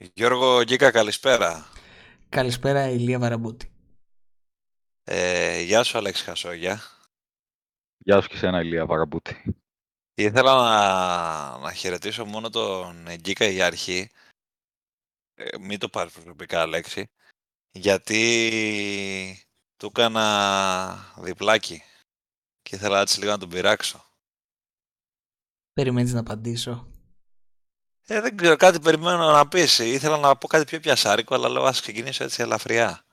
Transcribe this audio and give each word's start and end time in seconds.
Γιώργο 0.00 0.62
Γκίκα, 0.62 0.90
καλησπέρα. 0.90 1.66
Καλησπέρα 2.28 2.88
Ηλία 2.88 3.18
Βαραμπούτη. 3.18 3.72
Ε, 5.04 5.60
γεια 5.60 5.82
σου 5.82 5.98
Αλέξη 5.98 6.24
Χασόγια. 6.24 6.80
Γεια 7.98 8.20
σου 8.20 8.28
και 8.28 8.36
σένα 8.36 8.60
Ηλία 8.60 8.86
Βαραμπούτη. 8.86 9.54
Ήθελα 10.14 10.54
να, 10.54 11.58
να 11.58 11.72
χαιρετήσω 11.72 12.24
μόνο 12.24 12.50
τον 12.50 13.16
Γκίκα 13.16 13.46
για 13.46 13.66
αρχή. 13.66 14.10
Ε, 15.34 15.58
μην 15.58 15.78
το 15.78 15.88
πάρεις 15.88 16.12
προσωπικά 16.12 16.60
Αλέξη. 16.60 17.10
Γιατί 17.70 19.46
του 19.76 19.86
έκανα 19.86 21.14
διπλάκι. 21.18 21.82
Και 22.62 22.76
ήθελα 22.76 23.00
έτσι 23.00 23.18
λίγο 23.18 23.30
να 23.30 23.38
τον 23.38 23.48
πειράξω. 23.48 24.04
Περιμένεις 25.72 26.12
να 26.12 26.20
απαντήσω. 26.20 26.92
Ε, 28.10 28.20
δεν 28.20 28.36
ξέρω, 28.36 28.56
κάτι 28.56 28.80
περιμένω 28.80 29.30
να 29.30 29.48
πεις. 29.48 29.78
Ήθελα 29.78 30.16
να 30.16 30.36
πω 30.36 30.46
κάτι 30.46 30.64
πιο 30.64 30.80
πιασάρικο, 30.80 31.34
αλλά 31.34 31.48
λέω 31.48 31.62
ας 31.64 31.80
ξεκινήσω 31.80 32.24
έτσι 32.24 32.42
ελαφριά. 32.42 33.04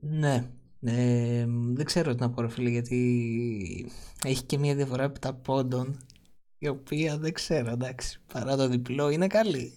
Ναι. 0.00 0.44
Ε, 0.84 1.44
δεν 1.48 1.84
ξέρω 1.84 2.14
τι 2.14 2.20
να 2.20 2.30
πω 2.30 2.40
ρε 2.40 2.48
φίλε, 2.48 2.68
γιατί 2.68 3.92
έχει 4.24 4.42
και 4.42 4.58
μια 4.58 4.74
διαφορά 4.74 5.02
επτά 5.02 5.34
πόντων, 5.34 6.06
η 6.58 6.68
οποία 6.68 7.18
δεν 7.18 7.32
ξέρω, 7.32 7.70
εντάξει, 7.70 8.18
παρά 8.32 8.56
το 8.56 8.68
διπλό 8.68 9.08
είναι 9.10 9.26
καλή. 9.26 9.72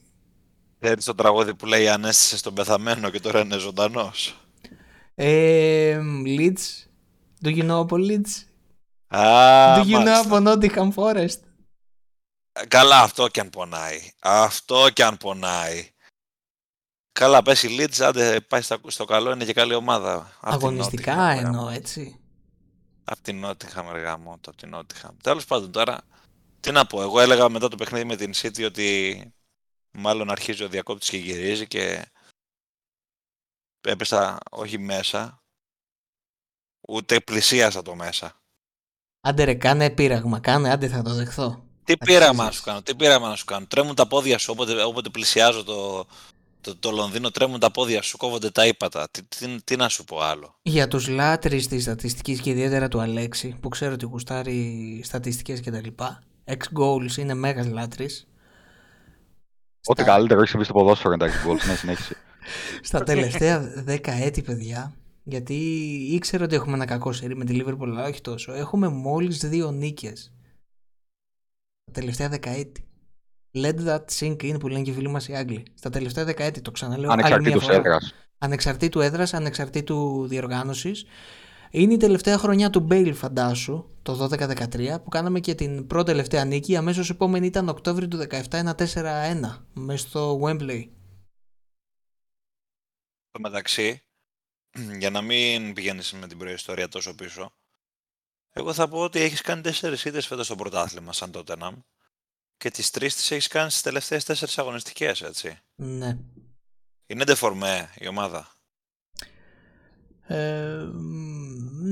Ξέρεις 0.79 1.05
το 1.05 1.15
τραγούδι 1.15 1.55
που 1.55 1.65
λέει 1.65 1.87
«Ανέστησε 1.87 2.37
στον 2.37 2.53
πεθαμένο 2.53 3.09
και 3.09 3.19
τώρα 3.19 3.39
είναι 3.39 3.57
ζωντανός». 3.57 4.39
Ε, 5.15 5.99
Leeds, 6.25 6.87
do 7.43 7.47
you 7.47 7.71
know 7.71 7.79
από 7.79 7.95
Leeds? 7.99 8.43
Α, 9.07 9.21
do 9.77 9.81
you 9.81 9.85
know 9.85 9.91
μάλιστα. 9.91 10.19
από 10.19 10.37
Nottingham 10.45 10.93
Forest? 10.93 11.39
Καλά, 12.67 13.01
αυτό 13.01 13.27
κι 13.27 13.39
αν 13.39 13.49
πονάει. 13.49 14.11
Αυτό 14.19 14.89
κι 14.89 15.03
αν 15.03 15.17
πονάει. 15.17 15.89
Καλά, 17.11 17.41
πες 17.41 17.63
η 17.63 17.77
Leeds, 17.79 18.01
άντε 18.01 18.41
πάει 18.41 18.61
στα, 18.61 18.79
στο 18.87 19.05
καλό, 19.05 19.31
είναι 19.31 19.45
και 19.45 19.53
καλή 19.53 19.73
ομάδα. 19.73 20.15
Απ' 20.39 20.59
την 20.59 20.67
Αγωνιστικά 20.67 21.13
Nottingham, 21.15 21.43
εννοώ, 21.43 21.69
έτσι. 21.69 22.19
Απ' 23.03 23.19
την 23.19 23.45
Nottingham, 23.45 23.85
αργά 23.89 24.17
μου, 24.17 24.31
απ' 24.31 24.55
την 24.55 24.75
Nottingham. 24.75 25.11
Τέλος 25.23 25.45
πάντων 25.45 25.71
τώρα, 25.71 26.01
τι 26.59 26.71
να 26.71 26.85
πω, 26.85 27.01
εγώ 27.01 27.19
έλεγα 27.19 27.49
μετά 27.49 27.67
το 27.67 27.75
παιχνίδι 27.75 28.05
με 28.05 28.15
την 28.15 28.31
City 28.35 28.65
ότι 28.65 29.21
μάλλον 29.91 30.31
αρχίζει 30.31 30.63
ο 30.63 30.69
διακόπτης 30.69 31.09
και 31.09 31.17
γυρίζει 31.17 31.67
και 31.67 32.11
έπεσα 33.81 34.37
όχι 34.51 34.77
μέσα, 34.77 35.43
ούτε 36.87 37.19
πλησίασα 37.19 37.81
το 37.81 37.95
μέσα. 37.95 38.41
Άντε 39.21 39.43
ρε, 39.43 39.53
κάνε 39.53 39.89
πείραγμα, 39.89 40.39
κάνε, 40.39 40.71
άντε 40.71 40.87
θα 40.87 41.01
το 41.01 41.13
δεχθώ. 41.13 41.64
Τι 41.85 41.97
πείραμα 41.97 42.33
να 42.33 42.43
Αξίζεις. 42.43 42.55
σου 42.55 42.63
κάνω, 42.63 42.81
τι 42.81 42.95
πείραμα 42.95 43.27
να 43.29 43.35
σου 43.35 43.45
κάνω. 43.45 43.65
Τρέμουν 43.69 43.95
τα 43.95 44.07
πόδια 44.07 44.37
σου 44.37 44.49
όποτε, 44.53 44.83
όποτε 44.83 45.09
πλησιάζω 45.09 45.63
το, 45.63 46.05
το, 46.61 46.75
το 46.75 46.91
Λονδίνο, 46.91 47.31
τρέμουν 47.31 47.59
τα 47.59 47.71
πόδια 47.71 48.01
σου, 48.01 48.17
κόβονται 48.17 48.49
τα 48.51 48.67
ύπατα. 48.67 49.07
Τι, 49.11 49.23
τι, 49.23 49.61
τι 49.63 49.75
να 49.75 49.89
σου 49.89 50.03
πω 50.03 50.19
άλλο. 50.21 50.55
Για 50.61 50.87
τους 50.87 51.07
λάτρεις 51.07 51.67
της 51.67 51.83
στατιστικής 51.83 52.39
και 52.41 52.49
ιδιαίτερα 52.49 52.87
του 52.87 52.99
Αλέξη, 52.99 53.55
που 53.61 53.69
ξέρω 53.69 53.93
ότι 53.93 54.05
γουστάρει 54.05 55.01
στατιστικές 55.03 55.59
και 55.59 55.71
τα 55.71 55.79
λοιπά, 55.79 56.23
ex-goals 56.45 57.17
είναι 57.17 57.33
μέγας 57.33 57.67
λάτρης. 57.67 58.27
Ό,τι 59.87 60.01
Στα- 60.01 60.11
καλύτερο 60.11 60.39
έχεις 60.39 60.49
συμβεί 60.49 60.65
στο 60.65 60.73
ποδόσφαιρο 60.73 61.13
εντάξει 61.13 61.37
γκολ. 61.45 61.57
Ναι, 61.67 61.75
συνέχισε. 61.75 62.15
Στα 62.81 63.03
τελευταία 63.03 63.59
δέκα 63.59 64.11
έτη, 64.13 64.41
παιδιά, 64.41 64.93
γιατί 65.23 65.53
ήξερα 66.11 66.43
ότι 66.43 66.55
έχουμε 66.55 66.75
ένα 66.75 66.85
κακό 66.85 67.11
σερί 67.13 67.35
με 67.35 67.45
τη 67.45 67.61
Liverpool, 67.61 67.87
αλλά 67.87 68.07
όχι 68.07 68.21
τόσο. 68.21 68.53
Έχουμε 68.53 68.87
μόλις 68.87 69.37
δύο 69.37 69.71
νίκες. 69.71 70.31
Τα 71.95 72.01
τελευταία 72.01 72.29
δέκα 72.29 72.49
έτη. 72.49 72.87
Let 73.53 73.75
that 73.87 74.05
sink 74.19 74.35
in 74.35 74.59
που 74.59 74.67
λένε 74.67 74.83
και 74.83 74.89
οι 74.89 74.93
φίλοι 74.93 75.09
μας 75.09 75.27
οι 75.27 75.35
Άγγλοι. 75.35 75.63
Στα 75.73 75.89
τελευταία 75.89 76.25
δέκα 76.25 76.43
έτη, 76.43 76.61
το 76.61 76.71
ξαναλέω 76.71 77.11
άλλη 77.11 77.23
μια 77.23 77.35
Ανεξαρτήτω 77.35 77.59
φορά. 77.59 77.75
έδρας. 77.75 78.13
Ανεξαρτήτου 78.37 78.99
έδρας, 79.01 79.33
ανεξαρτήτου 79.33 80.27
διοργάνωσης. 80.27 81.05
Είναι 81.71 81.93
η 81.93 81.97
τελευταία 81.97 82.37
χρονιά 82.37 82.69
του 82.69 82.79
Μπέιλ, 82.79 83.13
φαντάσου, 83.13 83.85
το 84.01 84.15
12-13, 84.15 85.01
που 85.03 85.09
κάναμε 85.09 85.39
και 85.39 85.55
την 85.55 85.87
πρώτη 85.87 86.05
τελευταία 86.11 86.45
νίκη. 86.45 86.71
Η 86.71 86.75
αμέσως 86.75 87.09
επόμενη 87.09 87.45
ήταν 87.45 87.69
Οκτώβριο 87.69 88.07
του 88.07 88.17
17, 88.17 88.57
ένα 88.57 88.75
4-1, 88.75 89.65
μέσα 89.73 90.07
στο 90.07 90.39
Wembley. 90.43 90.89
Στο 93.29 93.39
μεταξύ, 93.39 94.01
για 94.97 95.09
να 95.09 95.21
μην 95.21 95.73
πηγαίνεις 95.73 96.13
με 96.13 96.27
την 96.27 96.37
προϊστορία 96.37 96.87
τόσο 96.87 97.15
πίσω, 97.15 97.51
εγώ 98.57 98.73
θα 98.73 98.87
πω 98.87 98.99
ότι 98.99 99.19
έχεις 99.19 99.41
κάνει 99.41 99.61
τέσσερις 99.61 100.05
ήττες 100.05 100.27
φέτος 100.27 100.45
στο 100.45 100.55
πρωτάθλημα 100.55 101.13
σαν 101.13 101.31
τότε 101.31 101.55
και 102.57 102.69
τις 102.69 102.89
τρεις 102.89 103.15
τις 103.15 103.31
έχεις 103.31 103.47
κάνει 103.47 103.69
στις 103.69 103.81
τελευταίες 103.81 104.23
τέσσερις 104.23 104.57
αγωνιστικές, 104.57 105.21
έτσι. 105.21 105.57
Ναι. 105.75 106.17
Είναι 107.07 107.23
ντεφορμέ 107.23 107.89
η 107.99 108.07
ομάδα; 108.07 108.51
Ε, 110.27 110.89
μ, 110.93 111.85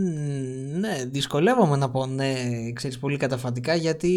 ναι, 0.79 1.05
δυσκολεύομαι 1.05 1.77
να 1.77 1.89
πω 1.89 2.05
ναι, 2.05 2.71
ξέρεις, 2.71 2.99
πολύ 2.99 3.17
καταφατικά 3.17 3.75
γιατί 3.75 4.11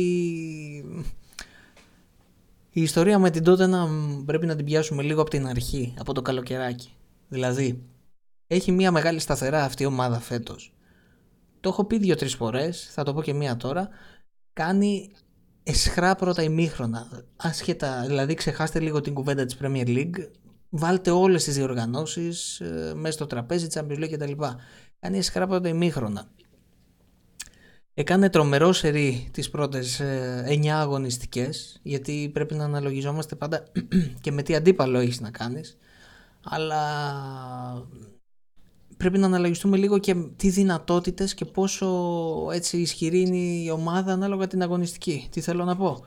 η 2.71 2.83
ιστορία 2.83 3.19
με 3.19 3.31
την 3.31 3.45
τότε 3.45 3.67
να 3.67 3.89
πρέπει 4.25 4.47
να 4.47 4.57
την 4.57 4.65
πιάσουμε 4.65 5.03
λίγο 5.03 5.21
από 5.21 5.31
την 5.31 5.47
αρχή, 5.47 5.95
από 5.99 6.13
το 6.13 6.23
καλοκαιράκι. 6.23 6.91
Δηλαδή, 7.29 7.83
έχει 8.47 8.73
μια 8.73 8.91
μεγάλη 8.91 9.19
σταθερά 9.19 9.65
αυτή 9.65 9.83
η 9.83 9.87
ομάδα 9.87 10.21
φέτος. 10.21 10.76
Το 11.67 11.73
έχω 11.73 11.85
πει 11.85 11.99
δύο-τρεις 11.99 12.35
φορές, 12.35 12.89
θα 12.93 13.03
το 13.03 13.15
πω 13.15 13.23
και 13.23 13.33
μία 13.33 13.57
τώρα. 13.57 13.89
Κάνει 14.53 15.11
εσχρά 15.63 16.15
πρώτα 16.15 16.43
ημίχρονα. 16.43 17.25
Άσχετα, 17.37 18.05
δηλαδή 18.07 18.35
ξεχάστε 18.35 18.81
λίγο 18.81 19.01
την 19.01 19.15
κουβέντα 19.15 19.45
της 19.45 19.57
Premier 19.63 19.87
League. 19.87 20.29
Βάλτε 20.69 21.11
όλες 21.11 21.45
τις 21.45 21.55
διοργανώσεις 21.55 22.61
ε, 22.61 22.93
μέσα 22.97 23.13
στο 23.13 23.27
τραπέζι, 23.27 23.67
Champions 23.73 23.99
League 23.99 24.11
κτλ. 24.11 24.33
Κάνει 25.01 25.19
εσχρά 25.19 25.47
πρώτα 25.47 25.69
ημίχρονα. 25.69 26.31
Έκανε 27.95 28.31
τρομερό 28.31 28.73
σερί 28.73 29.29
τις 29.33 29.51
πρώτες 29.51 30.01
ε, 30.01 30.45
9 30.49 30.67
αγωνιστικές 30.67 31.81
γιατί 31.83 32.31
πρέπει 32.33 32.55
να 32.55 32.65
αναλογιζόμαστε 32.65 33.35
πάντα 33.35 33.63
και 34.23 34.33
με 34.33 34.43
τι 34.43 34.55
αντίπαλο 34.55 34.99
έχεις 34.99 35.21
να 35.21 35.31
κάνεις 35.31 35.77
αλλά 36.45 36.83
πρέπει 38.97 39.19
να 39.19 39.27
αναλογιστούμε 39.27 39.77
λίγο 39.77 39.99
και 39.99 40.15
τι 40.15 40.49
δυνατότητες 40.49 41.35
και 41.35 41.45
πόσο 41.45 41.87
έτσι 42.53 42.77
ισχυρή 42.77 43.21
είναι 43.21 43.37
η 43.37 43.71
ομάδα 43.71 44.13
ανάλογα 44.13 44.47
την 44.47 44.63
αγωνιστική. 44.63 45.29
Τι 45.31 45.41
θέλω 45.41 45.65
να 45.65 45.77
πω; 45.77 46.05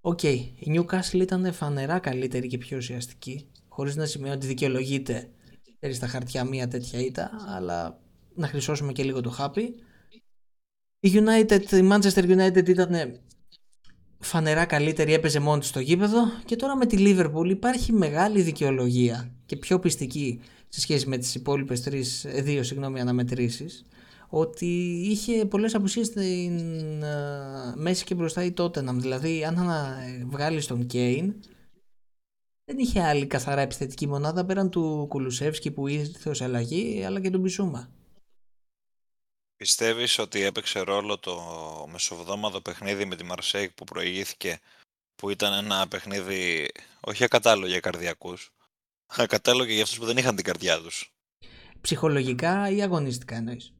Οκ, 0.00 0.22
η 0.22 0.54
Newcastle 0.66 1.20
ήταν 1.20 1.52
φανερά 1.52 1.98
καλύτερη 1.98 2.46
και 2.46 2.58
πιο 2.58 2.76
ουσιαστική 2.76 3.46
χωρίς 3.68 3.96
να 3.96 4.06
σημαίνει 4.06 4.34
ότι 4.34 4.46
δικαιολογείται 4.46 5.28
ξέρεις, 5.78 5.96
στα 5.96 6.06
χαρτιά 6.06 6.44
μία 6.44 6.68
τέτοια 6.68 7.00
ήττα 7.00 7.30
αλλά 7.56 8.00
να 8.34 8.48
χρυσώσουμε 8.48 8.92
και 8.92 9.02
λίγο 9.02 9.20
το 9.20 9.30
χάπι. 9.30 9.74
Η 11.00 11.12
United, 11.12 11.72
η 11.72 11.88
Manchester 11.92 12.24
United 12.36 12.68
ήταν 12.68 13.20
φανερά 14.18 14.64
καλύτερη, 14.64 15.12
έπαιζε 15.12 15.40
μόνη 15.40 15.60
της 15.60 15.68
στο 15.68 15.80
γήπεδο 15.80 16.20
και 16.44 16.56
τώρα 16.56 16.76
με 16.76 16.86
τη 16.86 16.96
Liverpool 16.98 17.48
υπάρχει 17.48 17.92
μεγάλη 17.92 18.42
δικαιολογία 18.42 19.32
και 19.46 19.56
πιο 19.56 19.78
πιστική 19.78 20.40
σε 20.74 20.80
σχέση 20.80 21.08
με 21.08 21.18
τις 21.18 21.34
υπόλοιπες 21.34 21.82
τρεις, 21.82 22.24
ε, 22.24 22.42
δύο 22.42 22.62
συγγνώμη, 22.62 23.00
αναμετρήσεις 23.00 23.84
ότι 24.28 24.66
είχε 25.10 25.44
πολλές 25.44 25.74
απουσίες 25.74 26.06
στην 26.06 27.02
ε, 27.02 27.72
μέση 27.76 28.04
και 28.04 28.14
μπροστά 28.14 28.44
η 28.44 28.52
Tottenham 28.56 28.94
δηλαδή 28.94 29.44
αν 29.44 29.54
να 29.54 29.96
βγάλει 30.26 30.64
τον 30.64 30.86
Kane 30.92 31.34
δεν 32.64 32.78
είχε 32.78 33.02
άλλη 33.02 33.26
καθαρά 33.26 33.60
επιθετική 33.60 34.06
μονάδα 34.08 34.44
πέραν 34.44 34.70
του 34.70 35.06
Κουλουσεύσκη 35.08 35.70
που 35.70 35.86
ήρθε 35.86 36.30
ως 36.30 36.40
αλλαγή 36.40 37.04
αλλά 37.04 37.20
και 37.20 37.30
του 37.30 37.38
Μπισούμα. 37.38 37.90
Πιστεύεις 39.56 40.18
ότι 40.18 40.42
έπαιξε 40.42 40.80
ρόλο 40.80 41.18
το 41.18 41.40
μεσοβδόμαδο 41.90 42.60
παιχνίδι 42.60 43.04
με 43.04 43.16
τη 43.16 43.24
Μαρσέικ 43.24 43.72
που 43.72 43.84
προηγήθηκε 43.84 44.60
που 45.14 45.30
ήταν 45.30 45.64
ένα 45.64 45.88
παιχνίδι 45.88 46.70
όχι 47.00 47.24
ακατάλληλο 47.24 47.66
για 47.66 47.80
καρδιακούς 47.80 48.53
ακατάλληλο 49.06 49.64
και 49.64 49.72
για 49.72 49.82
αυτούς 49.82 49.98
που 49.98 50.04
δεν 50.04 50.16
είχαν 50.16 50.36
την 50.36 50.44
καρδιά 50.44 50.80
τους. 50.80 51.14
Ψυχολογικά 51.80 52.70
ή 52.70 52.82
αγωνιστικά 52.82 53.36
εννοείς; 53.36 53.74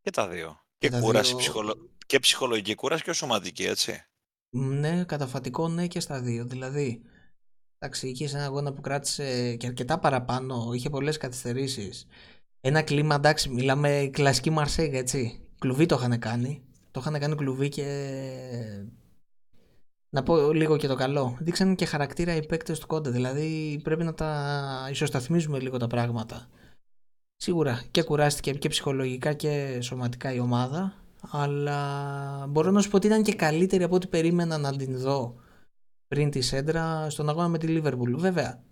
Και 0.00 0.10
τα 0.10 0.28
δύο. 0.28 0.60
Και 0.78 0.88
Και, 0.88 0.92
τα 0.92 1.00
κούραση, 1.00 1.28
δύο. 1.30 1.38
ψυχολο... 1.38 1.90
και 2.06 2.18
ψυχολογική 2.18 2.74
κούραση 2.74 3.02
και 3.02 3.12
σωματική, 3.12 3.64
έτσι. 3.64 4.04
Ναι, 4.50 5.04
καταφατικό 5.04 5.68
ναι 5.68 5.86
και 5.86 6.00
στα 6.00 6.20
δύο. 6.20 6.44
Δηλαδή, 6.44 7.02
εντάξει, 7.78 8.08
είχε 8.08 8.24
ένα 8.36 8.44
αγώνα 8.44 8.72
που 8.72 8.80
κράτησε 8.80 9.56
και 9.56 9.66
αρκετά 9.66 9.98
παραπάνω, 9.98 10.70
είχε 10.74 10.90
πολλές 10.90 11.16
καθυστερήσεις. 11.16 12.06
Ένα 12.60 12.82
κλίμα, 12.82 13.14
εντάξει, 13.14 13.48
μιλάμε 13.48 14.10
κλασική 14.12 14.50
Μαρσέγ, 14.50 14.94
έτσι. 14.94 15.40
Κλουβί 15.58 15.86
το 15.86 15.96
είχαν 15.98 16.18
κάνει. 16.18 16.64
Το 16.90 17.00
είχαν 17.00 17.20
κάνει 17.20 17.34
κλουβί 17.34 17.68
και. 17.68 17.84
Να 20.16 20.22
πω 20.22 20.52
λίγο 20.52 20.76
και 20.76 20.86
το 20.86 20.94
καλό. 20.94 21.36
Δείξαν 21.40 21.74
και 21.74 21.84
χαρακτήρα 21.84 22.36
οι 22.36 22.46
παίκτες 22.46 22.78
του 22.78 22.86
κόντα. 22.86 23.10
Δηλαδή 23.10 23.80
πρέπει 23.82 24.04
να 24.04 24.14
τα 24.14 24.88
ισοσταθμίζουμε 24.90 25.58
λίγο 25.58 25.76
τα 25.76 25.86
πράγματα. 25.86 26.48
Σίγουρα 27.36 27.82
και 27.90 28.02
κουράστηκε 28.02 28.52
και 28.52 28.68
ψυχολογικά 28.68 29.32
και 29.32 29.78
σωματικά 29.80 30.34
η 30.34 30.38
ομάδα. 30.38 30.94
Αλλά 31.30 32.46
μπορώ 32.48 32.70
να 32.70 32.80
σου 32.80 32.90
πω 32.90 32.96
ότι 32.96 33.06
ήταν 33.06 33.22
και 33.22 33.34
καλύτερη 33.34 33.82
από 33.82 33.94
ό,τι 33.94 34.06
περίμενα 34.06 34.58
να 34.58 34.76
την 34.76 34.98
δω 34.98 35.34
πριν 36.08 36.30
τη 36.30 36.40
Σέντρα 36.40 37.10
στον 37.10 37.28
αγώνα 37.28 37.48
με 37.48 37.58
τη 37.58 37.66
Λίβερπουλ. 37.66 38.14
Βέβαια, 38.14 38.62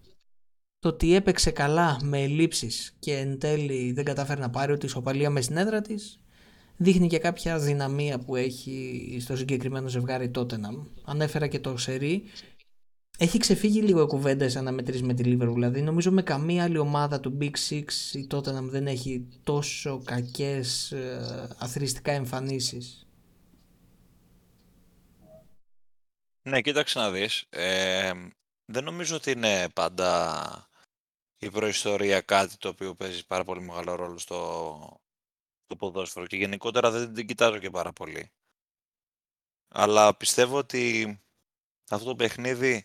το 0.79 0.89
ότι 0.89 1.15
έπαιξε 1.15 1.51
καλά 1.51 1.99
με 2.03 2.23
ελλείψεις 2.23 2.97
και 2.99 3.17
εν 3.17 3.39
τέλει 3.39 3.93
δεν 3.93 4.05
κατάφερε 4.05 4.41
να 4.41 4.51
πάρει 4.51 4.73
ότι 4.73 4.87
ισοπαλία 4.87 5.31
με 5.31 5.41
στην 5.41 5.57
έδρα 5.57 5.81
της 5.81 6.21
δείχνει 6.77 7.07
και 7.07 7.19
κάποια 7.19 7.59
δυναμία 7.59 8.19
που 8.19 8.37
έχει 8.37 9.19
στο 9.21 9.37
συγκεκριμένο 9.37 9.89
ζευγάρι 9.89 10.31
Τότεναμ. 10.31 10.87
Ανέφερα 11.05 11.47
και 11.47 11.61
το 11.61 11.77
Σερί. 11.77 12.23
Έχει 13.19 13.39
ξεφύγει 13.39 13.81
λίγο 13.81 14.03
η 14.03 14.07
κουβέντα 14.07 14.49
σαν 14.49 14.65
να 14.65 14.73
μετρήσει 14.73 15.03
με 15.03 15.15
τη 15.15 15.23
Λίβερπουλ. 15.23 15.55
Δηλαδή, 15.55 15.83
νομίζω 15.83 16.11
με 16.11 16.23
καμία 16.23 16.63
άλλη 16.65 16.79
ομάδα 16.79 17.21
του 17.21 17.39
Big 17.41 17.55
Six 17.69 17.85
η 18.13 18.27
Tottenham 18.31 18.63
δεν 18.63 18.87
έχει 18.87 19.29
τόσο 19.43 20.03
κακές 20.05 20.93
ε, 20.93 21.49
αθρηστικά 21.59 22.13
εμφανίσεις. 22.13 23.07
Ναι, 26.43 26.61
κοίταξε 26.61 26.99
να 26.99 27.11
δεις. 27.11 27.47
Ε, 27.51 28.13
δεν 28.65 28.85
νομίζω 28.85 29.17
ότι 29.17 29.31
είναι 29.31 29.69
πάντα 29.75 30.69
η 31.39 31.51
προϊστορία 31.51 32.21
κάτι 32.21 32.57
το 32.57 32.69
οποίο 32.69 32.95
παίζει 32.95 33.27
πάρα 33.27 33.45
πολύ 33.45 33.61
μεγάλο 33.61 33.95
ρόλο 33.95 34.19
στο, 34.19 35.01
στο 35.75 35.87
ποδόσφαιρο 35.87 36.27
και 36.27 36.37
γενικότερα 36.37 36.91
δεν 36.91 37.15
την 37.15 37.27
κοιτάζω 37.27 37.59
και 37.59 37.71
πάρα 37.71 37.93
πολύ. 37.93 38.33
Αλλά 39.69 40.17
πιστεύω 40.17 40.59
ότι 40.59 41.19
αυτό 41.91 42.07
το 42.07 42.17
παιχνίδι 42.17 42.85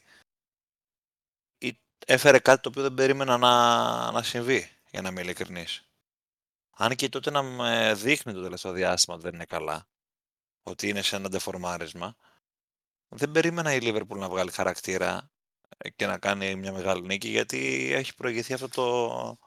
έφερε 2.05 2.39
κάτι 2.39 2.61
το 2.61 2.69
οποίο 2.69 2.81
δεν 2.81 2.93
περίμενα 2.93 3.37
να, 3.37 4.11
να 4.11 4.23
συμβεί, 4.23 4.69
για 4.91 5.01
να 5.01 5.09
είμαι 5.09 5.21
ειλικρινής. 5.21 5.83
Αν 6.69 6.95
και 6.95 7.09
τότε 7.09 7.31
να 7.31 7.41
με 7.41 7.93
δείχνει 7.93 8.33
το 8.33 8.41
τελευταίο 8.41 8.71
διάστημα 8.71 9.15
ότι 9.15 9.25
δεν 9.25 9.33
είναι 9.33 9.45
καλά, 9.45 9.87
ότι 10.63 10.89
είναι 10.89 11.01
σε 11.01 11.15
ένα 11.15 11.29
ντεφορμάρισμα, 11.29 12.15
δεν 13.07 13.31
περίμενα 13.31 13.73
η 13.73 13.79
Liverpool 13.81 14.17
να 14.17 14.29
βγάλει 14.29 14.51
χαρακτήρα 14.51 15.31
και 15.95 16.05
να 16.05 16.17
κάνει 16.17 16.55
μια 16.55 16.71
μεγάλη 16.71 17.01
νίκη, 17.01 17.29
γιατί 17.29 17.91
έχει 17.93 18.15
προηγηθεί 18.15 18.53
αυτό 18.53 18.69
το, 18.69 19.37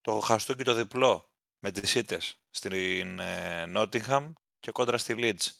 το 0.00 0.20
χαστούκι 0.20 0.64
το 0.64 0.74
διπλό 0.74 1.30
με 1.66 1.72
τις 1.72 1.94
ήττες 1.94 2.38
στην 2.50 3.18
ε, 3.18 3.64
Nottingham 3.76 4.32
και 4.60 4.70
κόντρα 4.70 4.98
στη 4.98 5.14
Leeds. 5.18 5.50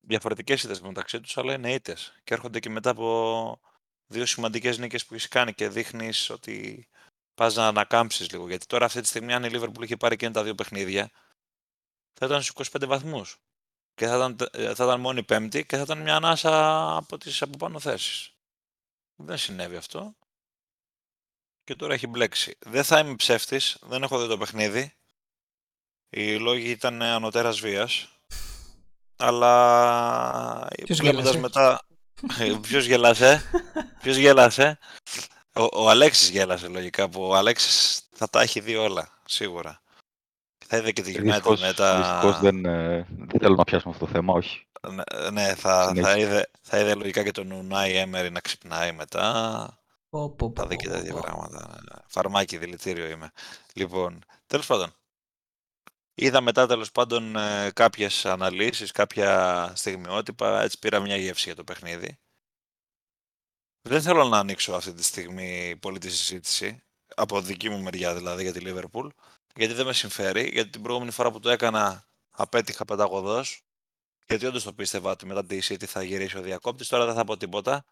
Διαφορετικές 0.00 0.62
ήττες 0.62 0.80
μεταξύ 0.80 1.20
τους, 1.20 1.38
αλλά 1.38 1.52
είναι 1.52 1.72
ήττες 1.72 2.20
και 2.24 2.34
έρχονται 2.34 2.60
και 2.60 2.70
μετά 2.70 2.90
από 2.90 3.60
δύο 4.06 4.26
σημαντικές 4.26 4.78
νίκες 4.78 5.06
που 5.06 5.14
έχει 5.14 5.28
κάνει 5.28 5.54
και 5.54 5.68
δείχνεις 5.68 6.30
ότι 6.30 6.88
πας 7.34 7.54
να 7.54 7.66
ανακάμψεις 7.66 8.30
λίγο. 8.30 8.48
Γιατί 8.48 8.66
τώρα 8.66 8.84
αυτή 8.84 9.00
τη 9.00 9.06
στιγμή 9.06 9.32
αν 9.32 9.44
η 9.44 9.48
Liverpool 9.52 9.82
είχε 9.82 9.96
πάρει 9.96 10.16
και 10.16 10.30
τα 10.30 10.42
δύο 10.42 10.54
παιχνίδια, 10.54 11.10
θα 12.12 12.26
ήταν 12.26 12.42
στους 12.42 12.68
25 12.72 12.86
βαθμούς 12.86 13.38
και 13.94 14.06
θα 14.06 14.16
ήταν, 14.16 14.36
ε, 14.52 14.74
θα 14.74 14.84
ήταν 14.84 15.00
μόνο 15.00 15.18
η 15.18 15.24
πέμπτη 15.24 15.66
και 15.66 15.76
θα 15.76 15.82
ήταν 15.82 15.98
μια 15.98 16.16
ανάσα 16.16 16.96
από 16.96 17.18
τις 17.18 17.42
από 17.42 17.56
πάνω 17.56 17.78
θέσεις. 17.78 18.34
Δεν 19.16 19.38
συνέβη 19.38 19.76
αυτό. 19.76 20.16
Και 21.64 21.74
τώρα 21.74 21.94
έχει 21.94 22.06
μπλέξει. 22.06 22.58
Δεν 22.60 22.84
θα 22.84 22.98
είμαι 22.98 23.14
ψεύτης, 23.14 23.78
δεν 23.82 24.02
έχω 24.02 24.20
δει 24.22 24.28
το 24.28 24.38
παιχνίδι. 24.38 24.96
Οι 26.14 26.38
λόγοι 26.38 26.70
ήταν 26.70 27.02
ανωτέρας 27.02 27.60
βίας. 27.60 28.08
Αλλά 29.16 30.68
Ποιος 30.84 30.98
βλέποντας 30.98 31.34
γέλασε; 31.34 31.38
μετά... 31.40 31.80
Ποιος 32.60 32.84
γέλασε; 32.86 33.42
Ποιος 34.02 34.16
γέλασε; 34.16 34.78
Ο, 35.54 35.82
ο 35.82 35.88
Αλέξης 35.90 36.28
γέλασε 36.28 36.68
λογικά 36.68 37.08
που 37.08 37.22
ο 37.22 37.34
Αλέξης 37.34 38.02
θα 38.12 38.28
τα 38.28 38.40
έχει 38.40 38.60
δει 38.60 38.76
όλα, 38.76 39.08
σίγουρα. 39.24 39.80
Θα 40.66 40.76
είδε 40.76 40.92
και 40.92 41.02
τη 41.02 41.12
United 41.16 41.22
Δυστυχώς, 41.22 41.60
μετά... 41.60 41.96
δυστυχώς 41.96 42.40
δεν, 42.40 42.64
ε, 42.64 43.06
δεν 43.08 43.40
θέλω 43.40 43.54
να 43.54 43.64
πιάσουμε 43.64 43.92
αυτό 43.94 44.06
το 44.06 44.10
θέμα, 44.12 44.34
όχι. 44.34 44.66
Ναι, 44.90 45.30
ναι, 45.30 45.54
θα, 45.54 45.54
θα, 45.54 45.88
Συνέχισε. 45.94 46.20
είδε, 46.20 46.50
θα 46.62 46.78
είδε 46.78 46.94
λογικά 46.94 47.22
και 47.22 47.30
τον 47.30 47.50
Ουνάι 47.50 47.96
Έμερι 47.96 48.30
να 48.30 48.40
ξυπνάει 48.40 48.92
μετά. 48.92 49.78
Πω, 50.10 50.30
πω, 50.30 50.50
πω, 50.50 50.62
Θα 50.62 50.68
δει 50.68 50.74
πω, 50.76 50.82
και 50.82 50.88
πω, 50.88 50.94
τέτοια 50.94 51.12
πω. 51.12 51.20
πράγματα. 51.20 51.80
Φαρμάκι, 52.06 52.56
δηλητήριο 52.58 53.06
είμαι. 53.08 53.30
Λοιπόν, 53.74 54.24
τέλος 54.46 54.66
πάντων. 54.66 54.92
Είδα 56.14 56.40
μετά 56.40 56.66
τέλος 56.66 56.90
πάντων 56.90 57.36
ε, 57.36 57.70
κάποιες 57.74 58.26
αναλύσεις, 58.26 58.90
κάποια 58.90 59.72
στιγμιότυπα, 59.76 60.62
έτσι 60.62 60.78
πήρα 60.78 61.00
μια 61.00 61.16
γεύση 61.16 61.44
για 61.44 61.54
το 61.54 61.64
παιχνίδι. 61.64 62.18
Δεν 63.88 64.02
θέλω 64.02 64.24
να 64.24 64.38
ανοίξω 64.38 64.72
αυτή 64.72 64.92
τη 64.92 65.04
στιγμή 65.04 65.76
πολύ 65.80 65.98
τη 65.98 66.10
συζήτηση, 66.10 66.82
από 67.14 67.40
δική 67.40 67.68
μου 67.68 67.82
μεριά 67.82 68.14
δηλαδή 68.14 68.42
για 68.42 68.52
τη 68.52 68.60
Liverpool, 68.64 69.08
γιατί 69.54 69.72
δεν 69.72 69.86
με 69.86 69.92
συμφέρει, 69.92 70.48
γιατί 70.52 70.70
την 70.70 70.82
προηγούμενη 70.82 71.12
φορά 71.12 71.30
που 71.30 71.40
το 71.40 71.50
έκανα 71.50 72.06
απέτυχα 72.30 72.84
πενταγωδός, 72.84 73.62
γιατί 74.26 74.46
όντως 74.46 74.62
το 74.62 74.72
πίστευα 74.72 75.10
ότι 75.10 75.26
μετά 75.26 75.44
τη 75.44 75.58
City 75.62 75.84
θα 75.84 76.02
γυρίσει 76.02 76.38
ο 76.38 76.42
διακόπτης, 76.42 76.88
τώρα 76.88 77.06
δεν 77.06 77.14
θα 77.14 77.24
πω 77.24 77.36
τίποτα. 77.36 77.84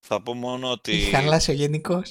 Θα 0.00 0.22
πω 0.22 0.34
μόνο 0.34 0.70
ότι... 0.70 0.92
Έχει 0.92 1.10
χαλάσει 1.10 1.50
ο 1.50 1.54
γενικό. 1.54 2.02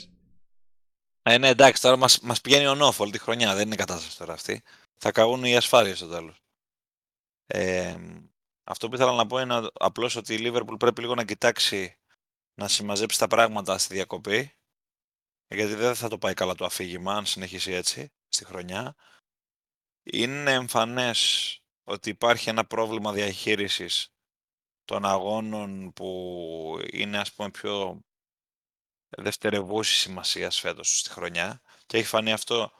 Ε, 1.22 1.38
ναι, 1.38 1.48
εντάξει, 1.48 1.82
τώρα 1.82 1.96
μας, 1.98 2.20
μας 2.20 2.42
πηγαίνει 2.42 2.68
ο 2.68 2.76
νόφ 2.76 3.00
όλη 3.00 3.12
τη 3.12 3.20
χρονιά, 3.20 3.56
δεν 3.56 3.66
είναι 3.66 3.76
κατάσταση 3.76 4.18
τώρα 4.18 4.34
αυτή. 4.34 4.64
Θα 4.98 5.12
καγούν 5.12 5.44
οι 5.44 5.56
ασφάλειες 5.56 5.98
στο 5.98 6.08
τέλος. 6.08 6.44
Ε, 7.46 7.96
αυτό 8.64 8.90
που 8.90 8.96
ήθελα 8.96 9.12
να 9.12 9.28
πω 9.28 9.40
είναι 9.40 9.70
απλώς 9.74 10.16
ότι 10.16 10.34
η 10.34 10.38
Liverpool 10.42 10.76
πρέπει 10.80 11.02
λίγο 11.02 11.16
να 11.16 11.26
κοιτάξει 11.26 11.98
να 12.54 12.68
συμμαζέψει 12.68 13.20
τα 13.20 13.28
πράγματα 13.28 13.78
στη 13.78 13.94
διακοπή, 13.94 14.54
γιατί 15.48 15.74
δεν 15.74 15.96
θα 15.96 16.08
το 16.08 16.18
πάει 16.18 16.34
καλά 16.34 16.56
το 16.56 16.66
αφήγημα 16.66 17.14
αν 17.14 17.26
συνεχίσει 17.26 17.72
έτσι 17.72 18.14
στη 18.28 18.46
χρονιά. 18.46 18.96
Είναι 20.04 20.52
εμφανές 20.52 21.60
ότι 21.84 22.10
υπάρχει 22.10 22.50
ένα 22.50 22.66
πρόβλημα 22.66 23.12
διαχείρισης 23.12 24.10
των 24.86 25.06
αγώνων 25.06 25.94
που 25.94 26.80
είναι 26.92 27.18
ας 27.18 27.34
πούμε 27.34 27.52
πιο 27.52 28.02
δευτερευούσης 29.10 29.98
σημασίας 29.98 30.60
φέτος 30.60 31.00
στη 31.00 31.10
χρονιά 31.10 31.62
και 31.86 31.98
έχει 31.98 32.08
φανεί 32.08 32.32
αυτό 32.32 32.72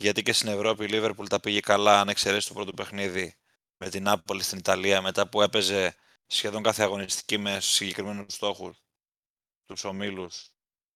γιατί 0.00 0.22
και 0.22 0.32
στην 0.32 0.48
Ευρώπη 0.48 0.84
η 0.84 0.88
Liverpool 0.92 1.28
τα 1.28 1.40
πήγε 1.40 1.60
καλά 1.60 2.00
αν 2.00 2.08
εξαιρέσεις 2.08 2.46
το 2.48 2.54
πρώτο 2.54 2.72
παιχνίδι 2.72 3.36
με 3.76 3.88
την 3.88 4.04
Napoli 4.08 4.42
στην 4.42 4.58
Ιταλία 4.58 5.02
μετά 5.02 5.28
που 5.28 5.42
έπαιζε 5.42 5.94
σχεδόν 6.26 6.62
κάθε 6.62 6.82
αγωνιστική 6.82 7.38
με 7.38 7.60
συγκεκριμένους 7.60 8.34
στόχους 8.34 8.82
τους 9.64 9.84
ομίλους 9.84 10.50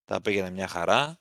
τα 0.04 0.20
πήγαινε 0.20 0.50
μια 0.50 0.68
χαρά. 0.68 1.18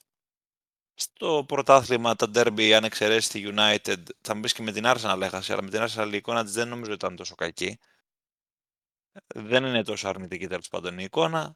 Στο 0.94 1.44
πρωτάθλημα 1.48 2.16
τα 2.16 2.28
derby 2.34 2.72
αν 2.72 2.84
εξαιρέσεις 2.84 3.30
τη 3.30 3.44
United 3.46 4.04
θα 4.22 4.36
μου 4.36 4.42
πεις 4.42 4.54
και 4.54 4.62
με 4.62 4.72
την 4.72 4.84
Arsenal 4.86 5.20
έχασε 5.22 5.54
αλλά 5.54 5.62
με 5.64 5.70
την 5.70 5.82
Arsenal 5.82 6.10
η 6.14 6.16
εικόνα 6.16 6.44
της 6.44 6.54
δεν 6.54 6.68
νομίζω 6.68 6.92
ότι 6.94 7.06
ήταν 7.06 7.16
τόσο 7.16 7.36
κακή. 7.36 7.80
Δεν 9.28 9.66
είναι 9.66 9.84
τόσο 9.84 10.08
αρνητική 10.08 10.48
τέλος 10.48 10.68
πάντων 10.68 11.00
η 11.00 11.04
εικόνα. 11.04 11.56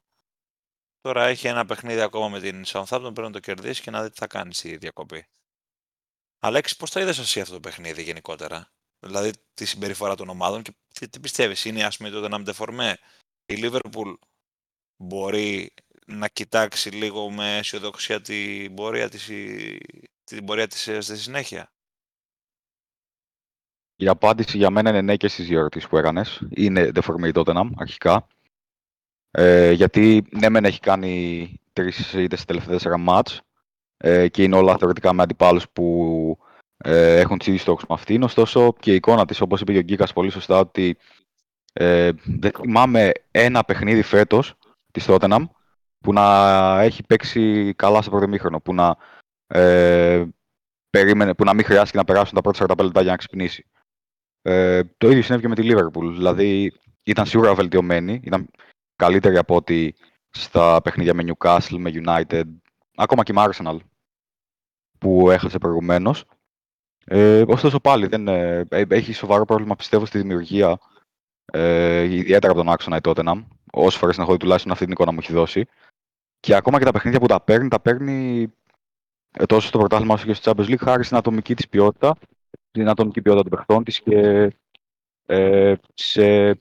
Τώρα 1.02 1.26
έχει 1.26 1.48
ένα 1.48 1.66
παιχνίδι 1.66 2.02
ακόμα 2.02 2.30
με 2.30 2.40
την 2.40 2.64
Southampton, 2.66 3.12
πρέπει 3.14 3.22
να 3.22 3.32
το 3.32 3.40
κερδίσει 3.40 3.82
και 3.82 3.92
να 3.92 4.04
δει 4.04 4.10
τι 4.10 4.18
θα 4.18 4.28
κάνει 4.28 4.54
στη 4.54 4.78
διακοπή. 4.78 5.28
Αλέξη, 6.46 6.78
πώς 6.78 6.90
θα 6.90 7.02
είδες 7.02 7.18
εσύ 7.18 7.40
αυτό 7.40 7.54
το 7.54 7.60
παιχνίδι 7.60 8.04
γενικότερα, 8.04 8.72
δηλαδή 9.00 9.32
τη 9.54 9.66
συμπεριφορά 9.66 10.16
των 10.16 10.30
ομάδων 10.30 10.62
και 10.62 10.76
τι, 10.94 11.10
τι 11.10 11.20
πιστεύεις, 11.20 11.66
είναι 11.66 11.84
ας 11.84 11.98
πούμε 11.98 12.10
τότε 12.10 12.28
να 12.28 12.42
ντεφορμέ. 12.42 12.98
Η 13.46 13.56
Liverpool 13.58 14.14
μπορεί 15.04 15.74
να 16.06 16.28
κοιτάξει 16.28 16.90
λίγο 16.90 17.32
με 17.32 17.58
αισιοδοξία 17.58 18.22
την 18.22 18.74
πορεία 18.74 19.10
της, 19.10 19.28
η- 19.30 19.80
την 20.24 20.46
πορεία 20.46 20.68
της 20.68 20.88
ε, 20.88 21.02
στη 21.02 21.18
συνέχεια; 21.18 21.72
Η 23.96 24.08
απάντηση 24.08 24.58
για 24.58 24.70
μένα 24.70 24.90
είναι 24.90 25.02
ναι 25.02 25.16
και 25.16 25.28
στις 25.28 25.48
δύο 25.48 25.60
ερωτήσεις 25.60 25.90
που 25.90 25.98
έκανες. 25.98 26.42
Είναι 26.50 26.92
deformity 26.94 27.34
Tottenham, 27.34 27.70
αρχικά. 27.78 28.28
Ε, 29.32 29.72
γιατί 29.72 30.28
ναι, 30.32 30.50
μεν 30.50 30.66
έχει 30.66 30.80
κάνει 30.80 31.54
τρεις 31.74 32.14
ήττες 32.14 32.40
στα 32.40 32.48
τελευταία 32.48 32.74
τέσσερα 32.74 32.98
μάτς 32.98 33.42
ε, 34.06 34.28
και 34.28 34.44
είναι 34.44 34.56
όλα 34.56 34.78
θεωρητικά 34.78 35.14
με 35.14 35.24
αντιπάλους 35.24 35.70
που 35.70 36.38
ε, 36.78 37.20
έχουν 37.20 37.38
τις 37.38 37.48
ίδιους 37.48 37.62
στόχους 37.62 37.84
με 37.90 37.96
αυτήν. 37.96 38.24
Ωστόσο 38.24 38.74
και 38.80 38.92
η 38.92 38.96
εικόνα 38.96 39.26
της, 39.26 39.42
όπως 39.42 39.62
είπε 39.62 39.72
και 39.72 39.78
ο 39.78 39.82
Γκίκας 39.82 40.14
πολύ 40.14 40.30
σωστά, 40.30 40.60
ότι 40.60 40.98
ε, 41.74 42.12
δεν 42.24 42.52
θυμάμαι 42.52 43.12
ένα 43.32 43.64
παιχνίδι 43.64 44.02
φέτος 44.02 44.54
της 44.92 45.06
Tottenham 45.08 45.44
που 46.00 46.14
να 46.14 46.82
έχει 46.82 47.04
παίξει 47.04 47.74
καλά 47.76 48.02
στο 48.02 48.12
πρώτο 48.12 48.28
μήχρονο, 48.28 48.60
που 48.60 48.74
να, 48.74 48.98
ε, 49.48 50.26
περίμενε, 50.90 51.34
που 51.34 51.44
να 51.44 51.54
μην 51.54 51.66
χρειάστηκε 51.66 51.98
να 51.98 52.04
περάσουν 52.04 52.36
τα 52.36 52.42
πρώτα 52.42 52.66
45 52.78 52.84
λεπτά 52.84 53.02
για 53.02 53.12
να 53.12 53.18
ξυπνήσει. 53.18 53.66
Ε, 54.42 54.84
το 54.98 55.10
ίδιο 55.10 55.22
συνέβη 55.22 55.42
και 55.42 55.48
με 55.48 55.56
τη 55.56 55.68
Liverpool. 55.72 56.14
Δηλαδή 56.14 56.74
ήταν 57.04 57.26
σίγουρα 57.26 57.56
βελτιωμένη, 57.56 58.22
ήταν 58.24 58.50
καλύτερη 58.96 59.38
από 59.38 59.56
ότι 59.56 59.96
στα 60.30 60.82
παιχνίδια 60.82 61.14
με 61.14 61.24
Newcastle, 61.28 61.78
με 61.78 61.92
United, 61.94 62.44
ακόμα 62.96 63.24
και 63.24 63.34
με 63.34 63.46
Arsenal 63.48 63.78
που 65.06 65.32
έχασε 65.32 65.58
προηγουμένως. 65.58 66.26
Ε, 67.06 67.44
ωστόσο 67.48 67.80
πάλι 67.80 68.08
δεν, 68.08 68.28
ε, 68.28 68.66
ε, 68.70 68.86
έχει 68.88 69.14
σοβαρό 69.14 69.46
πρόβλημα 69.46 69.76
πιστεύω 69.76 70.06
στη 70.06 70.18
δημιουργία 70.18 70.80
ε, 71.46 72.02
ιδιαίτερα 72.02 72.52
από 72.52 72.62
τον 72.62 72.72
άξονα 72.72 72.96
η 72.96 73.00
Tottenham. 73.04 73.46
Όσες 73.72 74.00
φορές 74.00 74.16
την 74.16 74.24
έχω 74.24 74.32
δει 74.32 74.38
τουλάχιστον 74.38 74.72
αυτή 74.72 74.84
την 74.84 74.94
εικόνα 74.94 75.12
μου 75.12 75.20
έχει 75.22 75.34
δώσει. 75.34 75.66
Και 76.40 76.56
ακόμα 76.56 76.78
και 76.78 76.86
τα 76.86 76.92
παιχνίδια 76.92 77.20
που 77.20 77.26
τα 77.26 77.42
παίρνει, 77.42 77.68
τα 77.68 77.80
παίρνει 77.80 78.48
ε, 79.32 79.46
τόσο 79.46 79.68
στο 79.68 79.78
πρωτάθλημα 79.78 80.14
όσο 80.14 80.26
και 80.26 80.34
στο 80.34 80.52
Champions 80.52 80.70
League 80.70 80.78
χάρη 80.80 81.04
στην 81.04 81.18
ατομική 81.18 81.56
της 81.56 81.68
ποιότητα, 81.68 82.16
στην 82.70 82.90
ατομική 82.90 83.22
ποιότητα 83.22 83.50
των 83.50 83.58
παιχτών 83.58 83.84
της 83.84 84.02
και 84.02 84.52
ε, 85.26 85.74
σε 85.94 86.60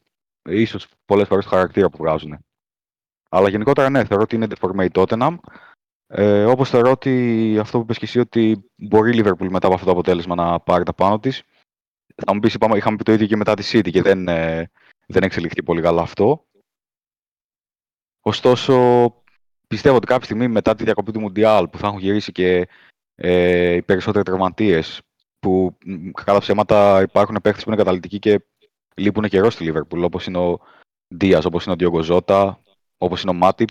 ίσως 0.49 0.87
πολλές 1.05 1.29
φορές 1.29 1.45
το 1.45 1.51
χαρακτήρα 1.51 1.91
που 1.91 1.97
βγάζουν. 1.97 2.39
Αλλά 3.29 3.49
γενικότερα 3.49 3.91
ναι, 3.91 4.05
θεωρώ 4.05 4.23
ότι 4.23 4.37
είναι 4.37 4.47
deformate 4.51 4.91
Tottenham. 4.93 5.37
Ε, 6.07 6.45
όπως 6.45 6.71
θεωρώ 6.71 6.91
ότι 6.91 7.57
αυτό 7.61 7.79
που 7.79 7.85
είπες 7.85 7.99
και 7.99 8.05
εσύ 8.05 8.19
ότι 8.19 8.71
μπορεί 8.77 9.19
η 9.19 9.23
Liverpool 9.25 9.49
μετά 9.49 9.67
από 9.67 9.75
αυτό 9.75 9.87
το 9.87 9.93
αποτέλεσμα 9.93 10.35
να 10.35 10.61
πάρει 10.61 10.85
τα 10.85 10.93
πάνω 10.93 11.19
της. 11.19 11.43
Θα 12.25 12.35
μου 12.35 12.41
πεις, 12.41 12.55
είπαμε, 12.55 12.77
είχαμε 12.77 12.97
πει 12.97 13.03
το 13.03 13.13
ίδιο 13.13 13.27
και 13.27 13.37
μετά 13.37 13.55
τη 13.55 13.71
City 13.73 13.91
και 13.91 14.03
δεν, 14.03 14.29
ε, 14.29 14.71
δεν 15.07 15.23
εξελιχθεί 15.23 15.63
πολύ 15.63 15.83
καλά 15.83 16.03
αυτό. 16.03 16.45
Ωστόσο, 18.21 18.75
πιστεύω 19.67 19.97
ότι 19.97 20.07
κάποια 20.07 20.25
στιγμή 20.25 20.49
μετά 20.49 20.75
τη 20.75 20.85
διακοπή 20.85 21.13
του 21.13 21.21
Μουντιάλ 21.21 21.69
που 21.69 21.79
θα 21.79 21.87
έχουν 21.87 21.99
γυρίσει 21.99 22.33
και 22.33 22.69
ε, 23.15 23.75
οι 23.75 23.83
περισσότεροι 23.83 24.25
τραυματίες 24.25 25.03
που 25.39 25.79
κατά 26.25 26.39
ψέματα 26.39 27.03
υπάρχουν 27.03 27.39
παίχτες 27.43 27.65
που 27.65 27.71
είναι 27.71 27.79
καταλητικοί 27.79 28.19
και 28.19 28.45
λείπουν 28.95 29.29
καιρός 29.29 29.53
στη 29.53 29.73
Liverpool 29.73 30.03
όπως 30.03 30.27
είναι 30.27 30.39
ο 30.39 30.61
Δίας, 31.09 31.45
όπως 31.45 31.65
είναι 31.65 31.73
ο 31.73 31.77
Διόγκο 31.77 32.03
Ζώτα, 32.03 32.63
όπως 32.99 33.23
είναι 33.23 33.31
ο 33.31 33.35
Μάτιπ. 33.35 33.69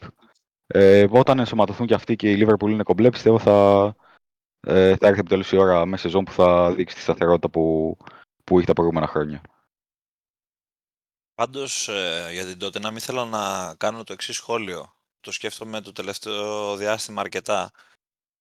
Ε, 0.75 1.07
όταν 1.09 1.39
ενσωματωθούν 1.39 1.87
και 1.87 1.93
αυτοί 1.93 2.15
και 2.15 2.31
η 2.31 2.45
Liverpool 2.45 2.69
είναι 2.69 2.83
κομπλέ, 2.83 3.09
πιστεύω 3.09 3.39
θα, 3.39 3.87
ε, 4.59 4.95
θα 4.95 5.07
έρθει 5.07 5.19
επιτέλους 5.19 5.51
η 5.51 5.57
ώρα 5.57 5.85
μέσα 5.85 6.01
σεζόν 6.01 6.23
που 6.23 6.31
θα 6.31 6.73
δείξει 6.73 6.95
τη 6.95 7.01
σταθερότητα 7.01 7.49
που, 7.49 7.97
που 8.43 8.57
έχει 8.57 8.67
τα 8.67 8.73
προηγούμενα 8.73 9.07
χρόνια. 9.07 9.41
Πάντως, 11.35 11.87
ε, 11.87 12.29
για 12.31 12.45
την 12.45 12.57
τότε 12.57 12.79
να 12.79 12.91
μην 12.91 12.99
θέλω 12.99 13.25
να 13.25 13.75
κάνω 13.77 14.03
το 14.03 14.13
εξής 14.13 14.35
σχόλιο. 14.35 14.93
Το 15.19 15.31
σκέφτομαι 15.31 15.81
το 15.81 15.91
τελευταίο 15.91 16.75
διάστημα 16.75 17.21
αρκετά. 17.21 17.71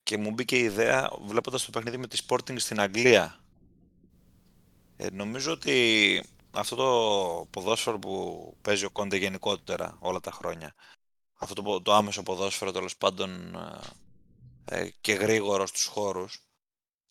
Και 0.03 0.19
μου 0.19 0.31
μπήκε 0.31 0.59
η 0.59 0.63
ιδέα 0.63 1.11
βλέποντας 1.27 1.65
το 1.65 1.71
παιχνίδι 1.71 1.97
με 1.97 2.07
τη 2.07 2.19
Sporting 2.27 2.55
στην 2.57 2.81
Αγγλία. 2.81 3.41
Ε, 4.97 5.07
νομίζω 5.11 5.53
ότι 5.53 6.23
αυτό 6.51 6.77
το 6.77 7.47
ποδόσφαιρο 7.51 7.99
που 7.99 8.55
παίζει 8.63 8.85
ο 8.85 8.91
Κόντε 8.91 9.17
γενικότερα 9.17 9.97
όλα 10.01 10.21
τα 10.21 10.31
χρόνια, 10.31 10.75
αυτό 11.43 11.63
το, 11.63 11.83
το 11.83 11.93
άμεσο 11.93 12.23
ποδόσφαιρο 12.23 12.73
τέλος 12.73 12.97
πάντων 12.97 13.55
ε, 14.65 14.81
ε, 14.81 14.91
και 15.01 15.13
γρήγορο 15.13 15.67
στους 15.67 15.85
χώρους, 15.85 16.43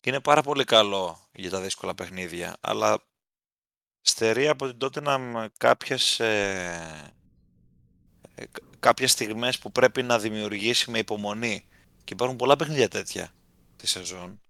είναι 0.00 0.20
πάρα 0.20 0.42
πολύ 0.42 0.64
καλό 0.64 1.28
για 1.32 1.50
τα 1.50 1.60
δύσκολα 1.60 1.94
παιχνίδια, 1.94 2.56
αλλά 2.60 3.02
στερεί 4.00 4.48
από 4.48 4.66
την 4.66 4.78
τότε 4.78 5.00
να 5.00 5.48
κάποιες, 5.58 6.20
ε, 6.20 7.12
ε 8.34 8.44
κάποιες 8.78 9.10
στιγμές 9.10 9.58
που 9.58 9.72
πρέπει 9.72 10.02
να 10.02 10.18
δημιουργήσει 10.18 10.90
με 10.90 10.98
υπομονή 10.98 11.68
και 12.04 12.12
υπάρχουν 12.12 12.36
πολλά 12.36 12.56
παιχνίδια 12.56 12.88
τέτοια 12.88 13.34
τη 13.76 13.86
σεζόν. 13.86 14.42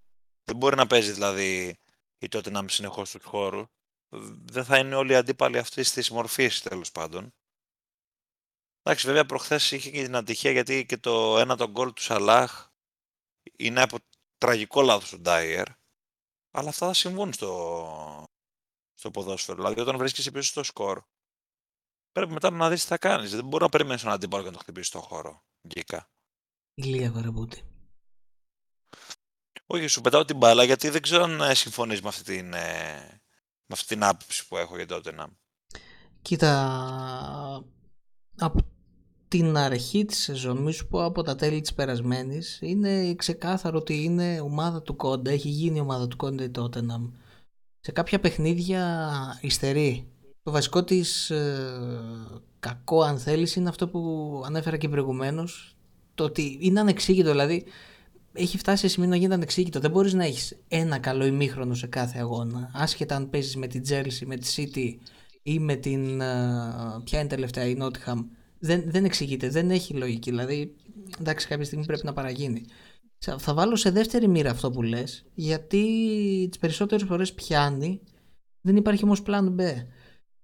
Δεν 0.44 0.56
μπορεί 0.56 0.76
να 0.76 0.86
παίζει 0.86 1.12
δηλαδή 1.12 1.78
η 2.18 2.28
τότε 2.28 2.50
να 2.50 2.68
συνεχώς 2.68 3.08
στους 3.08 3.24
χώρους. 3.24 3.66
Δεν 4.44 4.64
θα 4.64 4.78
είναι 4.78 4.94
όλοι 4.94 5.12
οι 5.12 5.16
αντίπαλοι 5.16 5.58
αυτής 5.58 5.92
της 5.92 6.10
μορφής 6.10 6.62
τέλος 6.62 6.92
πάντων. 6.92 7.34
Εντάξει, 8.82 9.06
βέβαια 9.06 9.26
προχθές 9.26 9.70
είχε 9.70 9.90
και 9.90 10.02
την 10.02 10.16
ατυχία 10.16 10.50
γιατί 10.50 10.86
και 10.86 10.96
το 10.96 11.38
ένα 11.38 11.56
τον 11.56 11.70
γκολ 11.70 11.92
του 11.92 12.02
Σαλάχ 12.02 12.68
είναι 13.56 13.82
από 13.82 13.98
τραγικό 14.38 14.82
λάθος 14.82 15.10
του 15.10 15.20
Ντάιερ. 15.20 15.66
Αλλά 16.50 16.68
αυτά 16.68 16.86
θα 16.86 16.94
συμβούν 16.94 17.32
στο, 17.32 18.26
στο 18.94 19.10
ποδόσφαιρο. 19.10 19.56
Δηλαδή, 19.56 19.80
όταν 19.80 19.96
βρίσκεσαι 19.96 20.30
πίσω 20.30 20.50
στο 20.50 20.62
σκορ, 20.62 21.02
πρέπει 22.12 22.32
μετά 22.32 22.50
να 22.50 22.68
δεις 22.68 22.82
τι 22.82 22.86
θα 22.86 22.98
κάνεις. 22.98 23.30
Δεν 23.30 23.44
μπορεί 23.44 23.62
να 23.62 23.68
περιμένεις 23.68 24.02
έναν 24.02 24.14
αντίπαλο 24.14 24.42
και 24.42 24.48
να 24.48 24.54
το 24.54 24.62
χτυπήσει 24.62 24.88
στον 24.88 25.00
χώρο. 25.00 25.44
Γκίκα. 25.66 26.10
Ηλία 26.74 27.12
Βαραμπούτη. 27.12 27.66
Όχι, 29.66 29.86
σου 29.86 30.00
πετάω 30.00 30.24
την 30.24 30.36
μπάλα 30.36 30.64
γιατί 30.64 30.88
δεν 30.88 31.02
ξέρω 31.02 31.22
αν 31.22 31.40
ε, 31.40 31.54
συμφωνείς 31.54 32.02
με 32.02 32.08
αυτή 32.08 32.22
την, 32.22 32.52
ε, 32.52 33.20
με 33.66 33.72
αυτή 33.72 33.86
την 33.86 34.04
άποψη 34.04 34.46
που 34.46 34.56
έχω 34.56 34.76
για 34.76 34.86
τότε 34.86 35.12
να. 35.12 35.28
Κοίτα, 36.22 37.64
από 38.36 38.60
την 39.28 39.56
αρχή 39.56 40.04
της 40.04 40.18
σεζόν, 40.18 40.56
μη 40.56 40.72
σου 40.72 40.86
πω 40.88 41.04
από 41.04 41.22
τα 41.22 41.34
τέλη 41.34 41.60
της 41.60 41.74
περασμένης, 41.74 42.58
είναι 42.62 43.14
ξεκάθαρο 43.14 43.78
ότι 43.78 44.02
είναι 44.02 44.40
ομάδα 44.40 44.82
του 44.82 44.96
Κόντα, 44.96 45.30
έχει 45.30 45.48
γίνει 45.48 45.80
ομάδα 45.80 46.08
του 46.08 46.16
Κόντα 46.16 46.44
η 46.44 46.50
Τότεναμ. 46.50 47.10
Σε 47.80 47.92
κάποια 47.92 48.20
παιχνίδια 48.20 49.08
υστερεί. 49.40 50.06
Το 50.42 50.50
βασικό 50.50 50.84
της 50.84 51.30
ε, 51.30 52.00
κακό 52.60 53.02
αν 53.02 53.18
θέλεις 53.18 53.56
είναι 53.56 53.68
αυτό 53.68 53.88
που 53.88 54.42
ανέφερα 54.46 54.76
και 54.76 54.88
προηγουμένως. 54.88 55.76
το 56.14 56.24
ότι 56.24 56.58
είναι 56.60 56.80
ανεξήγητο, 56.80 57.30
δηλαδή 57.30 57.64
έχει 58.32 58.58
φτάσει 58.58 58.80
σε 58.80 58.88
σημείο 58.88 59.08
να 59.08 59.16
γίνεται 59.16 59.34
ανεξήγητο. 59.34 59.80
Δεν 59.80 59.90
μπορείς 59.90 60.12
να 60.12 60.24
έχεις 60.24 60.56
ένα 60.68 60.98
καλό 60.98 61.24
ημίχρονο 61.24 61.74
σε 61.74 61.86
κάθε 61.86 62.18
αγώνα. 62.18 62.70
Άσχετα 62.74 63.16
αν 63.16 63.30
παίζεις 63.30 63.56
με 63.56 63.66
την 63.66 63.82
Chelsea, 63.88 64.26
με 64.26 64.36
τη 64.36 64.54
City 64.56 65.06
ή 65.42 65.58
με 65.58 65.74
την. 65.74 66.16
Ποια 67.04 67.18
είναι 67.18 67.26
τελευταία, 67.28 67.66
η 67.66 67.76
Nottingham. 67.80 68.24
Δεν, 68.58 68.82
δεν 68.86 69.04
εξηγείται, 69.04 69.48
δεν 69.48 69.70
έχει 69.70 69.94
λογική. 69.94 70.30
Δηλαδή, 70.30 70.74
εντάξει, 71.20 71.46
κάποια 71.46 71.64
στιγμή 71.64 71.84
πρέπει 71.86 72.04
να 72.04 72.12
παραγίνει. 72.12 72.64
Θα 73.38 73.54
βάλω 73.54 73.76
σε 73.76 73.90
δεύτερη 73.90 74.28
μοίρα 74.28 74.50
αυτό 74.50 74.70
που 74.70 74.82
λες, 74.82 75.24
γιατί 75.34 75.84
τις 76.50 76.58
περισσότερες 76.58 77.06
φορές 77.06 77.32
πιάνει, 77.32 78.00
δεν 78.60 78.76
υπάρχει 78.76 79.04
όμως 79.04 79.22
plan 79.26 79.54
B. 79.58 79.60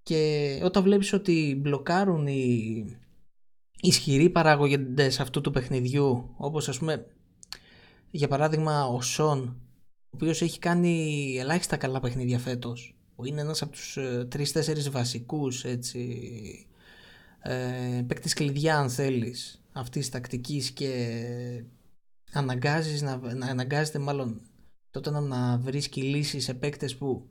Και 0.03 0.61
όταν 0.65 0.83
βλέπεις 0.83 1.13
ότι 1.13 1.59
μπλοκάρουν 1.61 2.27
οι 2.27 2.85
ισχυροί 3.81 4.31
παράγοντες 4.31 5.21
αυτού 5.21 5.41
του 5.41 5.51
παιχνιδιού, 5.51 6.35
όπως 6.37 6.69
ας 6.69 6.79
πούμε 6.79 7.07
για 8.11 8.29
παράδειγμα 8.29 8.87
ο 8.87 9.01
Σον, 9.01 9.41
ο 10.05 10.11
οποίος 10.11 10.43
έχει 10.43 10.59
κάνει 10.59 11.35
ελάχιστα 11.39 11.77
καλά 11.77 12.01
παιχνίδια 12.01 12.39
φέτος. 12.39 12.98
Είναι 13.25 13.41
ένας 13.41 13.63
από 13.63 13.73
τους 13.73 13.97
ε, 13.97 14.27
τρει-τέσσερι 14.31 14.81
βασικούς 14.81 15.65
έτσι. 15.65 16.23
Ε, 17.43 18.05
παίκτης 18.07 18.35
κλειδιά, 18.35 18.79
αν 18.79 18.91
θέλεις, 18.91 19.63
αυτής 19.73 20.01
της 20.01 20.11
τακτικής 20.11 20.71
και 20.71 21.65
αναγκάζεις 22.33 23.03
να, 23.03 23.17
να 23.35 23.47
αναγκάζεται 23.47 23.99
μάλλον 23.99 24.41
τότε 24.91 25.11
να, 25.11 25.21
να 25.21 25.59
βρίσκει 25.59 26.03
λύσεις 26.03 26.45
σε 26.45 26.55
παίκτες 26.55 26.97
που 26.97 27.29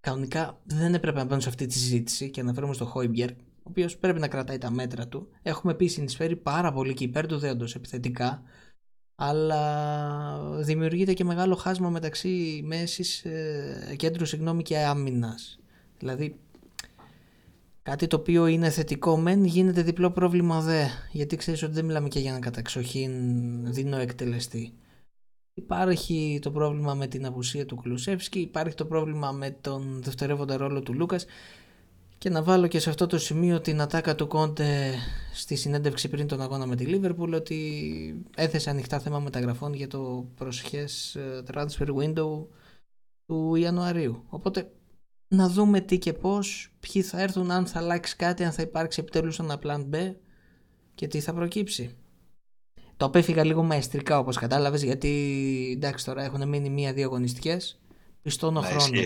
κανονικά 0.00 0.60
δεν 0.64 0.94
έπρεπε 0.94 1.18
να 1.18 1.24
μπαίνουν 1.24 1.40
σε 1.40 1.48
αυτή 1.48 1.66
τη 1.66 1.72
συζήτηση 1.72 2.30
και 2.30 2.42
να 2.42 2.52
φέρουμε 2.52 2.74
στο 2.74 2.84
Χόιμπιερ, 2.84 3.30
ο 3.30 3.34
οποίος 3.62 3.96
πρέπει 3.96 4.18
να 4.18 4.28
κρατάει 4.28 4.58
τα 4.58 4.70
μέτρα 4.70 5.08
του. 5.08 5.28
Έχουμε 5.42 5.74
πει 5.74 5.86
συνεισφέρει 5.86 6.36
πάρα 6.36 6.72
πολύ 6.72 6.94
και 6.94 7.04
υπέρ 7.04 7.26
του 7.26 7.38
δέοντος 7.38 7.74
επιθετικά 7.74 8.42
αλλά 9.22 10.38
δημιουργείται 10.58 11.12
και 11.12 11.24
μεγάλο 11.24 11.54
χάσμα 11.54 11.90
μεταξύ 11.90 12.62
μέσης 12.64 13.24
ε, 13.24 13.94
κέντρου 13.96 14.24
συγγνώμη 14.24 14.62
και 14.62 14.78
άμυνας. 14.78 15.58
Δηλαδή 15.98 16.36
κάτι 17.82 18.06
το 18.06 18.16
οποίο 18.16 18.46
είναι 18.46 18.70
θετικό 18.70 19.16
μεν 19.16 19.44
γίνεται 19.44 19.82
διπλό 19.82 20.10
πρόβλημα 20.10 20.60
δε 20.60 20.84
γιατί 21.12 21.36
ξέρεις 21.36 21.62
ότι 21.62 21.72
δεν 21.72 21.84
μιλάμε 21.84 22.08
και 22.08 22.18
για 22.18 22.30
ένα 22.30 22.38
καταξοχήν 22.38 23.12
δίνω 23.72 23.96
εκτελεστή. 23.96 24.72
Υπάρχει 25.54 26.38
το 26.42 26.50
πρόβλημα 26.50 26.94
με 26.94 27.06
την 27.06 27.26
απουσία 27.26 27.66
του 27.66 27.76
Κλουσεύσκη, 27.76 28.38
υπάρχει 28.38 28.74
το 28.74 28.84
πρόβλημα 28.84 29.32
με 29.32 29.50
τον 29.50 30.02
δευτερεύοντα 30.02 30.56
ρόλο 30.56 30.80
του 30.80 30.94
Λούκας 30.94 31.26
και 32.20 32.30
να 32.30 32.42
βάλω 32.42 32.66
και 32.66 32.78
σε 32.78 32.90
αυτό 32.90 33.06
το 33.06 33.18
σημείο 33.18 33.60
την 33.60 33.80
ατάκα 33.80 34.14
του 34.14 34.26
Κόντε 34.26 34.94
στη 35.34 35.56
συνέντευξη 35.56 36.08
πριν 36.08 36.26
τον 36.26 36.40
αγώνα 36.40 36.66
με 36.66 36.76
τη 36.76 36.84
Λίβερπουλ 36.84 37.32
ότι 37.32 38.24
έθεσε 38.36 38.70
ανοιχτά 38.70 38.98
θέμα 38.98 39.18
μεταγραφών 39.18 39.74
για 39.74 39.88
το 39.88 40.28
προσχές 40.34 41.14
ε, 41.14 41.42
transfer 41.52 41.88
window 41.96 42.46
του 43.26 43.54
Ιανουαρίου. 43.54 44.24
Οπότε 44.28 44.70
να 45.28 45.48
δούμε 45.48 45.80
τι 45.80 45.98
και 45.98 46.12
πώς, 46.12 46.72
ποιοι 46.80 47.02
θα 47.02 47.20
έρθουν, 47.20 47.50
αν 47.50 47.66
θα 47.66 47.78
αλλάξει 47.78 48.16
κάτι, 48.16 48.44
αν 48.44 48.52
θα 48.52 48.62
υπάρξει 48.62 49.00
επιτέλους 49.00 49.38
ένα 49.38 49.58
plan 49.62 49.94
B 49.94 50.14
και 50.94 51.06
τι 51.06 51.20
θα 51.20 51.34
προκύψει. 51.34 51.96
Το 52.96 53.04
απέφυγα 53.04 53.44
λίγο 53.44 53.62
μαεστρικά 53.62 54.18
όπως 54.18 54.36
κατάλαβες 54.36 54.82
γιατί 54.82 55.72
εντάξει 55.76 56.04
τώρα 56.04 56.24
έχουν 56.24 56.48
μείνει 56.48 56.70
μία-δύο 56.70 57.04
αγωνιστικές. 57.04 57.80
Πιστώνω 58.22 58.60
χρόνο. 58.60 59.00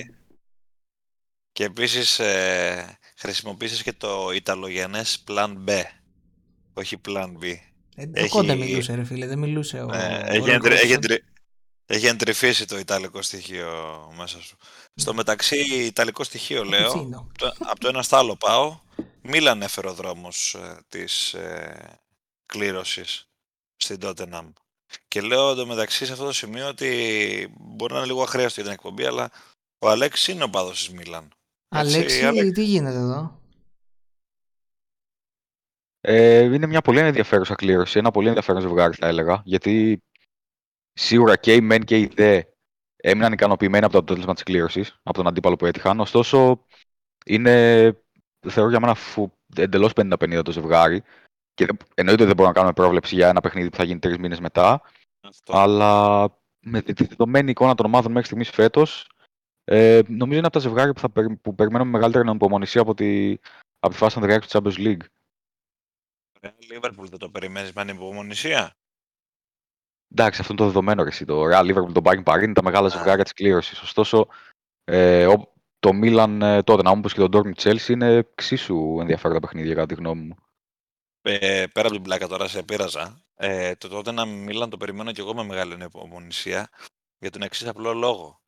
Και 1.55 1.65
επίσης 1.65 2.19
ε, 2.19 2.99
χρησιμοποίησες 3.25 3.83
και 3.83 3.93
το 3.93 4.31
Ιταλογενές 4.35 5.25
Plan 5.29 5.55
B, 5.67 5.83
όχι 6.75 7.01
Plan 7.09 7.33
B. 7.41 7.45
Ε, 7.97 8.05
έχει... 8.13 8.29
Κόντα 8.29 8.55
μιλούσε 8.55 8.95
ρε 8.95 9.05
φίλε, 9.05 9.27
δεν 9.27 9.39
μιλούσε 9.39 9.83
ο... 9.83 9.95
Ε, 9.95 10.23
έχει, 10.27 10.51
εντρι... 10.51 10.75
έχει, 10.75 10.93
εντρι... 10.93 11.25
έχει 11.87 12.07
εντρυφήσει 12.07 12.67
το 12.67 12.79
Ιταλικό 12.79 13.23
στοιχείο 13.23 13.73
μέσα 14.17 14.41
σου. 14.41 14.57
Στο 14.95 15.15
μεταξύ, 15.15 15.57
Ιταλικό 15.85 16.25
στοιχείο 16.25 16.65
λέω, 16.65 17.11
από 17.59 17.81
το 17.81 17.89
ένας 17.89 18.07
στο 18.07 18.17
άλλο 18.17 18.37
πάω, 18.37 18.79
Μίλαν 19.23 19.63
έφερε 19.63 19.89
ο 19.89 19.95
δρόμος 19.95 20.55
ε, 20.55 20.79
της 20.89 21.35
ε, 21.35 21.99
κλήρωσης 22.47 23.29
στην 23.77 23.99
Tottenham. 24.03 24.53
Και 25.09 25.21
λέω 25.21 25.51
εντωμεταξύ 25.51 26.07
σε 26.07 26.13
αυτό 26.13 26.25
το 26.25 26.33
σημείο 26.33 26.69
ότι 26.69 27.55
μπορεί 27.59 27.93
να 27.93 27.99
είναι 27.99 28.09
λίγο 28.09 28.23
αχρίαστο 28.23 28.61
για 28.61 28.71
την 28.71 28.73
εκπομπή, 28.73 29.05
αλλά 29.05 29.31
ο 29.79 29.89
Αλέξη 29.89 30.33
είναι 30.33 30.45
ο 30.45 30.51
πάδος 30.51 30.79
της 30.79 30.91
Μίλαν. 30.91 31.29
Αλέξη, 31.75 32.51
τι 32.53 32.65
γίνεται 32.65 32.97
εδώ; 32.97 33.41
Ε, 36.01 36.43
είναι 36.43 36.67
μια 36.67 36.81
πολύ 36.81 36.99
ενδιαφέρουσα 36.99 37.55
κλήρωση, 37.55 37.99
ένα 37.99 38.11
πολύ 38.11 38.29
ενδιαφέρον 38.29 38.61
ζευγάρι 38.61 38.95
θα 38.95 39.07
έλεγα, 39.07 39.43
γιατί 39.45 40.03
σίγουρα 40.93 41.37
και 41.37 41.55
οι 41.55 41.61
μεν 41.61 41.85
και 41.85 41.99
οι 41.99 42.07
δε 42.07 42.43
έμειναν 42.97 43.33
ικανοποιημένοι 43.33 43.85
από 43.85 43.93
το 43.93 43.99
αποτέλεσμα 43.99 44.35
της 44.35 44.43
κλήρωσης, 44.43 45.01
από 45.03 45.17
τον 45.17 45.27
αντίπαλο 45.27 45.57
που 45.57 45.67
έτυχαν. 45.67 46.01
Ωστόσο, 46.01 46.67
είναι, 47.27 47.53
θεωρώ 48.49 48.71
για 48.71 48.81
μένα 48.81 48.97
εντελώς 49.57 49.93
50-50 49.95 50.43
το 50.45 50.53
ζευγάρι. 50.53 51.03
Και 51.55 51.67
εννοείται 51.95 52.25
δεν 52.25 52.35
μπορούμε 52.35 52.47
να 52.47 52.53
κάνουμε 52.53 52.73
πρόβλεψη 52.73 53.15
για 53.15 53.29
ένα 53.29 53.41
παιχνίδι 53.41 53.71
που 53.71 53.77
θα 53.77 53.85
γίνει 53.85 53.99
τρεις 53.99 54.19
μήνες 54.19 54.41
μετά. 54.41 54.83
Αυτό. 55.21 55.57
Αλλά 55.57 56.25
με 56.61 56.83
τη 56.83 57.05
δεδομένη 57.05 57.51
εικόνα 57.51 57.75
των 57.75 57.87
ομάδων 57.87 58.11
μέχρι 58.13 58.27
στιγμής 58.27 58.51
φέτος, 58.51 59.09
ε, 59.65 60.01
νομίζω 60.09 60.39
είναι 60.39 60.47
από 60.47 60.55
τα 60.57 60.59
ζευγάρια 60.61 60.93
που, 60.93 61.01
θα, 61.01 61.11
περι- 61.11 61.37
που 61.37 61.55
περιμένουμε 61.55 61.91
μεγαλύτερη 61.91 62.29
ανυπομονησία 62.29 62.81
από 62.81 62.95
τη, 62.95 63.37
από 63.79 63.93
τη 63.93 63.99
φάση 63.99 64.21
των 64.21 64.31
16 64.31 64.39
του 64.41 64.49
Champions 64.49 64.77
League. 64.77 65.03
Real 66.41 66.79
Liverpool 66.79 67.09
δεν 67.09 67.19
το 67.19 67.31
περιμένεις 67.31 67.73
με 67.73 67.81
ανυπομονησία; 67.81 68.77
Εντάξει, 70.15 70.41
αυτό 70.41 70.53
είναι 70.53 70.63
το 70.63 70.69
δεδομένο. 70.69 71.03
Ρε, 71.03 71.09
εσύ. 71.09 71.25
Το 71.25 71.45
Real 71.45 71.61
Liverpool, 71.61 71.93
το 71.93 72.01
Bayern 72.05 72.23
Paris 72.25 72.43
είναι 72.43 72.53
τα 72.53 72.63
μεγάλα 72.63 72.89
ζευγάρια 72.89 73.25
της 73.25 73.33
κλήρωσης. 73.33 73.81
Ωστόσο, 73.81 74.27
ε, 74.85 75.27
ο- 75.27 75.53
το 75.79 75.91
Milan 76.03 76.61
τότε, 76.65 76.83
να 76.83 76.95
μου 76.95 77.03
και 77.03 77.27
το 77.27 77.29
Dortmund 77.33 77.55
Chelsea 77.63 77.89
είναι 77.89 78.15
εξίσου 78.15 78.97
ενδιαφέροντα 79.01 79.41
παιχνίδια, 79.41 79.75
κατά 79.75 79.87
τη 79.87 79.95
γνώμη 79.95 80.21
μου. 80.21 80.37
Ε, 81.23 81.67
πέρα 81.73 81.87
από 81.87 81.95
την 81.97 82.03
πλάκα 82.03 82.27
τώρα 82.27 82.49
σε 82.49 82.63
πείραζα. 82.63 83.25
Ε, 83.35 83.75
το 83.75 83.89
τότε 83.89 84.11
να 84.13 84.25
Μίλαν 84.25 84.71
το 84.71 84.77
περιμένω 84.77 85.13
και 85.13 85.21
εγώ 85.21 85.35
με 85.35 85.45
μεγάλη 85.45 85.73
ανυπομονησία 85.73 86.69
για 87.19 87.31
τον 87.31 87.43
εξής 87.43 87.67
απλό 87.67 87.93
λόγο. 87.95 88.41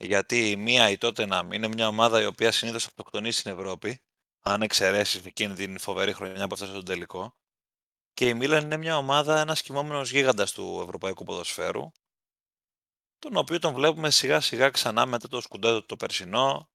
Γιατί 0.00 0.50
η 0.50 0.56
μία 0.56 0.90
η 0.90 0.98
τότε 0.98 1.26
να 1.26 1.48
είναι 1.52 1.68
μια 1.68 1.88
ομάδα 1.88 2.22
η 2.22 2.26
οποία 2.26 2.52
συνήθως 2.52 2.86
αυτοκτονείς 2.86 3.38
στην 3.38 3.52
Ευρώπη, 3.52 4.00
αν 4.40 4.62
εξαιρέσεις 4.62 5.24
εκείνη 5.26 5.54
την 5.54 5.78
φοβερή 5.78 6.12
χρονιά 6.12 6.46
που 6.46 6.54
έφτασε 6.54 6.70
στον 6.72 6.84
τελικό. 6.84 7.36
Και 8.12 8.28
η 8.28 8.34
Μίλαν 8.34 8.64
είναι 8.64 8.76
μια 8.76 8.96
ομάδα, 8.96 9.40
ένα 9.40 9.54
κοιμόμενο 9.54 10.02
γίγαντας 10.02 10.52
του 10.52 10.80
ευρωπαϊκού 10.82 11.24
ποδοσφαίρου, 11.24 11.92
τον 13.18 13.36
οποίο 13.36 13.58
τον 13.58 13.74
βλέπουμε 13.74 14.10
σιγά 14.10 14.40
σιγά 14.40 14.70
ξανά 14.70 15.06
μετά 15.06 15.28
το 15.28 15.40
σκουντέτο 15.40 15.82
το 15.82 15.96
περσινό 15.96 16.68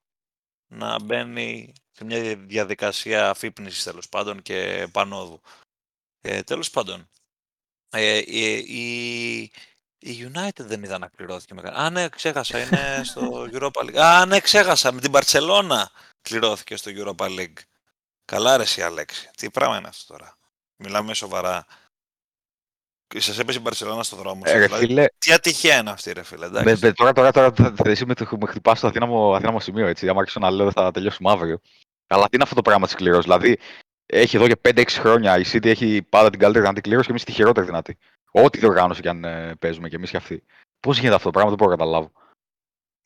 να 0.68 1.03
μπαίνει 1.03 1.74
σε 1.92 2.03
μια 2.03 2.36
διαδικασία 2.36 3.30
αφύπνισης 3.30 3.84
τέλος 3.84 4.10
πάντων 4.10 4.42
και 4.42 4.88
πανόδου. 4.92 5.42
Ε, 6.22 6.44
τέλος 6.44 6.70
πάντων, 6.70 7.10
ε, 7.89 8.18
η, 8.18 8.58
η, 8.58 9.51
η 10.03 10.31
United 10.33 10.60
δεν 10.60 10.83
είδα 10.83 10.98
να 10.98 11.07
κληρώθηκε 11.07 11.53
μεγάλα. 11.53 11.77
Α, 11.77 11.89
ναι, 11.89 12.10
ξέχασα, 12.10 12.60
είναι 12.60 13.01
στο 13.03 13.48
Europa 13.53 13.81
League. 13.86 13.95
Α, 13.95 14.25
ναι, 14.25 14.39
ξέχασα, 14.39 14.91
με 14.91 15.01
την 15.01 15.12
Barcelona 15.13 15.83
κληρώθηκε 16.22 16.75
στο 16.75 16.91
Europa 16.95 17.25
League. 17.25 17.57
Καλά 18.25 18.57
ρε 18.57 18.63
εσύ, 18.63 18.81
Αλέξη. 18.81 19.29
Τι 19.38 19.50
πράγμα 19.50 19.77
είναι 19.77 19.88
αυτό 19.88 20.13
τώρα. 20.13 20.38
Μιλάμε 20.83 21.13
σοβαρά. 21.13 21.65
Σας 23.15 23.39
έπεσε 23.39 23.57
η 23.57 23.62
Μπαρσελόνα 23.62 24.03
στο 24.03 24.15
δρόμο. 24.15 24.41
Ε, 24.45 24.50
σας, 24.50 24.57
ρε, 24.57 24.65
δηλαδή, 24.65 24.86
φίλε, 24.86 25.05
τι 25.17 25.33
ατυχία 25.33 25.77
είναι 25.77 25.89
αυτή, 25.89 26.12
ρε 26.13 26.24
φίλε. 26.24 26.45
Εντάξει. 26.45 26.69
με, 26.69 26.77
με, 26.88 26.93
τώρα, 26.93 27.13
τώρα, 27.13 27.31
τώρα 27.31 27.51
θα, 27.51 27.74
θα, 27.75 27.89
εσύ 27.89 28.05
με, 28.05 28.13
το- 28.13 28.38
με 28.39 28.48
χτυπάς 28.48 28.77
στο 28.77 28.88
αδύναμο, 28.88 29.33
αδύναμο 29.36 29.60
σημείο, 29.60 29.88
έτσι. 29.88 30.10
Άμα 30.10 30.19
άρχισα 30.19 30.39
να 30.39 30.51
λέω 30.51 30.72
θα 30.72 30.91
τελειώσουμε 30.91 31.31
αύριο. 31.31 31.60
Αλλά 32.07 32.24
τι 32.24 32.29
είναι 32.33 32.43
αυτό 32.43 32.55
το 32.55 32.62
πράγμα 32.62 32.86
της 32.86 32.95
κλήρωσης. 32.95 33.24
Δηλαδή, 33.24 33.60
έχει 34.05 34.36
εδώ 34.36 34.48
και 34.48 34.60
5-6 34.67 34.83
χρόνια 34.89 35.38
η 35.39 35.43
City 35.51 35.65
έχει 35.65 36.01
πάντα 36.10 36.29
την 36.29 36.39
καλύτερη 36.39 36.63
δυνατή 36.63 36.81
κλήρωση 36.81 37.05
και 37.05 37.12
εμείς 37.12 37.24
τη 37.24 37.31
χειρότερη 37.31 37.65
δυνατή. 37.65 37.98
Ό,τι 38.31 38.60
διοργάνωση 38.60 39.01
και 39.01 39.10
αν 39.10 39.24
ε, 39.24 39.55
παίζουμε 39.60 39.89
κι 39.89 39.95
εμείς 39.95 40.10
και 40.10 40.17
αυτοί. 40.17 40.43
Πώς 40.79 40.95
γίνεται 40.98 41.15
αυτό 41.15 41.25
το 41.27 41.31
πράγμα, 41.33 41.50
δεν 41.50 41.57
μπορώ 41.60 41.72
να 41.72 41.77
καταλάβω. 41.77 42.12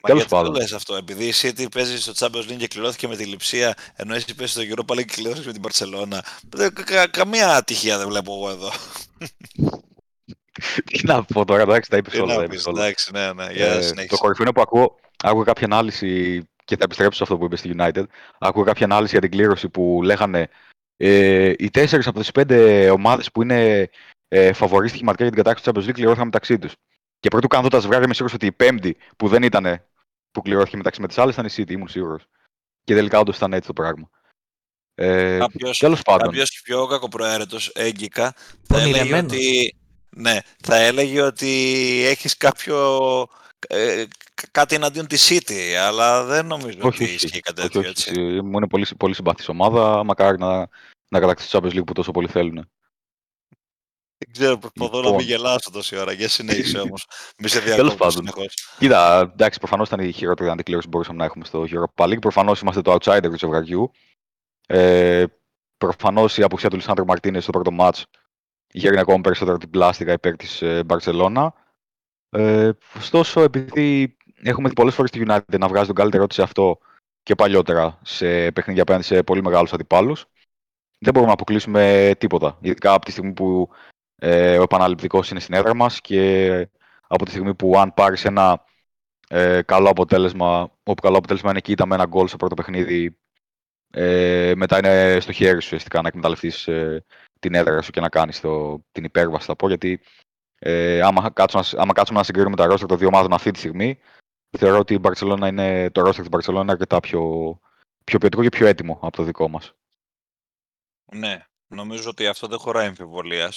Μα 0.02 0.10
τέλος 0.10 0.22
γιατί 0.22 0.30
το 0.30 0.36
πάντων. 0.36 0.62
λες 0.62 0.74
αυτό, 0.74 0.96
επειδή 0.96 1.26
η 1.28 1.34
City 1.36 1.66
παίζει 1.72 2.02
στο 2.02 2.14
Champions 2.18 2.52
League 2.52 2.56
και 2.58 2.68
κληρώθηκε 2.68 3.08
με 3.08 3.16
τη 3.16 3.26
λειψία, 3.26 3.74
ενώ 3.96 4.16
εσύ 4.16 4.36
παίζεις 4.36 4.56
στο 4.56 4.64
Europa 4.76 4.94
League 4.94 5.06
και 5.06 5.14
κληρώθηκε 5.22 5.48
με 5.48 5.54
την 5.54 5.62
Barcelona. 5.68 6.20
Δεν- 6.50 6.74
κα- 6.74 6.84
κα- 6.84 7.08
καμία 7.08 7.56
ατυχία 7.56 7.98
δεν 7.98 8.08
βλέπω 8.08 8.34
εγώ 8.34 8.50
εδώ. 8.50 8.70
τι 10.86 11.06
να 11.06 11.24
πω 11.24 11.46
τώρα, 11.46 11.62
εντάξει, 11.62 11.90
τα 11.90 11.98
είπες 11.98 12.14
Τι 12.14 12.20
όλα. 12.20 12.32
τα 12.34 12.38
να 12.38 12.44
είπες 12.44 12.56
πεις, 12.56 12.66
όλα. 12.66 12.82
εντάξει, 12.82 13.12
ναι, 13.12 13.34
ναι, 13.34 13.48
για 13.52 13.66
Ε, 13.66 13.76
το 13.76 13.82
συνέχισε. 13.82 14.16
κορυφαίο 14.20 14.46
είναι 14.46 14.54
που 14.54 14.62
ακούω, 14.62 14.96
άκουγα 15.24 15.44
κάποια 15.44 15.66
ανάλυση 15.66 16.42
και 16.66 16.76
θα 16.76 16.84
επιστρέψω 16.84 17.18
σε 17.18 17.24
αυτό 17.24 17.38
που 17.38 17.46
είπες 17.46 17.60
στη 17.60 17.72
United. 17.78 18.04
Άκουγα 18.40 18.66
κάποια 18.66 18.86
ανάλυση 18.86 19.12
για 19.12 19.22
την 19.22 19.32
κλήρωση 19.32 19.70
που 19.70 20.00
λέγανε 20.04 20.50
ε, 20.98 21.54
οι 21.58 21.70
τέσσερις 21.70 22.08
από 22.08 22.20
τις 22.20 22.32
πέντε 22.32 22.90
ομάδες 22.90 23.32
που 23.32 23.42
είναι 23.42 23.90
ε, 24.28 24.54
φαβοροί 24.54 24.88
στοιχηματικά 24.88 25.24
για 25.24 25.34
την 25.34 25.44
κατάξυση 25.44 25.72
του 25.72 25.80
Champions 25.80 25.90
League 25.90 25.94
κληρώθηκαν 25.94 26.26
μεταξύ 26.26 26.60
τους. 26.60 26.74
Και 27.20 27.30
πρωτού 27.30 27.48
κάνω 27.48 27.68
τα 27.68 27.80
ζευγάρια, 27.80 28.06
είμαι 28.06 28.14
σίγουρος 28.14 28.36
ότι 28.36 28.46
η 28.46 28.52
πέμπτη 28.52 28.98
που 29.18 29.28
δεν 29.28 29.44
ήταν 29.44 29.82
που 30.32 30.42
κληρώθηκε 30.42 30.78
μεταξύ 30.78 31.02
με 31.02 31.08
τις 31.08 31.18
άλλες 31.18 31.34
ήταν 31.34 31.46
η 31.46 31.50
City, 31.56 31.72
ήμουν 31.72 31.88
σίγουρος. 31.88 32.26
Και 32.84 32.94
τελικά 32.94 33.20
όντως 33.20 33.38
ήταν 33.38 33.54
έτσι 33.54 33.68
το 33.68 33.74
πράγμα. 33.74 34.10
Ε, 34.96 35.38
Κάποιος, 35.38 35.78
Τέλος 35.78 36.02
πάντων. 36.02 36.28
κάποιος 36.28 36.62
πιο 36.64 36.88
κακοπροαίρετος 36.88 37.68
έγκυκα 37.68 38.34
θα 38.64 38.80
έλεγε 38.80 38.98
Πονηρεμένος. 38.98 39.32
ότι, 39.32 39.76
ναι, 40.10 40.40
θα 40.64 40.76
έλεγε 40.76 41.22
ότι 41.22 41.52
έχεις 42.06 42.38
κάποιο, 42.38 43.28
ε, 43.68 44.04
κα- 44.34 44.48
κάτι 44.52 44.76
εναντίον 44.76 45.08
της 45.08 45.28
City, 45.32 45.74
αλλά 45.74 46.24
δεν 46.24 46.46
νομίζω 46.46 46.78
Όχι, 46.78 46.88
ότι 46.88 47.04
όχι. 47.04 47.14
ισχύει 47.14 47.40
κάτι 47.40 47.60
όχι, 47.62 47.70
τέτοιο, 47.70 47.80
όχι. 47.80 47.90
έτσι. 47.90 48.12
Ε, 48.22 48.42
Μου 48.42 48.58
είναι 48.58 48.68
πολύ, 48.68 48.86
πολύ 48.98 49.14
συμπαθής 49.16 49.48
ομάδα. 49.50 50.04
Μακάρι 50.04 50.38
να, 50.38 50.58
να 51.10 51.20
κατακτήσει 51.20 51.50
το 51.52 51.60
Champions 51.64 51.72
League 51.78 51.86
που 51.86 51.94
τόσο 51.94 52.12
πολύ 52.12 52.28
θέλουν. 52.28 52.70
Δεν 54.20 54.32
ξέρω, 54.32 54.58
προσπαθώ 54.58 54.92
να 54.98 55.02
Λοιπόν. 55.02 55.16
μην 55.16 55.26
γελάσω 55.26 55.72
τόση 55.72 55.98
ώρα. 55.98 56.12
Για 56.12 56.30
συνέχισε 56.30 56.80
όμως. 56.80 57.08
Μη 57.40 57.48
σε 57.48 57.60
Τέλος 57.62 57.76
διακόπτω 57.76 57.96
πάντων. 57.98 58.12
συνεχώς. 58.12 58.54
Κοίτα, 58.80 59.20
εντάξει, 59.34 59.60
προφανώς 59.60 59.88
ήταν 59.88 60.00
η 60.00 60.12
χειρότερη 60.12 60.50
αντικλήρωση 60.50 60.86
που 60.88 60.92
μπορούσαμε 60.92 61.18
να 61.18 61.26
έχουμε 61.26 61.46
στο 61.46 61.66
Europa 61.70 62.04
League. 62.06 62.22
Προφανώς 62.22 62.62
είμαστε 62.62 62.82
το 62.82 62.94
outsider 63.00 63.22
του 63.30 63.38
ζευγαριού. 63.38 63.92
Ε, 64.68 65.24
προφανώς 65.78 66.38
η 66.38 66.44
απουσία 66.44 66.70
του 66.70 66.76
Λισάνδρου 66.76 67.06
Μαρτίνες 67.06 67.44
στο 67.44 67.52
πρώτο 67.52 67.72
match 67.80 68.02
γέρνει 68.72 69.00
ακόμα 69.00 69.22
περισσότερο 69.22 69.58
την 69.58 69.70
πλάστικα 69.70 70.12
υπέρ 70.12 70.36
της 70.36 70.62
ε, 70.62 70.84
Μπαρσελόνα. 70.84 71.54
Ε, 72.38 72.72
ωστόσο, 72.96 73.42
επειδή 73.42 74.18
έχουμε 74.44 74.70
δει 74.70 74.76
πολλές 74.76 74.96
φορές 74.96 75.12
τη 75.12 75.22
United 75.28 75.60
να 75.60 75.68
βγάζει 75.68 75.86
τον 75.86 75.96
καλύτερό 75.96 76.28
της 76.28 76.36
σε 76.36 76.42
αυτό 76.42 76.78
και 77.24 77.36
παλιότερα 77.36 78.00
σε 78.04 78.52
παιχνίδια 78.52 78.82
απέναντι 78.82 79.04
σε 79.04 79.24
πολύ 79.24 79.44
μεγάλους 79.44 79.74
αντιπάλους, 79.74 80.26
δεν 81.00 81.14
μπορούμε 81.14 81.26
να 81.26 81.34
αποκλείσουμε 81.34 82.12
τίποτα. 82.18 82.58
Ειδικά 82.62 82.94
από 82.94 83.06
τη 83.06 83.12
στιγμή 83.12 83.34
που 83.34 83.70
ε, 84.16 84.58
ο 84.58 84.62
επαναληπτικός 84.62 85.30
είναι 85.30 85.40
στην 85.40 85.54
έδρα 85.54 85.76
μας 85.76 86.02
και 86.02 86.70
από 87.08 87.26
τη 87.26 87.32
στιγμή 87.32 87.56
που 87.56 87.78
αν 87.78 87.94
πάρεις 87.94 88.26
ένα 88.26 88.66
ε, 89.28 89.62
καλό 89.62 89.90
αποτέλεσμα, 89.90 90.72
όπου 90.84 91.02
καλό 91.02 91.18
αποτέλεσμα 91.18 91.50
είναι 91.50 91.60
κοίτα 91.62 91.86
με 91.86 91.96
ένα 91.96 92.06
γκολ 92.06 92.28
στο 92.28 92.38
πρώτο 92.38 92.56
παιχνίδι, 92.56 93.18
ε, 93.92 94.54
μετά 94.56 94.78
είναι 94.78 95.20
στο 95.20 95.32
χέρι 95.32 95.62
σου 95.62 95.66
ουσιαστικά 95.66 96.02
να 96.02 96.08
εκμεταλλευτείς 96.08 96.68
ε, 96.68 97.06
την 97.40 97.54
έδρα 97.54 97.82
σου 97.82 97.92
και 97.92 98.00
να 98.00 98.10
κάνεις 98.10 98.40
την 98.92 99.04
υπέρβαση, 99.04 99.46
θα 99.46 99.56
πω. 99.56 99.68
Γιατί 99.68 100.00
ε, 100.60 101.02
άμα, 101.02 101.30
κάτσουμε, 101.30 101.64
να- 101.72 101.82
άμα 101.82 101.94
κάτσουμε 101.94 102.20
να 102.20 102.26
συγκρίνουμε 102.26 102.56
τα 102.56 102.66
ρόστερ 102.66 102.88
των 102.88 102.98
δύο 102.98 103.08
ομάδων 103.08 103.34
αυτή 103.34 103.52
τη 103.52 103.58
στιγμή, 103.60 104.00
θεωρώ 104.58 104.78
ότι 104.78 104.94
η 104.94 105.00
Barcelona 105.04 105.48
είναι, 105.48 105.90
το 105.90 106.02
ρόστερ 106.02 106.28
της 106.28 106.40
Barcelona 106.40 106.62
είναι 106.62 106.72
αρκετά 106.72 107.00
πιο, 107.00 107.22
πιο 108.04 108.20
ποιοτικό 108.20 108.42
και 108.42 108.50
πιο 108.50 108.68
έτοιμο 108.68 109.00
από 109.02 109.16
το 109.18 109.24
δικό 109.24 109.48
μας. 109.48 109.74
Ναι, 111.12 111.46
νομίζω 111.68 112.10
ότι 112.10 112.28
αυτό 112.28 112.48
δεν 112.48 112.60
χωράει 112.60 112.88
εμφιβολία. 112.88 113.52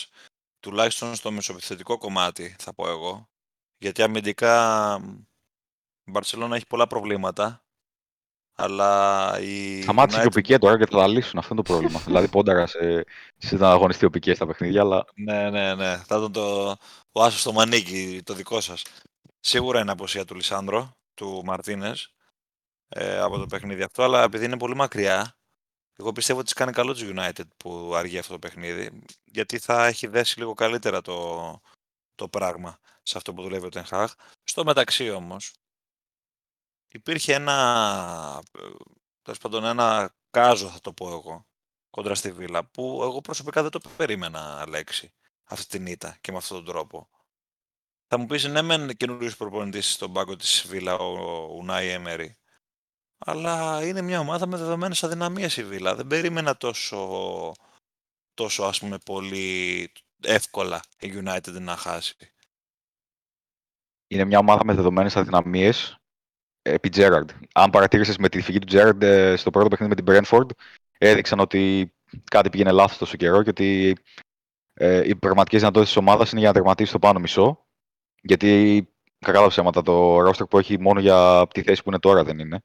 Τουλάχιστον 0.61 1.15
στο 1.15 1.31
μεσοπιθετικό 1.31 1.99
κομμάτι, 1.99 2.57
θα 2.59 2.75
πω 2.75 2.89
εγώ. 2.89 3.29
Γιατί 3.79 4.03
αμυντικά 4.03 4.99
μ, 4.99 5.19
η 6.05 6.13
Barcelona 6.13 6.51
έχει 6.53 6.67
πολλά 6.67 6.87
προβλήματα. 6.87 7.65
Αλλά 8.63 9.41
η 9.41 9.83
Σταμάτησε 9.83 10.19
και 10.21 10.27
ο 10.27 10.29
United- 10.29 10.35
Πικέ 10.35 10.59
τώρα 10.59 10.79
και 10.79 10.87
θα 10.87 10.99
τα 10.99 11.07
λύσουν. 11.09 11.39
Αυτό 11.39 11.55
είναι 11.55 11.63
το 11.63 11.73
πρόβλημα. 11.73 12.01
δηλαδή, 12.07 12.29
πόνταρα 12.29 12.67
σε, 12.67 13.05
σε 13.37 13.57
να 13.57 13.71
αγωνιστεί 13.71 14.05
ο 14.05 14.11
Πικέ 14.11 14.35
στα 14.35 14.47
παιχνίδια, 14.47 14.81
αλλά 14.81 15.05
Ναι, 15.15 15.51
ναι, 15.51 15.75
ναι. 15.75 15.97
Θα 15.97 16.17
ήταν 16.17 16.33
το, 16.33 16.77
ο 17.13 17.23
άσος 17.23 17.41
στο 17.41 17.53
μανίκι, 17.53 18.21
το 18.25 18.35
δικό 18.35 18.61
σας. 18.61 18.83
Σίγουρα 19.41 19.81
είναι 19.81 19.91
αποσία 19.91 20.25
του 20.25 20.35
Λισάνδρο, 20.35 20.97
του 21.15 21.43
Μαρτίνες, 21.45 22.15
ε, 22.89 23.19
από 23.19 23.39
το 23.39 23.47
παιχνίδι 23.47 23.83
αυτό, 23.83 24.03
αλλά 24.03 24.23
επειδή 24.23 24.45
είναι 24.45 24.59
πολύ 24.59 24.75
μακριά, 24.75 25.35
εγώ 25.97 26.13
πιστεύω 26.13 26.39
ότι 26.39 26.47
της 26.49 26.59
κάνει 26.59 26.73
καλό 26.73 26.93
της 26.93 27.05
United 27.15 27.49
που 27.57 27.95
αργεί 27.95 28.19
αυτό 28.19 28.33
το 28.33 28.39
παιχνίδι, 28.39 28.91
γιατί 29.25 29.59
θα 29.59 29.87
έχει 29.87 30.07
δέσει 30.07 30.39
λίγο 30.39 30.55
καλύτερα 30.55 31.01
το, 31.01 31.61
το 32.15 32.29
πράγμα 32.29 32.79
σε 33.03 33.17
αυτό 33.17 33.35
που 33.35 33.43
δουλεύει 33.43 33.67
ο 33.67 33.69
Τενχάγ. 33.69 34.11
Στο 34.45 34.65
μεταξύ 34.65 35.11
όμως, 35.11 35.53
υπήρχε 36.93 37.35
ένα, 37.35 38.43
ε, 38.59 38.69
τέλος 39.23 39.39
πάντων, 39.39 39.65
ένα 39.65 40.15
κάζο 40.31 40.69
θα 40.69 40.81
το 40.81 40.93
πω 40.93 41.09
εγώ, 41.09 41.47
κόντρα 41.91 42.15
στη 42.15 42.33
Βίλα, 42.33 42.65
που 42.65 43.01
εγώ 43.03 43.21
προσωπικά 43.21 43.63
δεν 43.63 43.71
το 43.71 43.81
περίμενα, 43.97 44.61
Αλέξη, 44.61 45.13
αυτή 45.45 45.67
την 45.67 45.87
ήττα 45.87 46.17
και 46.21 46.33
με 46.33 46.39
αυτόν 46.39 46.57
τον 46.57 46.75
τρόπο. 46.75 47.09
Θα 48.07 48.19
μου 48.19 48.27
πεις, 48.27 48.45
ναι, 48.45 48.63
μεν 48.63 48.97
καινούριος 48.97 49.37
προπονητής 49.37 49.93
στον 49.93 50.13
πάγκο 50.13 50.37
της 50.37 50.67
Βίλα, 50.69 50.95
ο 50.95 51.45
Ουνάι 51.57 51.89
Έμερι, 51.89 52.39
αλλά 53.19 53.87
είναι 53.87 54.03
μια 54.03 54.21
ομάδα 54.21 54.47
με 54.47 54.57
δεδομένες 54.57 55.05
αδυναμίες 55.05 55.57
η 55.57 55.65
Βίλα. 55.65 55.95
Δεν 55.95 56.07
περίμενα 56.07 56.57
τόσο, 56.57 57.53
τόσο 58.35 58.63
ας 58.63 58.79
πούμε, 58.79 58.99
πολύ 58.99 59.93
εύκολα 60.23 60.81
η 60.99 61.13
United 61.15 61.61
να 61.61 61.77
χάσει. 61.77 62.17
είναι 64.07 64.25
μια 64.25 64.39
ομάδα 64.39 64.65
με 64.65 64.75
δεδομένες 64.75 65.17
αδυναμίες 65.17 66.00
επί 66.63 66.89
Τζέραρντ. 66.89 67.31
Αν 67.55 67.71
παρατήρησες 67.71 68.17
με 68.17 68.29
τη 68.29 68.41
φυγή 68.41 68.59
του 68.59 68.67
Τζέραρντ 68.67 69.03
ε, 69.03 69.37
στο 69.37 69.51
πρώτο 69.51 69.69
παιχνίδι 69.69 69.95
με 69.95 70.03
την 70.03 70.29
Brentford, 70.29 70.47
έδειξαν 70.99 71.41
ότι 71.41 71.93
κάτι 72.31 72.51
πήγαινε 72.51 72.71
λάθος 72.71 72.99
τόσο 72.99 73.17
καιρό 73.17 73.43
και 73.43 73.51
ότι 73.51 73.97
ε, 74.75 75.09
οι 75.09 75.15
πραγματικές 75.15 75.61
δυνατότητες 75.61 75.95
της 75.95 76.03
ομάδας 76.03 76.31
είναι 76.31 76.41
για 76.41 76.49
να 76.49 76.55
τερματίσει 76.55 76.93
το 76.93 76.99
πάνω 76.99 77.19
μισό. 77.19 77.65
Γιατί, 78.23 78.89
κακά 79.19 79.41
τα 79.41 79.47
ψέματα, 79.47 79.83
το 79.83 80.21
ρόστερ 80.21 80.47
που 80.47 80.59
έχει 80.59 80.81
μόνο 80.81 81.01
για 81.01 81.47
τη 81.55 81.63
θέση 81.63 81.83
που 81.83 81.89
είναι 81.89 81.99
τώρα 81.99 82.25
δεν 82.25 82.39
είναι. 82.39 82.63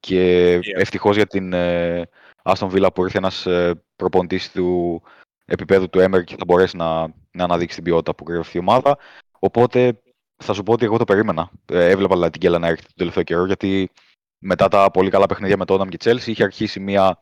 Και 0.00 0.56
Yeah. 0.56 0.80
ευτυχώς 0.80 1.16
για 1.16 1.26
την 1.26 1.52
ε, 1.52 2.08
Aston 2.42 2.70
Villa 2.70 2.88
που 2.94 3.04
ήρθε 3.04 3.18
ένας 3.18 3.46
ε, 3.46 3.82
προπονητής 3.96 4.52
του 4.52 5.02
επίπεδου 5.44 5.88
του 5.88 6.00
Έμερ 6.00 6.24
και 6.24 6.36
θα 6.38 6.44
μπορέσει 6.46 6.76
να, 6.76 7.00
να 7.30 7.44
αναδείξει 7.44 7.74
την 7.74 7.84
ποιότητα 7.84 8.14
που 8.14 8.24
κρύβει 8.24 8.40
αυτή 8.40 8.56
η 8.56 8.60
ομάδα. 8.60 8.98
Οπότε 9.38 10.02
θα 10.36 10.52
σου 10.52 10.62
πω 10.62 10.72
ότι 10.72 10.84
εγώ 10.84 10.96
το 10.96 11.04
περίμενα. 11.04 11.50
Ε, 11.66 11.90
έβλεπα 11.90 12.14
δηλαδή, 12.14 12.30
την 12.30 12.40
Κέλα 12.40 12.58
να 12.58 12.66
έρχεται 12.66 12.86
τον 12.86 12.96
τελευταίο 12.96 13.22
καιρό 13.22 13.46
γιατί 13.46 13.90
μετά 14.38 14.68
τα 14.68 14.90
πολύ 14.90 15.10
καλά 15.10 15.26
παιχνίδια 15.26 15.56
με 15.56 15.64
το 15.64 15.74
Όναμ 15.74 15.88
και 15.88 15.98
Chelsea 16.00 16.26
είχε 16.26 16.42
αρχίσει 16.42 16.80
μια 16.80 17.18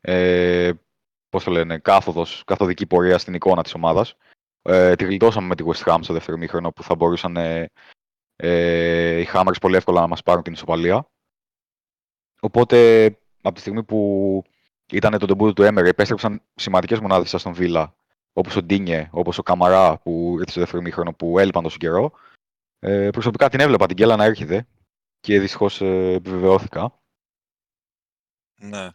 ε, 0.00 0.70
πώς 1.28 1.44
το 1.44 1.50
λένε, 1.50 1.78
κάθοδος, 1.78 2.42
καθοδική 2.46 2.86
πορεία 2.86 3.18
στην 3.18 3.34
εικόνα 3.34 3.62
της 3.62 3.74
ομάδας. 3.74 4.16
Ε, 4.62 4.94
τη 4.94 5.04
γλιτώσαμε 5.04 5.46
με 5.46 5.54
τη 5.54 5.64
West 5.66 5.92
Ham 5.92 5.98
στο 6.00 6.12
δεύτερο 6.12 6.36
μήχρονο 6.36 6.72
που 6.72 6.82
θα 6.82 6.94
μπορούσαν 6.94 7.36
ε, 7.36 7.70
ε, 8.36 9.20
οι 9.20 9.28
Hammers 9.32 9.60
πολύ 9.60 9.76
εύκολα 9.76 10.00
να 10.00 10.06
μας 10.06 10.22
πάρουν 10.22 10.42
την 10.42 10.52
ισοπαλία. 10.52 11.08
Οπότε 12.40 13.06
από 13.42 13.54
τη 13.54 13.60
στιγμή 13.60 13.84
που 13.84 14.42
ήταν 14.92 15.18
το 15.18 15.26
ντεμπούτο 15.26 15.52
του 15.52 15.62
Έμερ, 15.62 15.86
επέστρεψαν 15.86 16.42
σημαντικές 16.54 17.00
μονάδες 17.00 17.34
στον 17.36 17.52
Βίλα, 17.54 17.94
όπως 18.32 18.56
ο 18.56 18.62
Ντίνιε, 18.62 19.08
όπως 19.12 19.38
ο 19.38 19.42
Καμαρά 19.42 19.98
που 19.98 20.34
ήρθε 20.38 20.50
στο 20.50 20.60
δεύτερο 20.60 20.82
μήχρονο 20.82 21.12
που 21.12 21.38
έλειπαν 21.38 21.62
τόσο 21.62 21.76
καιρό. 21.76 22.12
Ε, 22.86 23.10
προσωπικά 23.10 23.48
την 23.48 23.60
έβλεπα 23.60 23.86
την 23.86 23.96
Κέλα 23.96 24.16
να 24.16 24.24
έρχεται 24.24 24.66
και 25.20 25.40
δυστυχώς 25.40 25.80
ε, 25.80 26.12
επιβεβαιώθηκα. 26.12 27.00
Ναι. 28.60 28.90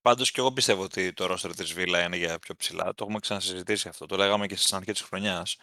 Πάντως 0.00 0.30
και 0.30 0.40
εγώ 0.40 0.52
πιστεύω 0.52 0.82
ότι 0.82 1.12
το 1.12 1.26
ρόστερ 1.26 1.54
της 1.54 1.72
Βίλα 1.72 2.02
είναι 2.02 2.16
για 2.16 2.38
πιο 2.38 2.54
ψηλά. 2.54 2.84
Το 2.94 3.04
έχουμε 3.04 3.18
ξανασυζητήσει 3.18 3.88
αυτό. 3.88 4.06
Το 4.06 4.16
λέγαμε 4.16 4.46
και 4.46 4.56
στην 4.56 4.76
αρχή 4.76 4.92
της 4.92 5.00
χρονιάς. 5.00 5.56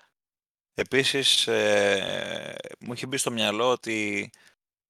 Επίσης, 0.73 1.47
ε, 1.47 2.55
μου 2.79 2.93
είχε 2.93 3.05
μπει 3.05 3.17
στο 3.17 3.31
μυαλό 3.31 3.69
ότι 3.69 4.29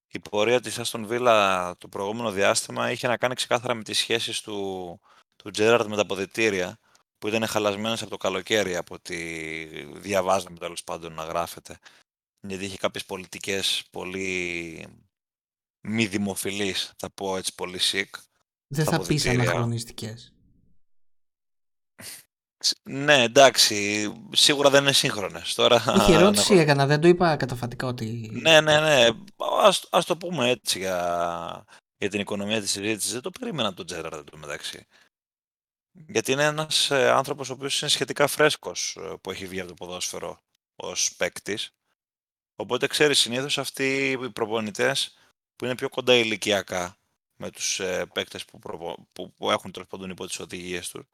η 0.08 0.18
πορεία 0.18 0.60
της 0.60 0.78
Άστον 0.78 1.06
Βίλα 1.06 1.76
το 1.76 1.88
προηγούμενο 1.88 2.30
διάστημα 2.30 2.90
είχε 2.90 3.08
να 3.08 3.16
κάνει 3.16 3.34
ξεκάθαρα 3.34 3.74
με 3.74 3.82
τις 3.82 3.98
σχέσεις 3.98 4.40
του, 4.40 5.00
του 5.36 5.50
Τζέραρτ 5.50 5.88
με 5.88 5.96
τα 5.96 6.02
αποδητήρια 6.02 6.78
που 7.18 7.28
ήταν 7.28 7.46
χαλασμένες 7.46 8.00
από 8.02 8.10
το 8.10 8.16
καλοκαίρι 8.16 8.76
από 8.76 8.94
ό,τι 8.94 9.16
διαβάζαμε 9.98 10.58
τέλος 10.58 10.84
πάντων 10.84 11.12
να 11.12 11.24
γράφεται 11.24 11.78
γιατί 12.46 12.64
είχε 12.64 12.76
κάποιες 12.76 13.04
πολιτικές 13.04 13.84
πολύ 13.90 14.86
μη 15.80 16.06
δημοφιλείς 16.06 16.92
θα 16.96 17.10
πω 17.10 17.36
έτσι 17.36 17.54
πολύ 17.54 17.78
sick 17.92 18.10
δεν 18.66 18.84
θα 18.84 19.00
πεις 19.00 19.26
αναχρονιστικές 19.26 20.34
ναι, 22.82 23.22
εντάξει. 23.22 24.08
Σίγουρα 24.32 24.70
δεν 24.70 24.82
είναι 24.82 24.92
σύγχρονες. 24.92 25.54
Τώρα... 25.54 25.82
Είχε 25.96 26.14
ερώτηση 26.14 26.54
έκανα, 26.54 26.86
δεν 26.86 27.00
το 27.00 27.08
είπα 27.08 27.36
καταφατικά 27.36 27.86
ότι. 27.86 28.30
Ναι, 28.32 28.60
ναι, 28.60 28.80
ναι. 28.80 29.08
Ας, 29.62 29.86
ας 29.90 30.04
το 30.04 30.16
πούμε 30.16 30.50
έτσι 30.50 30.78
για, 30.78 31.64
για 31.96 32.08
την 32.08 32.20
οικονομία 32.20 32.60
της 32.60 32.70
συζήτησης. 32.70 33.12
Δεν 33.12 33.20
το 33.20 33.30
περίμενα 33.30 33.68
από 33.68 33.76
τον 33.76 33.86
Τζέραρντ 33.86 34.28
το 34.30 34.36
μεταξύ. 34.36 34.86
Γιατί 35.90 36.32
είναι 36.32 36.44
ένας 36.44 36.90
ε, 36.90 37.10
άνθρωπος 37.10 37.50
ο 37.50 37.52
οποίος 37.52 37.80
είναι 37.80 37.90
σχετικά 37.90 38.26
φρέσκος 38.26 38.96
ε, 39.00 39.14
που 39.20 39.30
έχει 39.30 39.46
βγει 39.46 39.60
από 39.60 39.68
το 39.68 39.74
ποδόσφαιρο 39.74 40.42
ως 40.76 41.14
παίκτης. 41.16 41.70
Οπότε 42.56 42.86
ξέρεις 42.86 43.18
συνήθως 43.18 43.58
αυτοί 43.58 44.10
οι 44.10 44.30
προπονητές 44.30 45.18
που 45.56 45.64
είναι 45.64 45.74
πιο 45.74 45.88
κοντά 45.88 46.14
ηλικιακά 46.14 46.96
με 47.36 47.50
τους 47.50 47.80
ε, 47.80 48.06
παίκτες 48.06 48.44
που, 48.44 48.58
που, 49.12 49.32
που 49.32 49.50
έχουν 49.50 49.72
τέλος 49.72 49.88
πάντων 49.88 50.10
υπό 50.10 50.26
τις 50.26 50.40
οδηγίες 50.40 50.88
τους 50.88 51.04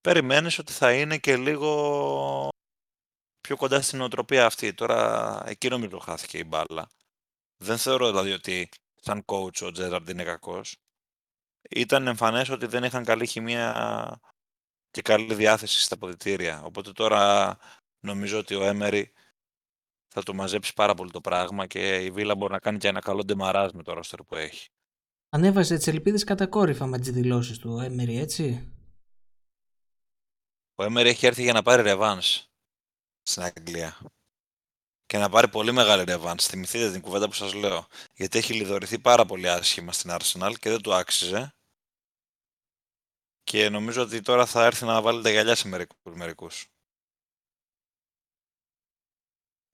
περιμένεις 0.00 0.58
ότι 0.58 0.72
θα 0.72 0.92
είναι 0.94 1.18
και 1.18 1.36
λίγο 1.36 2.48
πιο 3.40 3.56
κοντά 3.56 3.80
στην 3.82 3.98
νοοτροπία 3.98 4.46
αυτή. 4.46 4.74
Τώρα 4.74 5.42
εκεί 5.46 5.68
νομίζω 5.68 5.98
χάθηκε 5.98 6.38
η 6.38 6.44
μπάλα. 6.46 6.88
Δεν 7.56 7.78
θεωρώ 7.78 8.06
δηλαδή 8.06 8.32
ότι 8.32 8.68
σαν 9.00 9.24
coach 9.26 9.62
ο 9.62 9.70
Τζέραρντ 9.70 10.08
είναι 10.08 10.24
κακός. 10.24 10.76
Ήταν 11.70 12.06
εμφανές 12.06 12.48
ότι 12.48 12.66
δεν 12.66 12.84
είχαν 12.84 13.04
καλή 13.04 13.26
χημεία 13.26 14.20
και 14.90 15.02
καλή 15.02 15.34
διάθεση 15.34 15.82
στα 15.82 15.98
ποδητήρια. 15.98 16.62
Οπότε 16.64 16.92
τώρα 16.92 17.56
νομίζω 18.00 18.38
ότι 18.38 18.54
ο 18.54 18.64
Έμερι 18.64 19.12
θα 20.12 20.22
το 20.22 20.34
μαζέψεις 20.34 20.72
πάρα 20.72 20.94
πολύ 20.94 21.10
το 21.10 21.20
πράγμα 21.20 21.66
και 21.66 21.96
η 21.96 22.10
Βίλα 22.10 22.36
μπορεί 22.36 22.52
να 22.52 22.58
κάνει 22.58 22.78
και 22.78 22.88
ένα 22.88 23.00
καλό 23.00 23.24
ντεμαράζ 23.24 23.70
με 23.72 23.82
το 23.82 23.92
ρόστερ 23.92 24.22
που 24.22 24.36
έχει. 24.36 24.68
Ανέβασε 25.28 25.76
τις 25.76 25.86
ελπίδες 25.86 26.24
κατακόρυφα 26.24 26.86
με 26.86 26.98
τις 26.98 27.10
δηλώσεις 27.10 27.58
του 27.58 27.78
Έμερι, 27.78 28.18
έτσι; 28.18 28.72
Ο 30.74 30.84
Έμερ 30.84 31.06
έχει 31.06 31.26
έρθει 31.26 31.42
για 31.42 31.52
να 31.52 31.62
πάρει 31.62 31.82
ρεβάνς 31.82 32.48
στην 33.22 33.42
Αγγλία. 33.42 33.98
Και 35.06 35.18
να 35.18 35.28
πάρει 35.28 35.48
πολύ 35.48 35.72
μεγάλη 35.72 36.04
ρεβάνς. 36.04 36.46
Θυμηθείτε 36.46 36.90
την 36.90 37.00
κουβέντα 37.00 37.26
που 37.26 37.32
σας 37.32 37.54
λέω. 37.54 37.86
Γιατί 38.14 38.38
έχει 38.38 38.54
λιδωρηθεί 38.54 38.98
πάρα 38.98 39.24
πολύ 39.24 39.48
άσχημα 39.48 39.92
στην 39.92 40.10
Arsenal 40.12 40.54
και 40.58 40.70
δεν 40.70 40.80
του 40.80 40.94
άξιζε. 40.94 41.54
Και 43.42 43.68
νομίζω 43.68 44.02
ότι 44.02 44.20
τώρα 44.20 44.46
θα 44.46 44.64
έρθει 44.64 44.84
να 44.84 45.02
βάλει 45.02 45.22
τα 45.22 45.30
γυαλιά 45.30 45.54
σε 45.54 45.68
μερικούς. 46.02 46.66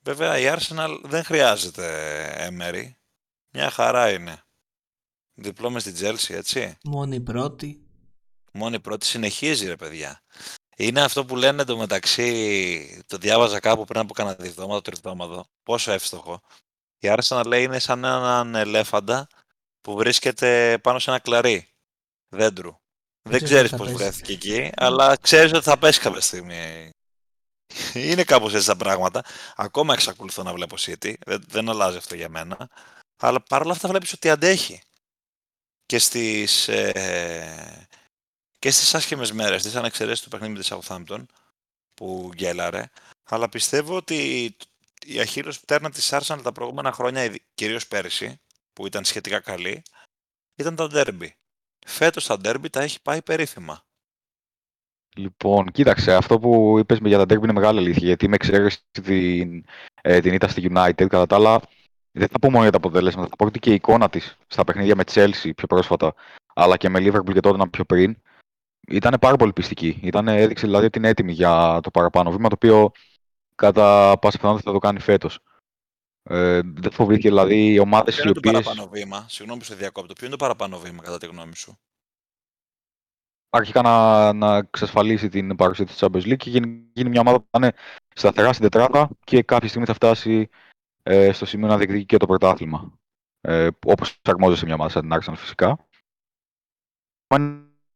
Βέβαια 0.06 0.38
η 0.38 0.56
Arsenal 0.56 1.00
δεν 1.02 1.24
χρειάζεται 1.24 1.86
Έμερι. 2.36 2.96
Μια 3.52 3.70
χαρά 3.70 4.10
είναι. 4.10 4.42
Διπλό 5.34 5.70
μες 5.70 5.82
στην 5.82 5.94
Chelsea, 5.98 6.34
έτσι. 6.34 6.76
Μόνη 6.84 7.20
πρώτη. 7.20 7.80
Μόνη 8.52 8.80
πρώτη 8.80 9.06
συνεχίζει 9.06 9.66
ρε 9.66 9.76
παιδιά. 9.76 10.22
Είναι 10.76 11.02
αυτό 11.02 11.24
που 11.24 11.36
λένε 11.36 11.64
το 11.64 11.76
μεταξύ, 11.76 13.04
το 13.06 13.16
διάβαζα 13.16 13.60
κάπου 13.60 13.84
πριν 13.84 14.00
από 14.00 14.12
κανένα 14.14 14.36
διεβδόματο, 14.36 14.80
τριβδόματο, 14.80 15.46
πόσο 15.62 15.92
εύστοχο. 15.92 16.40
Η 16.98 17.08
Άρσενα 17.08 17.46
λέει 17.46 17.62
είναι 17.62 17.78
σαν 17.78 18.04
έναν 18.04 18.54
ελέφαντα 18.54 19.26
που 19.80 19.96
βρίσκεται 19.96 20.78
πάνω 20.82 20.98
σε 20.98 21.10
ένα 21.10 21.18
κλαρί 21.18 21.68
δέντρου. 22.28 22.76
Δεν 23.22 23.44
ξέρεις 23.44 23.70
πώς 23.70 23.92
βρέθηκε 23.92 24.32
εκεί, 24.32 24.70
αλλά 24.76 25.16
ξέρεις 25.16 25.52
ότι 25.52 25.64
θα 25.64 25.78
πέσει 25.78 26.00
κάποια 26.00 26.20
στιγμή. 26.20 26.90
Είναι 27.94 28.24
κάπως 28.24 28.54
έτσι 28.54 28.66
τα 28.66 28.76
πράγματα. 28.76 29.24
Ακόμα 29.56 29.94
εξακολουθώ 29.94 30.42
να 30.42 30.52
βλέπω 30.52 30.76
City, 30.78 31.14
δεν, 31.26 31.44
δεν 31.48 31.68
αλλάζει 31.68 31.96
αυτό 31.96 32.14
για 32.14 32.28
μένα. 32.28 32.70
Αλλά 33.16 33.42
παρόλα 33.42 33.72
αυτά 33.72 33.88
βλέπεις 33.88 34.12
ότι 34.12 34.30
αντέχει. 34.30 34.80
Και 35.86 35.98
στις, 35.98 36.68
ε, 36.68 37.88
και 38.58 38.70
στις 38.70 38.94
άσχημες 38.94 39.32
μέρες 39.32 39.62
της, 39.62 39.74
αν 39.74 39.84
εξαιρέσει 39.84 40.22
το 40.22 40.28
παιχνίδι 40.28 40.54
της 40.54 40.72
Southampton, 40.72 41.24
που 41.94 42.30
γκέλαρε, 42.34 42.90
αλλά 43.24 43.48
πιστεύω 43.48 43.96
ότι 43.96 44.56
η 45.04 45.20
αχύρωση 45.20 45.60
πτέρνα 45.60 45.90
της 45.90 46.12
Arsenal 46.12 46.40
τα 46.42 46.52
προηγούμενα 46.52 46.92
χρόνια, 46.92 47.34
κυρίως 47.54 47.86
πέρυσι, 47.86 48.40
που 48.72 48.86
ήταν 48.86 49.04
σχετικά 49.04 49.40
καλή, 49.40 49.82
ήταν 50.54 50.76
τα 50.76 50.88
derby. 50.92 51.28
Φέτος 51.86 52.26
τα 52.26 52.34
derby 52.34 52.70
τα 52.70 52.80
έχει 52.82 53.02
πάει 53.02 53.22
περίφημα. 53.22 53.85
Λοιπόν, 55.16 55.66
κοίταξε, 55.70 56.14
αυτό 56.14 56.38
που 56.38 56.78
είπες 56.78 56.98
για 57.02 57.18
τα 57.18 57.34
derby 57.34 57.42
είναι 57.42 57.52
μεγάλη 57.52 57.78
αλήθεια, 57.78 58.06
γιατί 58.06 58.28
με 58.28 58.34
εξαίρεση 58.34 58.78
την, 58.90 59.64
ε, 60.02 60.20
την 60.20 60.32
ήττα 60.32 60.48
στη 60.48 60.70
United, 60.74 61.06
κατά 61.06 61.26
τα 61.26 61.36
άλλα, 61.36 61.60
δεν 62.12 62.28
θα 62.28 62.38
πω 62.38 62.50
μόνο 62.50 62.62
για 62.62 62.70
τα 62.70 62.76
αποτελέσματα, 62.76 63.28
θα 63.28 63.36
πω 63.36 63.44
ότι 63.44 63.58
και 63.58 63.70
η 63.70 63.74
εικόνα 63.74 64.08
της 64.08 64.36
στα 64.46 64.64
παιχνίδια 64.64 64.96
με 64.96 65.02
Chelsea 65.06 65.50
πιο 65.56 65.66
πρόσφατα, 65.66 66.14
αλλά 66.54 66.76
και 66.76 66.88
με 66.88 66.98
Liverpool 66.98 67.32
και 67.32 67.40
τότε 67.40 67.68
πιο 67.68 67.84
πριν, 67.84 68.16
ήταν 68.88 69.16
πάρα 69.20 69.36
πολύ 69.36 69.52
πιστική. 69.52 69.98
Ήταν, 70.02 70.28
έδειξε 70.28 70.66
δηλαδή 70.66 70.86
ότι 70.86 70.98
είναι 70.98 71.08
έτοιμη 71.08 71.32
για 71.32 71.80
το 71.82 71.90
παραπάνω 71.90 72.30
βήμα, 72.30 72.48
το 72.48 72.54
οποίο 72.54 72.90
κατά 73.54 74.18
πάσα 74.20 74.36
πιθανότητα 74.36 74.70
θα 74.70 74.76
το 74.78 74.78
κάνει 74.78 75.00
φέτος. 75.00 75.40
Ε, 76.22 76.60
δεν 76.64 76.92
φοβήθηκε 76.92 77.28
δηλαδή 77.28 77.72
οι 77.72 77.78
ομάδες 77.78 78.16
οι 78.16 78.28
οποίε. 78.28 78.32
Ποιο 78.32 78.50
είναι 78.50 78.58
το 78.58 78.64
παραπάνω 78.64 78.88
βήμα, 78.88 79.26
συγγνώμη 79.28 79.60
που 79.60 79.66
σε 79.66 79.74
διακόπτω, 79.74 80.12
ποιο 80.12 80.26
είναι 80.26 80.36
το 80.36 80.44
παραπάνω 80.44 80.78
βήμα 80.78 81.02
κατά 81.02 81.18
τη 81.18 81.26
γνώμη 81.26 81.56
σου; 81.56 81.78
Αρχικά 83.56 83.82
να, 83.82 84.32
να 84.32 84.56
εξασφαλίσει 84.56 85.28
την 85.28 85.56
παρουσία 85.56 85.86
της 85.86 85.98
Champions 86.00 86.22
League 86.22 86.36
και 86.36 86.50
γίνει, 86.50 86.90
γίνει 86.92 87.08
μια 87.08 87.20
ομάδα 87.20 87.40
που 87.40 87.46
θα 87.50 87.58
είναι 87.58 87.72
σταθερά 88.14 88.52
στην 88.52 88.70
τετράδα 88.70 89.08
και 89.24 89.42
κάποια 89.42 89.68
στιγμή 89.68 89.86
θα 89.86 89.94
φτάσει 89.94 90.48
ε, 91.02 91.32
στο 91.32 91.46
σημείο 91.46 91.66
να 91.66 91.76
διεκδικεί 91.76 92.04
και 92.04 92.16
το 92.16 92.26
πρωτάθλημα. 92.26 92.98
Ε, 93.40 93.68
Όπως 93.86 94.20
αρμόζεται 94.22 94.58
σε 94.58 94.64
μια 94.64 94.74
ομάδα 94.74 94.90
σαν 94.90 95.02
την 95.02 95.12
Arsenal 95.14 95.36
φυσικά. 95.36 95.86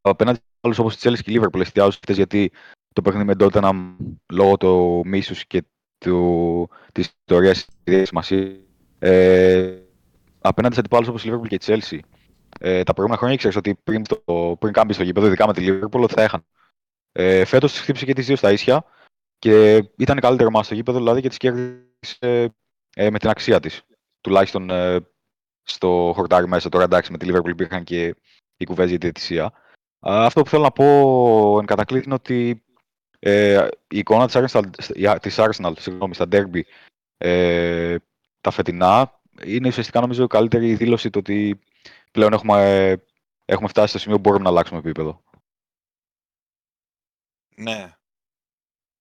Απέναντι 0.01 0.39
άλλους 0.61 0.79
όπως 0.79 0.97
τη 0.97 1.09
Chelsea 1.09 1.21
και 1.23 1.33
η 1.33 1.41
Liverpool 1.41 1.61
εστιάζουν 1.61 2.01
γιατί 2.09 2.53
το 2.93 3.03
παιχνίδι 3.03 3.27
με 3.27 3.35
Tottenham 3.39 3.97
λόγω 4.33 4.57
του 4.57 5.03
μίσου 5.07 5.35
και 5.47 5.65
της 6.93 7.15
ιστορίας 7.27 7.67
της 7.85 8.09
σημασίας. 8.09 8.57
Ε, 8.99 9.83
απέναντι 10.41 10.75
σε 10.75 10.81
αντιπάλους 10.81 11.09
όπως 11.09 11.25
η 11.25 11.31
Liverpool 11.33 11.47
και 11.49 11.55
η 11.55 11.61
Chelsea, 11.63 11.99
ε, 12.63 12.83
τα 12.83 12.93
προηγούμενα 12.93 13.17
χρόνια 13.17 13.35
ήξερες 13.35 13.57
ότι 13.57 13.75
πριν, 13.75 14.05
το, 14.05 14.57
πριν 14.59 14.73
κάμπεις 14.73 14.95
στο 14.95 15.05
γήπεδο, 15.05 15.27
ειδικά 15.27 15.47
με 15.47 15.53
τη 15.53 15.67
Liverpool, 15.69 16.09
θα 16.09 16.23
έχανε. 16.23 16.45
Ε, 17.13 17.45
Φέτος 17.45 17.73
τη 17.73 17.79
χτύπησε 17.79 18.05
και 18.05 18.15
τις 18.15 18.27
δύο 18.27 18.37
στα 18.37 18.53
ίσια 18.53 18.85
και 19.39 19.85
ήταν 19.97 20.21
καλύτερο 20.21 20.51
μα 20.51 20.63
στο 20.63 20.75
γήπεδο 20.75 20.99
δηλαδή 20.99 21.21
και 21.21 21.29
τη 21.29 21.37
κέρδισε 21.37 22.55
ε, 22.95 23.11
με 23.11 23.19
την 23.19 23.29
αξία 23.29 23.61
της. 23.61 23.83
Τουλάχιστον 24.21 24.71
ε, 24.71 25.01
στο 25.63 26.13
χορτάρι 26.15 26.49
μέσα. 26.49 26.69
Τώρα 26.69 26.85
εντάξει, 26.85 27.13
με 27.13 27.19
τη 27.19 27.27
Liverpool 27.31 27.49
υπήρχαν 27.49 27.85
και 27.85 28.17
οι 28.57 28.65
κουβέντε 28.65 28.89
για 28.89 28.99
τη 28.99 29.05
διαιτησία. 29.05 29.53
Αυτό 30.01 30.43
που 30.43 30.49
θέλω 30.49 30.63
να 30.63 30.71
πω 30.71 31.59
εν 31.61 31.67
κατακλείδη 31.67 32.05
είναι 32.05 32.15
ότι 32.15 32.65
ε, 33.19 33.69
η 33.89 33.99
εικόνα 33.99 34.27
της 34.27 34.37
Arsenal, 34.39 34.63
της 35.21 35.37
Arsenal 35.39 35.73
συγγνώμη, 35.79 36.15
στα 36.15 36.27
derby 36.33 36.61
ε, 37.17 37.97
τα 38.41 38.51
φετινά 38.51 39.21
είναι 39.45 39.69
ουσιαστικά 39.69 40.01
νομίζω 40.01 40.23
η 40.23 40.27
καλύτερη 40.27 40.75
δήλωση 40.75 41.11
το 41.11 41.19
ότι 41.19 41.61
πλέον 42.11 42.33
έχουμε, 42.33 43.03
έχουμε 43.45 43.69
φτάσει 43.69 43.89
στο 43.89 43.99
σημείο 43.99 44.17
που 44.17 44.23
μπορούμε 44.23 44.45
να 44.45 44.51
αλλάξουμε 44.51 44.79
επίπεδο. 44.79 45.23
Ναι. 47.57 47.95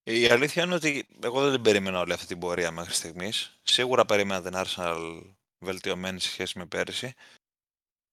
Η 0.03 0.25
αλήθεια 0.25 0.63
είναι 0.63 0.75
ότι 0.75 1.07
εγώ 1.23 1.41
δεν 1.41 1.51
την 1.53 1.61
περίμενα 1.61 1.99
όλη 1.99 2.13
αυτή 2.13 2.25
την 2.25 2.39
πορεία 2.39 2.71
μέχρι 2.71 2.93
στιγμής. 2.93 3.59
Σίγουρα 3.63 4.05
περίμενα 4.05 4.41
την 4.41 4.53
Arsenal 4.55 5.21
βελτιωμένη 5.59 6.19
σε 6.19 6.29
σχέση 6.29 6.57
με 6.57 6.65
πέρυσι. 6.65 7.13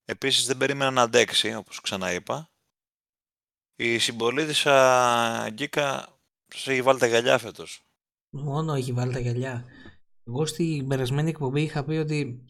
Επίσης 0.04 0.46
δεν 0.46 0.56
περίμενα 0.56 0.90
να 0.90 1.02
αντέξει, 1.02 1.54
όπως 1.54 1.80
ξαναείπα. 1.80 2.50
Η 3.76 3.98
συμπολίτησα 3.98 5.48
Γκίκα 5.50 6.18
σε 6.46 6.72
έχει 6.72 6.82
βάλει 6.82 6.98
τα 6.98 7.06
γυαλιά 7.06 7.38
φέτος. 7.38 7.82
Μόνο 8.30 8.74
έχει 8.74 8.92
βάλει 8.92 9.12
τα 9.12 9.18
γυαλιά. 9.18 9.64
Εγώ 10.24 10.46
στην 10.46 10.88
περασμένη 10.88 11.28
εκπομπή 11.30 11.62
είχα 11.62 11.85
πει 11.85 11.94
ότι 11.94 12.44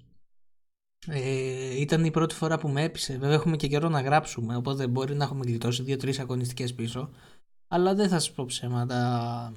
ε, 1.07 1.81
ήταν 1.81 2.05
η 2.05 2.11
πρώτη 2.11 2.35
φορά 2.35 2.59
που 2.59 2.69
με 2.69 2.83
έπεισε. 2.83 3.13
Βέβαια 3.13 3.35
έχουμε 3.35 3.57
και 3.57 3.69
καιρό 3.69 3.89
να 3.89 4.01
γράψουμε, 4.01 4.57
οπότε 4.57 4.87
μπορεί 4.87 5.15
να 5.15 5.25
έχουμε 5.25 5.45
γλιτώσει 5.47 5.83
δύο-τρεις 5.83 6.19
αγωνιστικές 6.19 6.75
πίσω. 6.75 7.11
Αλλά 7.69 7.95
δεν 7.95 8.09
θα 8.09 8.19
σας 8.19 8.31
πω 8.31 8.45
ψέματα. 8.45 9.53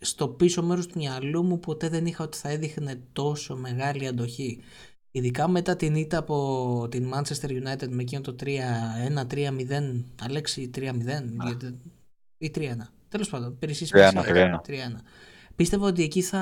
Στο 0.00 0.28
πίσω 0.28 0.62
μέρος 0.62 0.86
του 0.86 0.98
μυαλού 0.98 1.42
μου 1.44 1.58
ποτέ 1.58 1.88
δεν 1.88 2.06
είχα 2.06 2.24
ότι 2.24 2.36
θα 2.36 2.48
έδειχνε 2.48 3.02
τόσο 3.12 3.56
μεγάλη 3.56 4.06
αντοχή. 4.06 4.60
Ειδικά 5.10 5.48
μετά 5.48 5.76
την 5.76 5.94
ήττα 5.94 6.18
από 6.18 6.86
την 6.90 7.12
Manchester 7.14 7.48
United 7.48 7.88
με 7.88 8.02
εκείνο 8.02 8.20
το 8.20 8.36
3-1-3-0, 8.40 10.04
Αλέξη 10.20 10.70
3-0 10.74 10.82
ή 12.38 12.50
3-1. 12.54 12.60
Τέλος 13.08 13.28
πάντων, 13.28 13.58
περισσή 13.58 13.86
3-1. 13.92 15.00
Πίστευα 15.56 15.86
ότι 15.86 16.02
εκεί 16.02 16.22
θα 16.22 16.40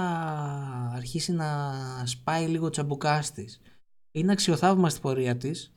αρχίσει 0.95 1.33
να 1.33 1.73
σπάει 2.05 2.47
λίγο 2.47 2.71
τσαμπουκάστης. 2.71 3.61
Είναι 4.13 4.33
αξιοθαύμα 4.33 4.89
στην 4.89 5.03
πορεία 5.03 5.37
της 5.37 5.73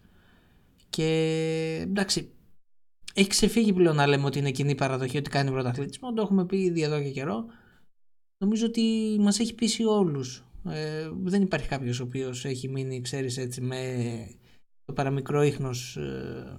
και 0.90 1.08
εντάξει, 1.82 2.32
έχει 3.14 3.30
ξεφύγει 3.30 3.74
πλέον 3.74 3.96
να 3.96 4.08
λέμε 4.08 4.26
ότι 4.26 4.40
είναι 4.40 4.52
κοινή 4.52 4.76
παραδοχή 4.76 5.18
ότι 5.18 5.30
κάνει 5.30 5.52
πρωταθλητισμό. 5.52 6.14
Το 6.14 6.22
έχουμε 6.22 6.46
πει 6.46 6.58
ήδη 6.58 6.82
εδώ 6.82 7.02
και 7.02 7.10
καιρό. 7.10 7.46
Νομίζω 8.38 8.66
ότι 8.66 9.16
μας 9.20 9.40
έχει 9.40 9.56
πείσει 9.56 9.84
όλους. 9.84 10.46
Ε, 10.70 11.10
δεν 11.24 11.42
υπάρχει 11.42 11.68
κάποιος 11.68 12.00
ο 12.00 12.04
οποίος 12.04 12.46
έχει 12.46 12.70
μείνει, 12.70 13.02
ξέρεις 13.02 13.38
έτσι, 13.38 13.62
με 13.62 14.04
το 14.86 14.94
παραμικρό 14.94 15.42
ίχνος 15.42 15.98
ε, 15.98 16.58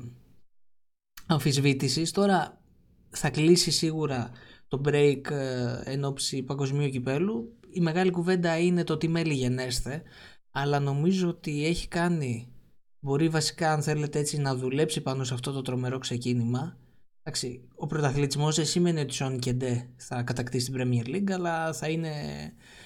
αμφισβήτησης. 1.26 2.10
Τώρα 2.10 2.62
θα 3.08 3.30
κλείσει 3.30 3.70
σίγουρα 3.70 4.30
το 4.68 4.80
break 4.84 5.30
ε, 5.30 5.80
εν 5.84 6.04
ώψη 6.04 6.42
παγκοσμίου 6.42 6.88
κυπέλου. 6.88 7.58
Η 7.70 7.80
μεγάλη 7.80 8.10
κουβέντα 8.10 8.58
είναι 8.58 8.84
το 8.84 8.96
τι 8.96 9.08
μέλη 9.08 9.34
γενέστε, 9.34 10.02
αλλά 10.56 10.80
νομίζω 10.80 11.28
ότι 11.28 11.66
έχει 11.66 11.88
κάνει 11.88 12.48
μπορεί 13.00 13.28
βασικά 13.28 13.72
αν 13.72 13.82
θέλετε 13.82 14.18
έτσι 14.18 14.38
να 14.38 14.54
δουλέψει 14.54 15.00
πάνω 15.00 15.24
σε 15.24 15.34
αυτό 15.34 15.52
το 15.52 15.62
τρομερό 15.62 15.98
ξεκίνημα. 15.98 16.76
Εντάξει, 17.22 17.68
ο 17.74 17.86
πρωταθλητισμός 17.86 18.56
δεν 18.56 18.64
σημαίνει 18.64 19.00
ότι 19.00 19.12
Σον 19.12 19.38
Κεντέ 19.38 19.88
θα 19.96 20.22
κατακτήσει 20.22 20.70
την 20.70 20.80
Premier 20.80 21.08
League 21.08 21.30
αλλά 21.30 21.72
θα 21.72 21.88
είναι 21.88 22.12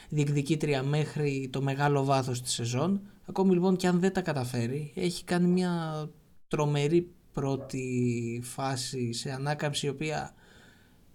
διεκδικήτρια 0.09 0.83
μέχρι 0.83 1.49
το 1.53 1.63
μεγάλο 1.63 2.05
βάθος 2.05 2.43
της 2.43 2.53
σεζόν. 2.53 3.01
Ακόμη 3.27 3.53
λοιπόν 3.53 3.77
και 3.77 3.87
αν 3.87 4.01
δεν 4.01 4.13
τα 4.13 4.21
καταφέρει 4.21 4.93
έχει 4.95 5.25
κάνει 5.25 5.49
μια 5.49 6.05
τρομερή 6.49 7.15
πρώτη 7.33 8.41
φάση 8.45 9.13
σε 9.13 9.31
ανάκαμψη 9.31 9.87
η 9.87 9.89
οποία 9.89 10.35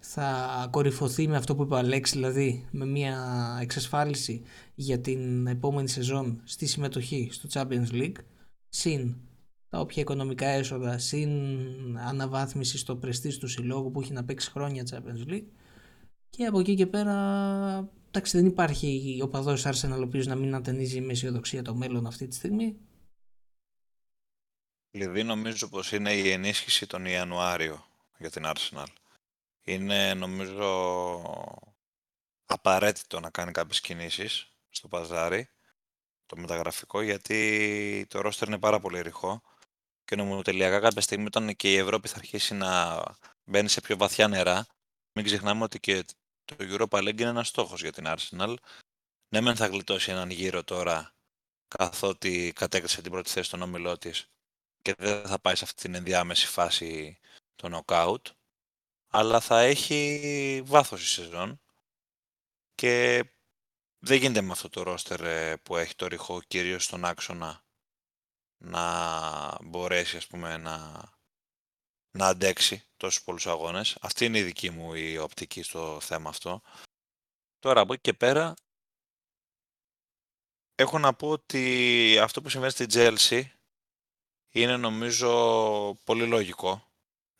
θα 0.06 0.68
κορυφωθεί 0.70 1.28
με 1.28 1.36
αυτό 1.36 1.54
που 1.54 1.62
είπε 1.62 1.74
ο 1.74 1.76
Αλέξης, 1.76 2.14
δηλαδή 2.14 2.68
με 2.70 2.86
μια 2.86 3.58
εξασφάλιση 3.60 4.42
για 4.74 5.00
την 5.00 5.46
επόμενη 5.46 5.88
σεζόν 5.88 6.40
στη 6.44 6.66
συμμετοχή 6.66 7.28
στο 7.32 7.48
Champions 7.52 7.90
League 7.90 8.16
συν 8.68 9.16
τα 9.68 9.80
όποια 9.80 10.02
οικονομικά 10.02 10.46
έσοδα, 10.46 10.98
συν 10.98 11.30
αναβάθμιση 11.98 12.78
στο 12.78 12.96
πρεστής 12.96 13.38
του 13.38 13.48
συλλόγου 13.48 13.90
που 13.90 14.00
έχει 14.00 14.12
να 14.12 14.24
παίξει 14.24 14.50
χρόνια 14.50 14.86
Champions 14.90 15.30
League 15.30 15.46
και 16.30 16.46
από 16.46 16.60
εκεί 16.60 16.74
και 16.74 16.86
πέρα 16.86 17.14
εντάξει 18.08 18.36
δεν 18.36 18.46
υπάρχει 18.46 19.18
ο 19.22 19.28
παδός 19.28 19.66
Arsenal 19.66 19.98
ο 19.98 20.02
οποίος 20.02 20.26
να 20.26 20.34
μην 20.34 20.54
ατενίζει 20.54 21.00
με 21.00 21.12
αισιοδοξία 21.12 21.62
το 21.62 21.74
μέλλον 21.74 22.06
αυτή 22.06 22.28
τη 22.28 22.34
στιγμή. 22.34 22.76
Κλειδί 24.90 25.22
νομίζω 25.22 25.68
πως 25.68 25.92
είναι 25.92 26.12
η 26.12 26.30
ενίσχυση 26.30 26.86
τον 26.86 27.04
Ιανουάριο 27.04 27.84
για 28.18 28.30
την 28.30 28.42
Arsenal. 28.46 29.03
Είναι 29.64 30.14
νομίζω 30.14 30.68
απαραίτητο 32.44 33.20
να 33.20 33.30
κάνει 33.30 33.52
κάποιες 33.52 33.80
κινήσεις 33.80 34.48
στο 34.68 34.88
παζάρι 34.88 35.48
το 36.26 36.36
μεταγραφικό 36.36 37.00
γιατί 37.00 38.06
το 38.08 38.20
ρόστερ 38.20 38.48
είναι 38.48 38.58
πάρα 38.58 38.80
πολύ 38.80 39.00
ρηχό 39.00 39.42
και 40.04 40.16
νομοτελειακά 40.16 40.80
κάποια 40.80 41.00
στιγμή 41.00 41.24
όταν 41.24 41.56
και 41.56 41.72
η 41.72 41.76
Ευρώπη 41.76 42.08
θα 42.08 42.16
αρχίσει 42.16 42.54
να 42.54 43.02
μπαίνει 43.44 43.68
σε 43.68 43.80
πιο 43.80 43.96
βαθιά 43.96 44.28
νερά 44.28 44.66
μην 45.14 45.24
ξεχνάμε 45.24 45.62
ότι 45.62 45.80
και 45.80 46.04
το 46.44 46.56
Europa 46.58 46.98
League 46.98 47.20
είναι 47.20 47.28
ένας 47.28 47.48
στόχος 47.48 47.80
για 47.80 47.92
την 47.92 48.04
Arsenal. 48.06 48.54
Ναι 49.28 49.40
μεν 49.40 49.56
θα 49.56 49.66
γλιτώσει 49.66 50.10
έναν 50.10 50.30
γύρο 50.30 50.64
τώρα 50.64 51.14
καθότι 51.68 52.52
κατέκτησε 52.54 53.02
την 53.02 53.10
πρώτη 53.10 53.30
θέση 53.30 53.46
στον 53.46 53.62
όμιλό 53.62 53.98
της 53.98 54.30
και 54.82 54.94
δεν 54.98 55.26
θα 55.26 55.38
πάει 55.38 55.54
σε 55.54 55.64
αυτή 55.64 55.82
την 55.82 55.94
ενδιάμεση 55.94 56.46
φάση 56.46 57.18
το 57.56 57.84
knockout 57.86 58.22
αλλά 59.16 59.40
θα 59.40 59.60
έχει 59.60 60.62
βάθος 60.64 61.02
η 61.02 61.06
σεζόν 61.06 61.60
και 62.74 63.24
δεν 63.98 64.18
γίνεται 64.18 64.40
με 64.40 64.52
αυτό 64.52 64.68
το 64.68 64.82
ρόστερ 64.82 65.20
ε, 65.20 65.56
που 65.56 65.76
έχει 65.76 65.94
το 65.94 66.06
ρηχό 66.06 66.40
κυρίως 66.40 66.84
στον 66.84 67.04
άξονα 67.04 67.64
να 68.56 69.64
μπορέσει 69.64 70.16
ας 70.16 70.26
πούμε 70.26 70.56
να, 70.56 71.02
να 72.10 72.26
αντέξει 72.26 72.84
τόσους 72.96 73.22
πολλούς 73.22 73.46
αγώνες. 73.46 73.96
Αυτή 74.00 74.24
είναι 74.24 74.38
η 74.38 74.42
δική 74.42 74.70
μου 74.70 74.94
η 74.94 75.18
οπτική 75.18 75.62
στο 75.62 76.00
θέμα 76.00 76.28
αυτό. 76.28 76.62
Τώρα 77.58 77.80
από 77.80 77.92
εκεί 77.92 78.02
και 78.02 78.12
πέρα 78.12 78.54
έχω 80.74 80.98
να 80.98 81.14
πω 81.14 81.28
ότι 81.28 82.18
αυτό 82.18 82.42
που 82.42 82.48
συμβαίνει 82.48 82.72
στη 82.72 82.86
Chelsea 82.88 83.42
είναι 84.50 84.76
νομίζω 84.76 85.94
πολύ 86.04 86.26
λογικό. 86.26 86.93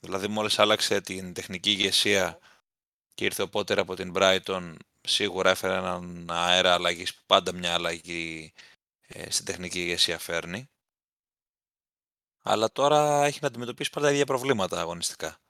Δηλαδή 0.04 0.28
μόλις 0.28 0.58
άλλαξε 0.58 1.00
την 1.00 1.32
τεχνική 1.34 1.70
ηγεσία 1.70 2.38
και 3.14 3.24
ήρθε 3.24 3.42
ο 3.42 3.48
Πότερ 3.48 3.78
από 3.78 3.94
την 3.94 4.12
Brighton 4.16 4.74
σίγουρα 5.00 5.50
έφερε 5.50 5.74
έναν 5.74 6.26
αέρα 6.30 6.74
αλλαγής 6.74 7.14
που 7.14 7.22
πάντα 7.26 7.52
μια 7.52 7.74
αλλαγή 7.74 8.52
ε, 9.06 9.30
στην 9.30 9.44
τεχνική 9.44 9.80
ηγεσία 9.80 10.18
φέρνει. 10.18 10.70
Αλλά 12.42 12.72
τώρα 12.72 13.24
έχει 13.24 13.38
να 13.42 13.46
αντιμετωπίσει 13.46 13.90
πάντα 13.90 14.10
ίδια 14.10 14.26
προβλήματα 14.26 14.80
αγωνιστικά. 14.80 15.40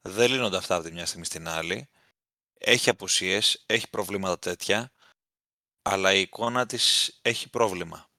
Δεν 0.00 0.30
λύνονται 0.30 0.56
αυτά 0.56 0.74
από 0.74 0.84
τη 0.84 0.92
μια 0.92 1.06
στιγμή 1.06 1.24
στην 1.24 1.48
άλλη. 1.48 1.88
Έχει 2.58 2.90
απουσίες, 2.90 3.62
έχει 3.66 3.90
προβλήματα 3.90 4.38
τέτοια, 4.38 4.92
αλλά 5.82 6.14
η 6.14 6.20
εικόνα 6.20 6.66
της 6.66 7.18
έχει 7.22 7.50
πρόβλημα. 7.50 8.10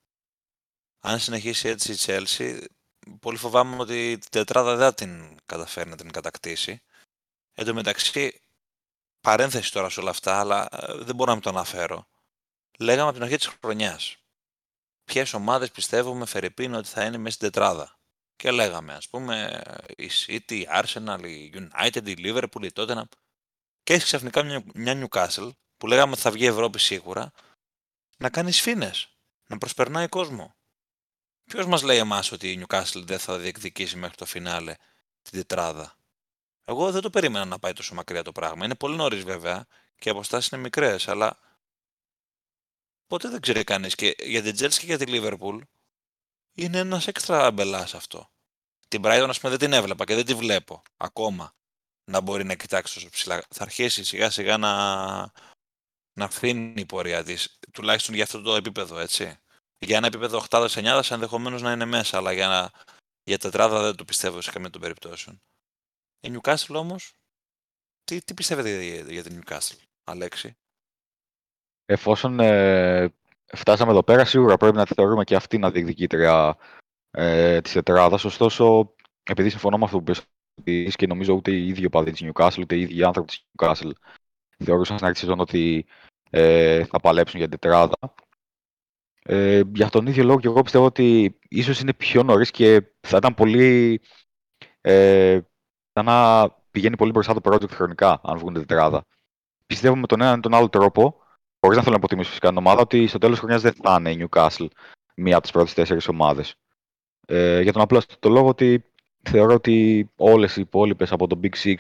Αν 1.00 1.20
συνεχίσει 1.20 1.68
έτσι 1.68 1.92
η 1.92 1.98
Chelsea, 2.00 2.66
πολύ 3.20 3.38
φοβάμαι 3.38 3.76
ότι 3.80 4.18
την 4.18 4.30
τετράδα 4.30 4.76
δεν 4.76 4.94
την 4.94 5.38
καταφέρει 5.46 5.90
να 5.90 5.96
την 5.96 6.12
κατακτήσει. 6.12 6.82
Εν 7.54 7.66
τω 7.66 7.74
μεταξύ, 7.74 8.42
παρένθεση 9.22 9.72
τώρα 9.72 9.90
σε 9.90 10.00
όλα 10.00 10.10
αυτά, 10.10 10.40
αλλά 10.40 10.68
ε, 10.72 10.94
δεν 10.94 11.16
μπορώ 11.16 11.34
να 11.34 11.40
το 11.40 11.50
αναφέρω. 11.50 12.08
Λέγαμε 12.80 13.04
από 13.04 13.14
την 13.14 13.24
αρχή 13.24 13.38
της 13.38 13.48
χρονιάς. 13.48 14.18
Ποιες 15.04 15.34
ομάδες 15.34 15.72
πιστεύουμε, 15.72 16.26
Φερρυπίν, 16.26 16.74
ότι 16.74 16.88
θα 16.88 17.06
είναι 17.06 17.18
μέσα 17.18 17.36
στην 17.36 17.52
τετράδα. 17.52 18.00
Και 18.36 18.52
λέγαμε, 18.52 18.94
ας 18.94 19.10
πούμε, 19.10 19.62
η 19.98 20.10
City, 20.26 20.52
η 20.52 20.68
Arsenal, 20.72 21.20
η 21.24 21.54
United, 21.54 22.08
η 22.08 22.16
Liverpool, 22.18 22.64
η 22.64 22.70
Tottenham. 22.76 23.08
Και 23.84 23.94
έχεις 23.94 24.04
ξαφνικά 24.04 24.44
μια, 24.44 24.64
μια 24.74 25.08
Newcastle, 25.10 25.52
που 25.78 25.88
λέγαμε 25.88 26.12
ότι 26.12 26.22
θα 26.22 26.32
βγει 26.32 26.44
η 26.44 26.48
Ευρώπη 26.48 26.80
σίγουρα, 26.80 27.32
να 28.18 28.30
κάνει 28.30 28.52
σφίνε, 28.52 28.92
να 29.48 29.58
προσπερνάει 29.58 30.08
κόσμο. 30.08 30.56
Ποιος 31.46 31.66
μας 31.66 31.82
λέει 31.82 31.98
εμάς 31.98 32.32
ότι 32.32 32.52
η 32.52 32.66
Newcastle 32.68 33.04
δεν 33.06 33.20
θα 33.20 33.38
διεκδικήσει 33.38 33.98
μέχρι 33.98 34.16
το 34.16 34.26
φινάλε 34.26 34.76
την 35.22 35.32
τετράδα; 35.32 35.98
Εγώ 36.66 36.92
δεν 36.92 37.02
το 37.02 37.10
περίμενα 37.10 37.46
να 37.46 37.60
πάει 37.60 37.74
τόσο 37.74 37.94
μακριά 37.94 38.24
το 38.24 38.32
πράγμα. 38.32 38.66
Είναι 38.66 38.76
πολύ 38.76 38.96
νωρίς 38.96 39.24
βέβαια 39.24 39.68
και 39.96 40.10
οι 40.10 40.12
αποστάσεις 40.12 40.52
είναι 40.52 40.62
μικρές, 40.62 41.08
αλλά 41.08 41.40
ποτέ 43.08 43.30
δεν 43.30 43.42
ξέρει 43.42 43.64
κανείς. 43.64 43.96
Και 43.96 44.16
για 44.20 44.42
την 44.42 44.56
Chelsea 44.60 44.78
και 44.78 44.86
για 44.86 44.98
τη 44.98 45.06
Liverpool 45.08 45.60
είναι 46.54 46.78
ένας 46.78 47.08
έξτρα 47.08 47.52
μπελάς 47.52 47.94
αυτό. 47.94 48.30
Την 48.88 49.02
Brighton, 49.06 49.26
ας 49.30 49.40
πούμε, 49.40 49.52
δεν 49.52 49.60
την 49.60 49.74
έβλεπα 49.74 50.06
και 50.06 50.16
δεν 50.16 50.26
τη 50.26 50.34
βλέπω 50.34 50.82
ακόμα 50.98 51.54
να 52.04 52.22
μπορεί 52.22 52.44
να 52.44 52.56
κοιτάξει 52.56 52.94
τόσο 52.94 53.10
ψηλά. 53.10 53.44
Θα 53.50 53.64
αρχίσει 53.64 54.04
σιγά 54.04 54.30
σιγά 54.30 54.58
να, 54.58 54.72
να 56.14 56.30
φθίνει 56.30 56.82
η 56.82 56.86
πορεία 56.86 57.24
της, 57.24 57.60
τουλάχιστον 57.72 58.16
για 58.16 58.24
αυτό 58.24 58.42
το 58.42 58.56
επίπεδο, 58.56 59.00
έτσι. 59.00 59.40
Για 59.80 59.98
ένα 59.98 60.08
επίπεδο 60.08 60.44
8-9 60.50 61.02
ενδεχομένως 61.10 61.62
να 61.62 61.72
είναι 61.72 61.86
μέσα, 61.86 62.18
αλλά 62.18 62.32
για, 62.32 62.48
να... 62.48 62.72
για 63.24 63.38
τετράδα 63.38 63.82
δεν 63.82 63.96
το 63.96 64.06
πιστεύω 64.06 64.42
σε 64.42 64.52
καμία 64.52 64.70
των 64.70 64.82
περιπτώσεων. 64.82 65.42
Η 66.20 66.34
Newcastle 66.34 66.76
όμως, 66.76 67.14
τι, 68.04 68.24
τι 68.24 68.34
πιστεύετε 68.34 68.84
για, 69.12 69.24
την 69.24 69.44
Newcastle, 69.44 69.78
Αλέξη; 70.04 70.58
Εφόσον 71.86 72.40
ε, 72.40 73.14
φτάσαμε 73.46 73.92
εδώ 73.92 74.04
πέρα, 74.04 74.26
σίγουρα 74.26 74.58
πρέπει 74.58 74.78
να 74.78 74.86
τη 74.86 74.94
θεωρούμε 74.94 75.24
και 75.24 75.36
αυτή 75.36 75.58
να 75.58 75.72
διεκδικήτρια 75.72 76.58
ε, 77.12 77.62
της 77.62 77.72
τετράδας. 77.72 78.24
Ωστόσο, 78.26 78.94
επειδή 79.24 79.50
συμφωνώ 79.50 79.78
με 79.78 79.84
αυτό 79.86 79.98
που 79.98 80.04
πες 80.04 80.22
της 80.64 80.96
και 80.96 81.08
νομίζω 81.08 81.34
ούτε 81.34 81.52
οι 81.52 81.68
ίδιοι 81.68 81.86
οπαδοί 81.86 82.12
της 82.12 82.24
Newcastle, 82.24 82.60
ούτε 82.60 82.76
οι 82.76 82.82
ίδιοι 82.82 83.04
άνθρωποι 83.04 83.28
της 83.28 83.46
Newcastle 83.58 83.92
θεωρούσαν 84.64 84.96
στην 84.96 85.08
αρχή 85.08 85.20
σεζόν 85.20 85.40
ότι 85.40 85.86
ε, 86.30 86.86
θα 86.86 87.00
παλέψουν 87.00 87.40
για 87.40 87.50
την 87.50 87.60
τετράδα. 87.60 88.14
Ε, 89.28 89.62
για 89.74 89.90
τον 89.90 90.08
ίδιο 90.08 90.24
λόγο 90.24 90.40
και 90.40 90.48
εγώ 90.48 90.62
πιστεύω 90.62 90.86
ότι 90.86 91.38
ίσως 91.48 91.80
είναι 91.80 91.94
πιο 91.94 92.24
νωρίς 92.24 92.52
και 92.52 92.82
θα 93.08 93.18
ήταν 93.18 93.34
πολύ... 93.34 94.02
Ε, 94.82 95.40
θα 95.94 96.04
να 96.04 96.50
πηγαίνει 96.72 96.98
πολύ 96.98 97.12
μπροστά 97.12 97.34
το 97.34 97.52
project 97.52 97.70
χρονικά, 97.70 98.22
αν 98.24 98.38
βγουν 98.38 98.54
τετράδα. 98.54 99.06
Πιστεύω 99.66 99.96
με 99.96 100.08
τον 100.08 100.22
έναν 100.22 100.38
ή 100.38 100.42
τον 100.42 100.54
άλλο 100.54 100.70
τρόπο, 100.70 101.16
χωρίς 101.60 101.78
να 101.78 101.84
θέλω 101.84 101.96
να 101.96 101.98
υποτιμήσω 101.98 102.30
φυσικά 102.30 102.48
την 102.48 102.58
ομάδα, 102.58 102.82
ότι 102.82 103.08
στο 103.08 103.18
τέλος 103.18 103.40
χρονιάς 103.40 103.62
δεν 103.62 103.74
θα 103.74 103.96
είναι 104.00 104.12
η 104.12 104.28
Newcastle 104.30 104.68
μία 105.16 105.34
από 105.34 105.42
τις 105.42 105.52
πρώτες 105.52 105.74
τέσσερις 105.74 106.08
ομάδες. 106.08 106.56
Ε, 107.28 107.62
για 107.62 107.74
τον 107.74 107.82
απλό 107.82 108.02
το 108.20 108.30
λόγο 108.30 108.48
ότι 108.48 108.86
θεωρώ 109.22 109.54
ότι 109.54 110.10
όλες 110.16 110.56
οι 110.56 110.62
υπόλοιπες 110.62 111.12
από 111.12 111.28
το 111.28 111.40
Big 111.44 111.56
Six, 111.64 111.78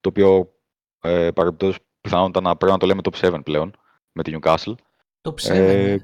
το 0.00 0.08
οποίο 0.08 0.54
ε, 1.00 1.30
παρεμπιπτόντως 1.30 1.78
πιθανότατα 2.00 2.48
να 2.48 2.56
πρέπει 2.56 2.72
να 2.72 2.78
το 2.78 2.86
λέμε 2.86 3.00
top 3.04 3.34
7 3.34 3.44
πλέον, 3.44 3.74
με 4.12 4.22
την 4.22 4.38
Newcastle. 4.38 4.74
Top 5.22 5.34
7, 5.34 5.50
ε, 5.50 5.96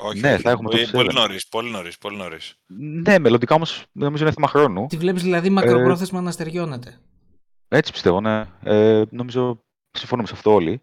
όχι, 0.00 0.20
ναι, 0.20 0.38
θα 0.38 0.50
έχουμε 0.50 0.68
πολύ, 0.70 0.86
top 0.86 0.92
πολύ 0.92 1.08
7. 1.12 1.14
νωρίς, 1.14 1.48
πολύ 1.48 1.70
νωρίς, 1.70 1.98
πολύ 1.98 2.16
νωρίς. 2.16 2.54
Ναι, 2.76 3.18
μελλοντικά 3.18 3.54
όμως 3.54 3.84
νομίζω 3.92 4.24
είναι 4.24 4.32
θέμα 4.32 4.48
χρόνου. 4.48 4.86
Τη 4.86 4.96
βλέπεις 4.96 5.22
δηλαδή 5.22 5.46
Ε, 5.46 5.50
μακροπρόθεσμα 5.50 6.20
να 6.20 6.30
στεριώνεται. 6.30 6.98
Έτσι 7.68 7.92
πιστεύω, 7.92 8.20
ναι. 8.20 8.44
Ε, 8.62 9.02
νομίζω 9.10 9.64
συμφωνούμε 9.90 10.28
σε 10.28 10.34
αυτό 10.34 10.52
όλοι. 10.54 10.80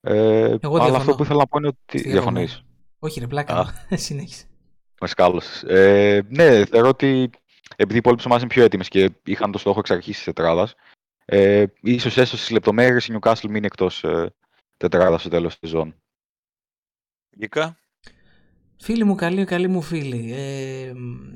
Ε, 0.00 0.14
Εγώ 0.60 0.76
αλλά 0.76 0.84
διαφωνώ. 0.84 0.96
αυτό 0.96 1.14
που 1.14 1.22
ήθελα 1.22 1.38
να 1.38 1.46
πω 1.46 1.58
είναι 1.58 1.66
ότι. 1.66 1.98
Στη 1.98 2.10
διαφωνώ. 2.10 2.38
Διαφωνείς. 2.38 2.64
Όχι 2.98 3.20
ρε 3.20 3.26
πλάκα, 3.26 3.54
Α. 3.54 3.64
μου. 3.64 3.96
συνέχισε. 4.06 4.46
Με 5.00 5.06
σκάλωσες. 5.08 5.62
Ε, 5.62 6.26
ναι, 6.28 6.64
θεωρώ 6.64 6.88
ότι 6.88 7.30
επειδή 7.76 7.94
οι 7.94 7.98
υπόλοιπε 7.98 8.22
ομάδε 8.26 8.40
είναι 8.40 8.52
πιο 8.52 8.64
έτοιμες 8.64 8.88
και 8.88 9.10
είχαν 9.24 9.52
το 9.52 9.58
στόχο 9.58 9.78
εξ 9.78 9.90
αρχής 9.90 10.14
της 10.16 10.24
τετράδας, 10.24 10.74
ε, 11.24 11.64
ίσως 11.80 12.16
έστω 12.16 12.36
στις 12.36 12.50
λεπτομέρειες 12.50 13.06
η 13.06 13.18
Newcastle 13.18 13.48
μείνει 13.48 13.66
εκτός 13.66 14.04
ε, 14.04 14.34
τετράδας 14.76 15.20
στο 15.20 15.30
τέλος 15.30 15.58
της 15.58 15.70
σεζόν. 15.70 15.94
Γίκα, 17.30 17.78
Φίλοι 18.84 19.04
μου, 19.04 19.14
καλοί, 19.14 19.44
καλοί 19.44 19.68
μου 19.68 19.82
φίλοι. 19.82 20.32
Ε, 20.32 20.92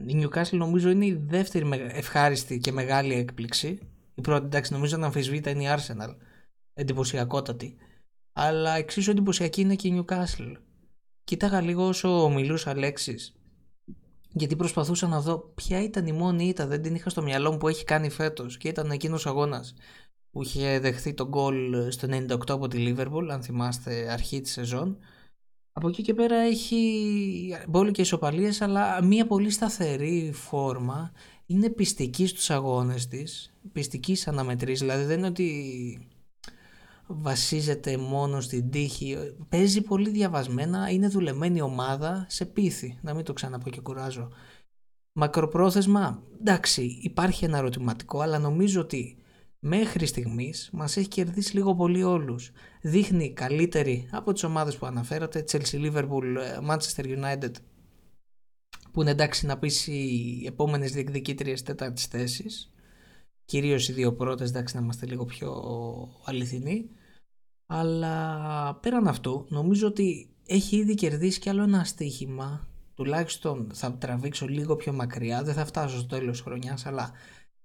η 0.06 0.22
Newcastle 0.22 0.50
νομίζω 0.52 0.90
είναι 0.90 1.06
η 1.06 1.22
δεύτερη 1.26 1.64
με- 1.64 1.76
ευχάριστη 1.76 2.58
και 2.58 2.72
μεγάλη 2.72 3.14
έκπληξη. 3.14 3.78
Η 4.14 4.20
πρώτη, 4.20 4.44
εντάξει, 4.44 4.72
νομίζω 4.72 4.96
να 4.96 5.06
αμφισβήτα 5.06 5.50
είναι 5.50 5.62
η 5.62 5.66
Arsenal. 5.68 6.14
Εντυπωσιακότατη. 6.74 7.76
Αλλά 8.32 8.76
εξίσου 8.76 9.10
εντυπωσιακή 9.10 9.60
είναι 9.60 9.74
και 9.74 9.88
η 9.88 10.04
Newcastle. 10.04 10.52
Κοίταγα 11.24 11.60
λίγο 11.60 11.86
όσο 11.86 12.28
μιλούσε 12.34 12.70
Αλέξης. 12.70 13.34
Γιατί 14.32 14.56
προσπαθούσα 14.56 15.06
να 15.06 15.20
δω 15.20 15.38
ποια 15.38 15.82
ήταν 15.82 16.06
η 16.06 16.12
μόνη 16.12 16.48
ήττα, 16.48 16.66
δεν 16.66 16.82
την 16.82 16.94
είχα 16.94 17.10
στο 17.10 17.22
μυαλό 17.22 17.52
μου 17.52 17.58
που 17.58 17.68
έχει 17.68 17.84
κάνει 17.84 18.10
φέτος 18.10 18.56
και 18.56 18.68
ήταν 18.68 18.90
εκείνος 18.90 19.26
αγώνας 19.26 19.74
που 20.30 20.42
είχε 20.42 20.78
δεχθεί 20.78 21.14
τον 21.14 21.28
γκολ 21.28 21.90
στο 21.90 22.08
98 22.10 22.38
από 22.48 22.68
τη 22.68 22.94
Liverpool, 22.96 23.28
αν 23.30 23.42
θυμάστε 23.42 24.12
αρχή 24.12 24.40
της 24.40 24.52
σεζόν. 24.52 24.98
Από 25.78 25.88
εκεί 25.88 26.02
και 26.02 26.14
πέρα 26.14 26.36
έχει 26.36 27.56
μπόλικες 27.68 28.06
ισοπαλίες 28.06 28.60
αλλά 28.60 29.02
μια 29.04 29.26
πολύ 29.26 29.50
σταθερή 29.50 30.30
φόρμα. 30.34 31.12
Είναι 31.46 31.68
πιστική 31.68 32.26
στους 32.26 32.50
αγώνες 32.50 33.06
της, 33.06 33.54
πιστικής 33.72 34.20
στις 34.20 34.32
αναμετρήσεις, 34.32 34.80
δηλαδή 34.80 35.04
δεν 35.04 35.18
είναι 35.18 35.26
ότι 35.26 36.08
βασίζεται 37.06 37.96
μόνο 37.96 38.40
στην 38.40 38.70
τύχη. 38.70 39.16
Παίζει 39.48 39.80
πολύ 39.80 40.10
διαβασμένα, 40.10 40.90
είναι 40.90 41.08
δουλεμένη 41.08 41.60
ομάδα 41.60 42.26
σε 42.28 42.44
πίθη, 42.44 42.98
να 43.02 43.14
μην 43.14 43.24
το 43.24 43.32
ξαναπώ 43.32 43.70
και 43.70 43.80
κουράζω. 43.80 44.28
Μακροπρόθεσμα, 45.12 46.22
εντάξει, 46.40 46.98
υπάρχει 47.02 47.44
ένα 47.44 47.58
ερωτηματικό, 47.58 48.20
αλλά 48.20 48.38
νομίζω 48.38 48.80
ότι 48.80 49.16
μέχρι 49.66 50.06
στιγμής 50.06 50.70
μας 50.72 50.96
έχει 50.96 51.08
κερδίσει 51.08 51.54
λίγο 51.54 51.74
πολύ 51.74 52.02
όλους. 52.02 52.50
Δείχνει 52.80 53.32
καλύτερη 53.32 54.08
από 54.10 54.32
τις 54.32 54.44
ομάδες 54.44 54.76
που 54.76 54.86
αναφέρατε, 54.86 55.44
Chelsea, 55.50 55.92
Liverpool, 55.92 56.36
ε, 56.38 56.58
Manchester 56.68 57.04
United, 57.04 57.50
που 58.92 59.00
είναι 59.00 59.10
εντάξει 59.10 59.46
να 59.46 59.58
πεις 59.58 59.86
οι 59.86 60.44
επόμενες 60.46 60.92
διεκδικήτριες 60.92 61.62
τέταρτης 61.62 62.04
θέσης. 62.04 62.72
Κυρίως 63.44 63.88
οι 63.88 63.92
δύο 63.92 64.14
πρώτες, 64.14 64.48
εντάξει 64.48 64.76
να 64.76 64.82
είμαστε 64.82 65.06
λίγο 65.06 65.24
πιο 65.24 65.52
αληθινοί. 66.24 66.90
Αλλά 67.66 68.74
πέραν 68.82 69.08
αυτού, 69.08 69.46
νομίζω 69.48 69.86
ότι 69.86 70.34
έχει 70.46 70.76
ήδη 70.76 70.94
κερδίσει 70.94 71.40
κι 71.40 71.48
άλλο 71.48 71.62
ένα 71.62 71.84
στοίχημα. 71.84 72.68
Τουλάχιστον 72.94 73.70
θα 73.74 73.92
τραβήξω 73.92 74.46
λίγο 74.46 74.76
πιο 74.76 74.92
μακριά, 74.92 75.42
δεν 75.42 75.54
θα 75.54 75.64
φτάσω 75.64 75.98
στο 75.98 76.06
τέλος 76.06 76.40
χρονιάς, 76.40 76.86
αλλά 76.86 77.12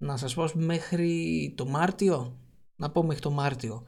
να 0.01 0.17
σας 0.17 0.33
πω 0.33 0.49
μέχρι 0.53 1.53
το 1.57 1.65
Μάρτιο, 1.65 2.37
να 2.75 2.89
πω 2.91 3.03
μέχρι 3.03 3.21
το 3.21 3.31
Μάρτιο. 3.31 3.83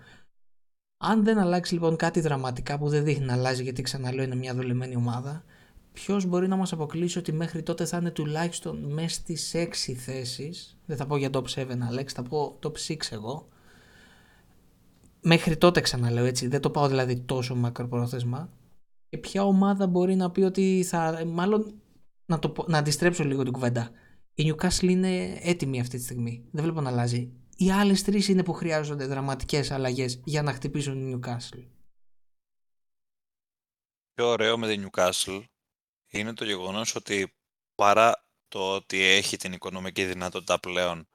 Αν 0.97 1.23
δεν 1.23 1.38
αλλάξει 1.38 1.73
λοιπόν 1.73 1.95
κάτι 1.95 2.19
δραματικά 2.19 2.78
που 2.78 2.89
δεν 2.89 3.04
δείχνει 3.04 3.26
να 3.26 3.34
αλλάζει 3.34 3.63
γιατί 3.63 3.82
ξαναλέω 3.82 4.23
είναι 4.23 4.36
μια 4.36 4.54
δουλεμένη 4.54 4.95
ομάδα, 4.95 5.43
ποιος 5.93 6.26
μπορεί 6.26 6.47
να 6.47 6.56
μας 6.56 6.73
αποκλείσει 6.73 7.17
ότι 7.17 7.32
μέχρι 7.32 7.63
τότε 7.63 7.86
θα 7.86 7.97
είναι 7.97 8.12
τουλάχιστον 8.12 8.93
μέσα 8.93 9.15
στις 9.15 9.52
6 9.56 9.93
θέσεις, 9.93 10.78
δεν 10.86 10.97
θα 10.97 11.06
πω 11.06 11.17
για 11.17 11.30
top 11.34 11.43
7 11.45 11.65
Αλέξ, 11.88 12.13
θα 12.13 12.23
πω 12.23 12.60
top 12.63 12.73
6 12.88 12.95
εγώ, 13.12 13.47
μέχρι 15.21 15.58
τότε 15.58 15.82
ξαναλέω 15.82 16.26
έτσι, 16.26 16.47
δεν 16.47 16.62
το 16.62 16.69
πάω 16.69 16.88
δηλαδή 16.88 17.19
τόσο 17.19 17.56
μακροπρόθεσμα, 17.56 18.49
και 19.10 19.17
ποια 19.17 19.43
ομάδα 19.43 19.88
μπορεί 19.88 20.15
να 20.15 20.32
πει 20.32 20.41
ότι 20.41 20.84
θα, 20.88 21.26
μάλλον 21.26 21.73
να, 22.26 22.39
το, 22.39 22.49
πω- 22.49 22.67
να 22.67 22.78
αντιστρέψω 22.78 23.23
λίγο 23.23 23.43
την 23.43 23.52
κουβέντα. 23.52 23.89
Η 24.36 24.52
Newcastle 24.52 24.89
είναι 24.89 25.39
έτοιμη 25.41 25.80
αυτή 25.80 25.98
τη 25.98 26.04
στιγμή. 26.04 26.46
Δεν 26.52 26.63
βλέπω 26.63 26.82
να 26.82 26.89
αλλάζει. 26.89 27.32
Οι 27.58 27.72
άλλες 27.72 28.04
τρεις 28.04 28.28
είναι 28.28 28.43
που 28.43 28.54
χρειάζονται 28.54 29.06
δραματικές 29.06 29.72
αλλαγές 29.72 30.22
για 30.24 30.41
να 30.41 30.54
χτυπήσουν 30.54 31.08
η 31.08 31.19
Newcastle. 31.19 31.67
πιο 34.13 34.28
ωραίο 34.28 34.58
με 34.58 34.67
την 34.67 34.89
Newcastle 34.89 35.43
είναι 36.08 36.34
το 36.34 36.46
γεγονός 36.46 36.96
ότι 36.96 37.34
παρά 37.76 38.28
το 38.48 38.76
ότι 38.76 39.02
έχει 39.02 39.38
την 39.38 39.54
οικονομική 39.54 40.06
δυνατότητα 40.06 40.60
πλέον 40.60 41.08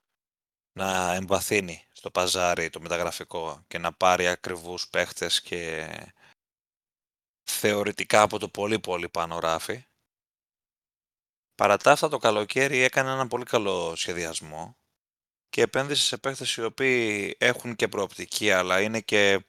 να 0.72 1.14
εμβαθύνει 1.14 1.87
στο 1.92 2.11
παζάρι 2.11 2.70
το 2.70 2.81
μεταγραφικό 2.81 3.64
και 3.66 3.78
να 3.78 3.92
πάρει 3.92 4.26
ακριβούς 4.26 4.88
παίχτες 4.88 5.42
και 5.42 5.88
θεωρητικά 7.42 8.22
από 8.22 8.38
το 8.38 8.48
πολύ 8.48 8.81
πολύ 8.81 9.09
πάνω 9.09 9.38
ράφι. 9.38 9.85
Παρά 11.58 11.76
τα 11.76 11.92
αυτά 11.92 12.08
το 12.08 12.18
καλοκαίρι 12.18 12.78
έκανε 12.78 13.10
ένα 13.10 13.26
πολύ 13.26 13.44
καλό 13.44 13.96
σχεδιασμό 13.96 14.76
και 15.48 15.62
επένδυσε 15.62 16.02
σε 16.02 16.16
παίχτες 16.16 16.54
οι 16.54 16.62
οποίοι 16.62 17.36
έχουν 17.38 17.76
και 17.76 17.88
προοπτική 17.88 18.50
αλλά 18.50 18.80
είναι 18.80 19.00
και 19.00 19.46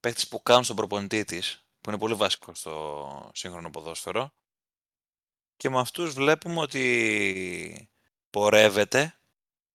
παίχτες 0.00 0.28
που 0.28 0.42
κάνουν 0.42 0.64
στον 0.64 0.76
προπονητή 0.76 1.24
της 1.24 1.64
που 1.80 1.90
είναι 1.90 1.98
πολύ 1.98 2.14
βασικό 2.14 2.54
στο 2.54 3.30
σύγχρονο 3.34 3.70
ποδόσφαιρο 3.70 4.32
και 5.56 5.70
με 5.70 5.78
αυτούς 5.78 6.14
βλέπουμε 6.14 6.60
ότι 6.60 7.90
πορεύεται 8.30 9.18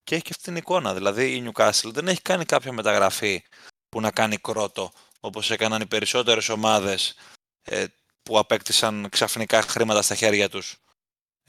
και 0.03 0.15
έχει 0.15 0.23
και 0.23 0.31
αυτή 0.31 0.43
την 0.43 0.55
εικόνα. 0.55 0.93
Δηλαδή 0.93 1.35
η 1.35 1.51
Newcastle 1.53 1.91
δεν 1.93 2.07
έχει 2.07 2.21
κάνει 2.21 2.45
κάποια 2.45 2.71
μεταγραφή 2.71 3.43
που 3.89 4.01
να 4.01 4.11
κάνει 4.11 4.37
κρότο 4.37 4.91
όπως 5.19 5.51
έκαναν 5.51 5.81
οι 5.81 5.87
περισσότερες 5.87 6.49
ομάδες 6.49 7.15
ε, 7.61 7.85
που 8.23 8.39
απέκτησαν 8.39 9.07
ξαφνικά 9.09 9.61
χρήματα 9.61 10.01
στα 10.01 10.15
χέρια 10.15 10.49
τους 10.49 10.81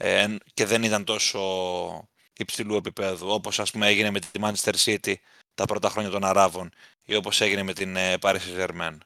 ε, 0.03 0.35
και 0.53 0.65
δεν 0.65 0.83
ήταν 0.83 1.03
τόσο 1.03 1.39
υψηλού 2.37 2.75
επίπεδου 2.75 3.29
όπως 3.29 3.59
ας 3.59 3.71
πούμε 3.71 3.87
έγινε 3.87 4.09
με 4.09 4.19
τη 4.19 4.27
Manchester 4.41 4.73
City 4.85 5.13
τα 5.53 5.65
πρώτα 5.65 5.89
χρόνια 5.89 6.09
των 6.09 6.23
Αράβων 6.23 6.71
ή 7.03 7.15
όπως 7.15 7.41
έγινε 7.41 7.63
με 7.63 7.73
την 7.73 7.95
ε, 7.95 8.17
Paris 8.21 8.39
Saint-Germain. 8.39 8.97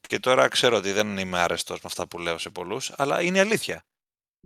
Και 0.00 0.18
τώρα 0.18 0.48
ξέρω 0.48 0.76
ότι 0.76 0.92
δεν 0.92 1.18
είμαι 1.18 1.38
άρεστος 1.38 1.76
με 1.76 1.84
αυτά 1.84 2.06
που 2.06 2.18
λέω 2.18 2.38
σε 2.38 2.50
πολλούς, 2.50 2.92
αλλά 2.96 3.22
είναι 3.22 3.40
αλήθεια. 3.40 3.84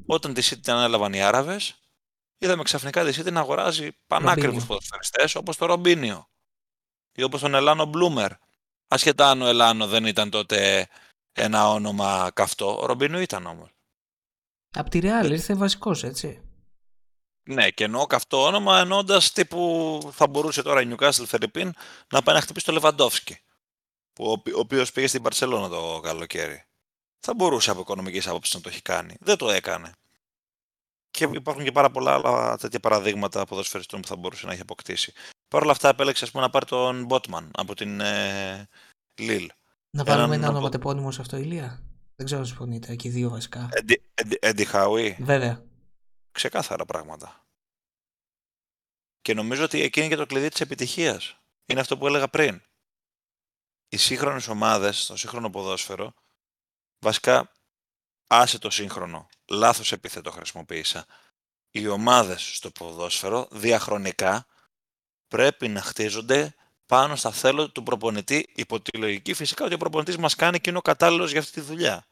Όταν 0.07 0.35
τη 0.35 0.49
City 0.51 0.61
την 0.63 0.73
ανέλαβαν 0.73 1.13
οι 1.13 1.23
Άραβες, 1.23 1.81
είδαμε 2.39 2.63
ξαφνικά 2.63 3.05
τη 3.05 3.21
City 3.21 3.33
να 3.33 3.41
αγοράζει 3.41 3.89
πανάκριβους 4.07 4.45
Ρομπίνιο. 4.45 4.67
ποδοσφαιριστές 4.67 5.35
όπως 5.35 5.57
το 5.57 5.67
Ρομπίνιο 5.67 6.29
ή 7.13 7.23
όπως 7.23 7.41
τον 7.41 7.55
Ελάνο 7.55 7.85
Μπλούμερ. 7.85 8.33
Ασχετά 8.89 9.31
αν 9.31 9.43
ο 9.43 9.47
Ελάνο 9.47 9.87
δεν 9.87 10.05
ήταν 10.05 10.31
τότε 10.31 10.89
ένα 11.33 11.69
όνομα 11.71 12.31
καυτό, 12.35 12.81
ο 12.81 12.87
Ρομπίνιο 12.87 13.21
ήταν 13.21 13.47
όμως. 13.47 13.71
Απ' 14.75 14.89
τη 14.89 14.99
Real 15.03 15.31
ήρθε 15.31 15.55
βασικός, 15.55 16.05
έτσι. 16.05 16.41
Ναι, 17.43 17.71
και 17.71 17.85
εννοώ 17.85 18.07
καυτό 18.07 18.43
όνομα 18.45 18.79
εννοώντα 18.81 19.21
τύπου 19.33 20.01
θα 20.13 20.27
μπορούσε 20.29 20.63
τώρα 20.63 20.81
η 20.83 20.89
Newcastle 20.95 21.25
Φερρυπίν 21.27 21.73
να 22.13 22.23
πάει 22.23 22.35
να 22.35 22.41
χτυπήσει 22.41 22.67
το 22.67 22.73
Λεβαντόφσκι. 22.73 23.39
Που 24.13 24.25
ο, 24.25 24.33
ο 24.33 24.59
οποίος 24.59 24.93
πήγε 24.93 25.07
στην 25.07 25.23
Παρσελόνα 25.23 25.69
το 25.69 26.01
καλοκαίρι. 26.03 26.65
Θα 27.21 27.35
μπορούσε 27.35 27.71
από 27.71 27.81
οικονομικής 27.81 28.27
άποψης 28.27 28.55
να 28.55 28.61
το 28.61 28.69
έχει 28.69 28.83
κάνει. 28.83 29.15
Δεν 29.21 29.37
το 29.37 29.51
έκανε. 29.51 29.93
Και 31.11 31.25
υπάρχουν 31.33 31.65
και 31.65 31.73
πάρα 31.73 31.91
πολλά 31.91 32.13
άλλα 32.15 32.57
τέτοια 32.57 32.81
παραδείγματα 32.81 33.45
ποδοσφαιριστών 33.47 34.01
που 34.01 34.07
θα 34.09 34.17
μπορούσε 34.17 34.47
να 34.47 34.53
έχει 34.53 34.61
αποκτήσει. 34.61 35.13
Παρ' 35.49 35.63
όλα 35.63 35.73
αυτά 35.73 35.89
επέλεξε 35.89 36.25
ας 36.25 36.31
πούμε, 36.31 36.43
να 36.43 36.51
πάρει 36.51 36.67
τον 36.67 37.05
Μπότμαν 37.05 37.51
από 37.55 37.75
την 37.75 38.01
ε, 38.01 38.69
Λίλ. 39.15 39.49
Να 39.91 40.05
βάλουμε 40.05 40.25
Έναν 40.25 40.33
ένα 40.39 40.47
από- 40.47 40.55
ονοματεπώνυμο 40.57 41.11
σε 41.11 41.21
αυτό, 41.21 41.37
Ηλία. 41.37 41.83
Δεν 42.21 42.29
ξέρω 42.29 42.45
αν 42.45 42.49
συμφωνείτε, 42.51 42.97
και 42.97 43.09
οι 43.09 43.11
δύο 43.11 43.31
βασικά. 43.31 43.69
Έντι- 43.73 44.03
Έντι- 44.15 44.45
Έντι 44.45 44.65
Χάουι. 44.65 45.17
Βέβαια. 45.21 45.65
Ξεκάθαρα 46.33 46.85
πράγματα. 46.85 47.47
Και 49.21 49.35
νομίζω 49.35 49.65
ότι 49.65 49.81
εκεί 49.83 50.01
είναι 50.01 50.09
και 50.09 50.17
το 50.17 50.27
κλειδί 50.27 50.49
της 50.49 50.61
επιτυχίας. 50.61 51.37
Είναι 51.67 51.81
αυτό 51.81 51.99
που 51.99 52.07
έλεγα 52.07 52.29
πριν. 52.29 52.63
Οι 53.89 53.97
σύγχρονες 53.97 54.49
ομάδες, 54.49 55.07
το 55.07 55.17
σύγχρονο 55.17 55.51
ποδόσφαιρο, 55.51 56.15
βασικά 56.99 57.53
άσε 58.27 58.59
το 58.59 58.71
σύγχρονο, 58.71 59.29
λάθος 59.51 59.93
επίθετο 59.93 60.31
χρησιμοποίησα. 60.31 61.07
Οι 61.71 61.87
ομάδες 61.89 62.57
στο 62.57 62.71
ποδόσφαιρο 62.71 63.49
διαχρονικά 63.51 64.47
πρέπει 65.29 65.69
να 65.69 65.83
χτίζονται 65.83 66.55
πάνω 66.87 67.17
στα 67.17 67.31
θέλω 67.33 67.71
του 67.71 67.83
προπονητή, 67.83 68.49
υπό 68.55 68.81
τη 68.81 68.99
λογική 68.99 69.35
φυσικά 69.35 69.65
ότι 69.65 69.75
ο 69.75 69.79
προπονητής 69.79 70.17
μας 70.17 70.35
κάνει 70.35 70.61
και 70.61 70.69
είναι 70.71 70.79
ο 70.79 70.83
κατάλληλος 70.83 71.31
για 71.31 71.41
αυτή 71.41 71.53
τη 71.53 71.61
δουλειά. 71.61 72.05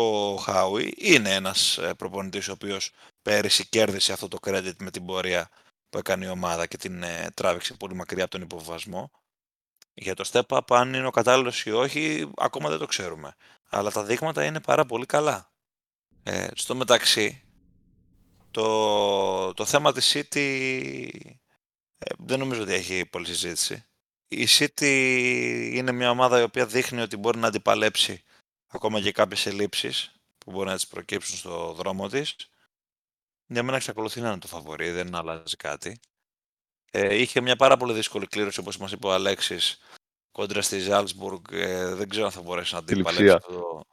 Ο 0.00 0.36
Χάουι 0.36 0.94
είναι 0.96 1.34
ένας 1.34 1.78
ε, 1.78 1.94
προπονητής 1.94 2.48
ο 2.48 2.52
οποίος 2.52 2.90
πέρυσι 3.22 3.66
κέρδισε 3.66 4.12
αυτό 4.12 4.28
το 4.28 4.38
credit 4.46 4.72
με 4.78 4.90
την 4.90 5.04
πορεία 5.04 5.50
που 5.88 5.98
έκανε 5.98 6.24
η 6.24 6.28
ομάδα 6.28 6.66
και 6.66 6.76
την 6.76 7.02
ε, 7.02 7.30
τράβηξε 7.34 7.74
πολύ 7.74 7.94
μακριά 7.94 8.22
από 8.22 8.32
τον 8.32 8.42
υποβασμό. 8.42 9.10
Για 9.94 10.14
το 10.14 10.28
step 10.32 10.42
up, 10.46 10.60
αν 10.68 10.94
είναι 10.94 11.06
ο 11.06 11.10
κατάλληλος 11.10 11.64
ή 11.64 11.70
όχι, 11.70 12.30
ακόμα 12.36 12.68
δεν 12.68 12.78
το 12.78 12.86
ξέρουμε. 12.86 13.34
Αλλά 13.68 13.90
τα 13.90 14.04
δείγματα 14.04 14.44
είναι 14.44 14.60
πάρα 14.60 14.86
πολύ 14.86 15.06
καλά. 15.06 15.52
Ε, 16.22 16.48
στο 16.54 16.74
μεταξύ, 16.74 17.42
το, 18.50 19.54
το 19.54 19.64
θέμα 19.64 19.92
της 19.92 20.16
City 20.16 21.08
ε, 21.98 22.14
δεν 22.18 22.38
νομίζω 22.38 22.62
ότι 22.62 22.72
έχει 22.72 23.06
πολλή 23.06 23.26
συζήτηση. 23.26 23.84
Η 24.28 24.46
City 24.58 25.70
είναι 25.72 25.92
μια 25.92 26.10
ομάδα 26.10 26.40
η 26.40 26.42
οποία 26.42 26.66
δείχνει 26.66 27.00
ότι 27.00 27.16
μπορεί 27.16 27.38
να 27.38 27.46
αντιπαλέψει 27.46 28.22
ακόμα 28.68 29.00
και 29.00 29.12
κάποιες 29.12 29.46
ελλείψεις 29.46 30.12
που 30.38 30.50
μπορεί 30.50 30.68
να 30.68 30.74
τις 30.74 30.86
προκύψουν 30.86 31.36
στο 31.36 31.72
δρόμο 31.72 32.08
της. 32.08 32.36
Για 33.46 33.62
μένα 33.62 33.76
εξακολουθεί 33.76 34.20
να 34.20 34.28
είναι 34.28 34.38
το 34.38 34.46
φαβορή, 34.46 34.90
δεν 34.90 35.14
αλλάζει 35.14 35.56
κάτι. 35.56 36.00
Ε, 36.90 37.14
είχε 37.14 37.40
μια 37.40 37.56
πάρα 37.56 37.76
πολύ 37.76 37.92
δύσκολη 37.92 38.26
κλήρωση, 38.26 38.60
όπως 38.60 38.76
μας 38.76 38.92
είπε 38.92 39.06
ο 39.06 39.12
Αλέξης, 39.12 39.78
κόντρα 40.32 40.62
στη 40.62 40.78
Ζάλσμπουργκ. 40.78 41.44
Ε, 41.50 41.94
δεν 41.94 42.08
ξέρω 42.08 42.24
αν 42.26 42.32
θα 42.32 42.42
μπορέσει 42.42 42.74
να 42.74 42.84
την 42.84 43.02
παλέψει 43.02 43.30
αυτό. 43.30 43.86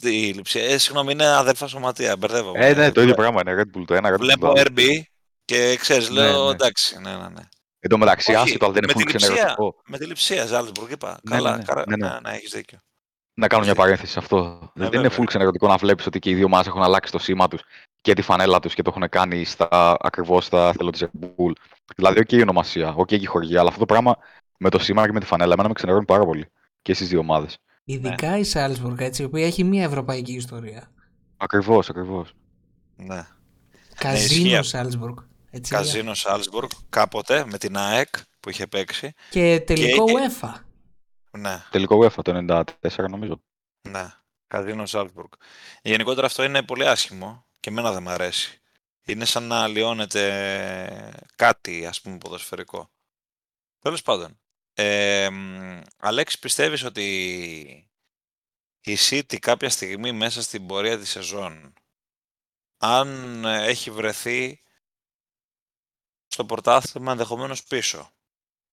Η 0.00 0.32
λειψία. 0.32 0.62
Ε, 0.64 0.78
συγγνώμη, 0.78 1.12
είναι 1.12 1.26
αδερφά 1.26 1.66
σωματεία, 1.66 2.16
μπερδεύομαι. 2.16 2.66
Ε, 2.66 2.74
ναι, 2.74 2.92
το 2.92 3.02
ίδιο 3.02 3.14
πράγμα 3.14 3.40
είναι, 3.40 3.62
Red 3.62 3.78
Bull 3.78 3.84
το 3.86 3.94
ένα, 3.94 4.10
Red 4.10 4.14
Bull 4.14 4.18
Βλέπω 4.18 4.52
το 4.52 4.62
RB 4.66 5.02
και 5.44 5.76
ξέρεις, 5.76 6.08
Ναι, 6.08 6.20
λέω 6.20 6.44
ναι. 6.44 6.50
εντάξει, 6.50 6.98
ναι, 7.00 7.16
ναι, 7.16 7.28
ναι. 7.28 7.42
Εν 7.78 7.90
τω 7.90 7.98
μεταξύ, 7.98 8.30
Όχι, 8.30 8.40
άσχετο 8.40 8.66
αν 8.66 8.72
δεν 8.72 8.82
είναι 8.82 8.92
με, 8.96 9.00
full 9.00 9.06
τη 9.06 9.12
λειψία, 9.12 9.28
ξενερωτικό. 9.28 9.82
με 9.86 9.98
τη 9.98 10.06
λειψία 10.06 10.46
Ζάλσμπουργκ, 10.46 10.90
είπα. 10.90 11.18
Ναι, 11.22 11.36
Καλά, 11.36 11.50
ναι, 11.50 11.56
ναι, 11.56 11.62
καλά, 11.64 11.84
ναι, 11.88 11.96
ναι. 11.96 12.08
ναι, 12.08 12.20
ναι, 12.20 12.36
έχεις 12.36 12.50
δίκιο. 12.50 12.78
Να 13.36 13.46
κάνω 13.46 13.62
μια 13.62 13.70
Έχεις 13.70 13.82
παρένθεση 13.82 14.12
σε 14.12 14.18
αυτό. 14.18 14.70
δεν 14.74 14.86
είναι 14.92 15.00
βέβαια. 15.08 15.18
full 15.18 15.24
ξενερωτικό 15.26 15.68
να 15.68 15.76
βλέπεις 15.76 16.06
ότι 16.06 16.18
και 16.18 16.30
οι 16.30 16.34
δύο 16.34 16.44
ομάδε 16.44 16.68
έχουν 16.68 16.82
αλλάξει 16.82 17.12
το 17.12 17.18
σήμα 17.18 17.48
τους 17.48 17.60
και 18.00 18.14
τη 18.14 18.22
φανέλα 18.22 18.60
τους 18.60 18.74
και 18.74 18.82
το 18.82 18.92
έχουν 18.96 19.08
κάνει 19.08 19.44
στα, 19.44 19.96
ακριβώς 20.00 20.44
στα 20.44 20.72
θέλω 20.72 20.90
της 20.90 21.04
Red 21.04 21.24
Bull. 21.24 21.52
Δηλαδή, 21.96 22.20
OK 22.20 22.32
η 22.32 22.40
ονομασία, 22.40 22.94
OK 22.96 23.12
η 23.12 23.24
χορηγία, 23.24 23.58
αλλά 23.58 23.68
αυτό 23.68 23.80
το 23.80 23.86
πράγμα 23.86 24.16
με 24.58 24.68
το 24.70 24.78
σήμα 24.78 25.06
και 25.06 25.12
με 25.12 25.20
τη 25.20 25.26
φανέλα 25.26 25.52
εμένα 25.52 25.68
με 25.68 25.74
ξενερώνει 25.74 26.04
πάρα 26.04 26.24
πολύ. 26.24 26.46
Και 26.82 26.94
στις 26.94 27.08
δύο 27.08 27.18
ομάδες. 27.18 27.58
Ειδικά 27.84 28.38
η 28.38 28.44
Σάλσμπουργκ, 28.44 29.00
έτσι, 29.00 29.22
η 29.22 29.24
οποία 29.24 29.46
έχει 29.46 29.64
μια 29.64 29.84
ευρωπαϊκή 29.84 30.32
ιστορία. 30.32 30.90
Ακριβώς, 31.36 31.88
ακριβώς. 31.88 32.32
Ναι. 32.96 33.26
Καζίνο 33.98 34.48
ισχύει. 34.58 34.68
Σάλσμπουργκ. 34.68 35.16
Έτσι, 35.50 35.72
Καζίνο 35.74 36.14
Σάλσμπουργκ, 36.14 36.68
κάποτε 36.90 37.44
με 37.50 37.58
την 37.58 37.76
ΑΕΚ 37.76 38.08
που 38.40 38.50
είχε 38.50 38.66
παίξει. 38.66 39.12
Και 39.30 39.62
τελικό 39.66 40.04
Και- 40.04 40.12
UEFA. 40.12 40.63
Ναι, 41.38 41.64
Τελικό 41.70 41.98
UEFA 42.04 42.22
το 42.24 42.64
94 42.80 43.08
νομίζω. 43.10 43.42
ναι. 43.88 44.08
Καζίνο 44.46 44.86
Σάλσμπουργκ. 44.86 45.32
Γενικότερα 45.82 46.26
αυτό 46.26 46.42
είναι 46.42 46.62
πολύ 46.62 46.88
άσχημο 46.88 47.46
και 47.60 47.70
εμένα 47.70 47.92
δεν 47.92 48.02
μ' 48.02 48.08
αρέσει. 48.08 48.58
Είναι 49.04 49.24
σαν 49.24 49.42
να 49.42 49.62
αλλοιώνεται 49.62 51.22
κάτι, 51.36 51.86
ας 51.86 52.00
πούμε, 52.00 52.18
ποδοσφαιρικό. 52.18 52.90
Τέλος 53.78 54.02
πάντων. 54.02 54.40
Ε, 54.74 55.28
μ, 55.30 55.80
Αλέξης, 55.98 56.38
πιστεύεις 56.38 56.82
ότι 56.84 57.04
η 58.80 58.96
City 59.10 59.38
κάποια 59.38 59.70
στιγμή 59.70 60.12
μέσα 60.12 60.42
στην 60.42 60.66
πορεία 60.66 60.98
της 60.98 61.10
σεζόν, 61.10 61.72
αν 62.76 63.44
ε, 63.44 63.64
έχει 63.66 63.90
βρεθεί 63.90 64.62
στο 66.26 66.44
πρωτάθλημα 66.44 67.12
ενδεχομένως 67.12 67.64
πίσω, 67.64 68.13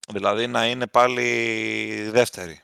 δηλαδή 0.08 0.48
να 0.48 0.70
είναι 0.70 0.88
πάλι 0.88 2.10
δεύτερη, 2.10 2.62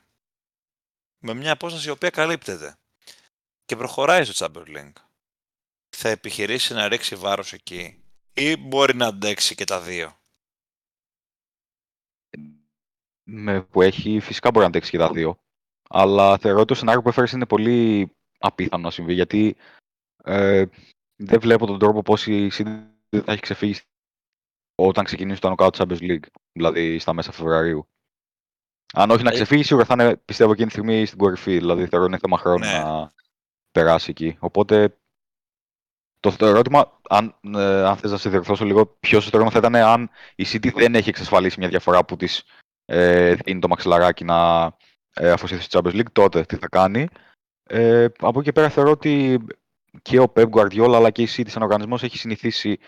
με 1.18 1.34
μια 1.34 1.52
απόσταση 1.52 1.88
η 1.88 1.90
οποία 1.90 2.10
καλύπτεται 2.10 2.76
και 3.64 3.76
προχωράει 3.76 4.24
στο 4.24 4.46
Champions 4.46 4.76
League, 4.76 4.92
θα 5.96 6.08
επιχειρήσει 6.08 6.74
να 6.74 6.88
ρίξει 6.88 7.14
βάρος 7.14 7.52
εκεί 7.52 8.02
ή 8.32 8.56
μπορεί 8.56 8.94
να 8.94 9.06
αντέξει 9.06 9.54
και 9.54 9.64
τα 9.64 9.80
δύο; 9.80 10.16
Με 13.24 13.62
που 13.62 13.82
έχει, 13.82 14.20
φυσικά 14.20 14.50
μπορεί 14.50 14.60
να 14.60 14.66
αντέξει 14.66 14.90
και 14.90 14.98
τα 14.98 15.10
δύο. 15.10 15.38
Αλλά 15.88 16.38
θεωρώ 16.38 16.58
ότι 16.58 16.66
το 16.66 16.74
σενάριο 16.74 17.02
που 17.02 17.08
έφερες 17.08 17.32
είναι 17.32 17.46
πολύ 17.46 18.10
απίθανο 18.38 18.82
να 18.82 18.90
συμβεί 18.90 19.14
γιατί 19.14 19.56
ε, 20.24 20.64
δεν 21.16 21.40
βλέπω 21.40 21.66
τον 21.66 21.78
τρόπο 21.78 22.02
πώς 22.02 22.26
η 22.26 22.48
City 22.52 22.86
δεν 23.08 23.22
θα 23.22 23.32
έχει 23.32 23.40
ξεφύγει 23.40 23.80
όταν 24.78 25.04
ξεκινήσει 25.04 25.40
το 25.40 25.54
Knockout 25.56 25.70
Champions 25.70 26.00
League, 26.00 26.26
δηλαδή 26.52 26.98
στα 26.98 27.12
μέσα 27.12 27.32
Φεβρουαρίου. 27.32 27.88
Αν 28.92 29.10
όχι 29.10 29.22
να 29.22 29.30
Ε, 29.30 29.34
ξεφύγει, 29.34 29.62
σίγουρα 29.62 29.84
θα 29.86 29.94
είναι, 29.94 30.16
πιστεύω, 30.16 30.52
εκείνη 30.52 30.66
τη 30.66 30.72
στιγμή 30.72 31.06
στην 31.06 31.18
κορυφή. 31.18 31.58
Δηλαδή, 31.58 31.86
θεωρώ 31.86 32.04
είναι 32.04 32.18
θέμα 32.18 32.38
χρόνου 32.38 32.58
Ναι. 32.58 32.78
να 32.78 33.12
περάσει 33.72 34.10
εκεί. 34.10 34.36
Οπότε, 34.40 34.98
το, 36.20 36.36
το 36.36 36.46
ερώτημα, 36.46 37.00
αν, 37.08 37.34
ε, 37.54 37.84
αν 37.84 37.96
θες 37.96 38.10
να 38.10 38.16
σε 38.16 38.30
διορθώσω 38.30 38.64
λίγο, 38.64 38.86
πιο 38.86 39.20
σωστό 39.20 39.38
ερώτημα 39.38 39.60
θα 39.60 39.68
ήταν 39.68 39.82
αν 39.82 40.10
η 40.34 40.44
City 40.48 40.72
δεν 40.74 40.94
έχει 40.94 41.08
εξασφαλίσει 41.08 41.58
μια 41.58 41.68
διαφορά 41.68 42.04
που 42.04 42.16
της 42.16 42.44
ε, 42.84 43.34
δίνει 43.34 43.60
το 43.60 43.68
μαξιλαράκι 43.68 44.24
να 44.24 44.70
ε, 45.14 45.30
αφοσιωθεί 45.30 45.62
στο 45.62 45.80
Champions 45.80 45.94
League, 45.94 46.12
τότε 46.12 46.42
τι 46.42 46.56
θα 46.56 46.68
κάνει. 46.68 47.08
Ε, 47.62 48.04
από 48.18 48.38
εκεί 48.38 48.42
και 48.42 48.52
πέρα 48.52 48.68
θεωρώ 48.68 48.90
ότι 48.90 49.44
και 50.02 50.20
ο 50.20 50.32
Pep 50.36 50.50
Guardiola 50.50 50.92
αλλά 50.94 51.10
και 51.10 51.22
η 51.22 51.28
City 51.30 51.48
σαν 51.50 51.62
οργανισμός 51.62 52.02
έχει 52.02 52.18
συνηθίσει 52.18 52.78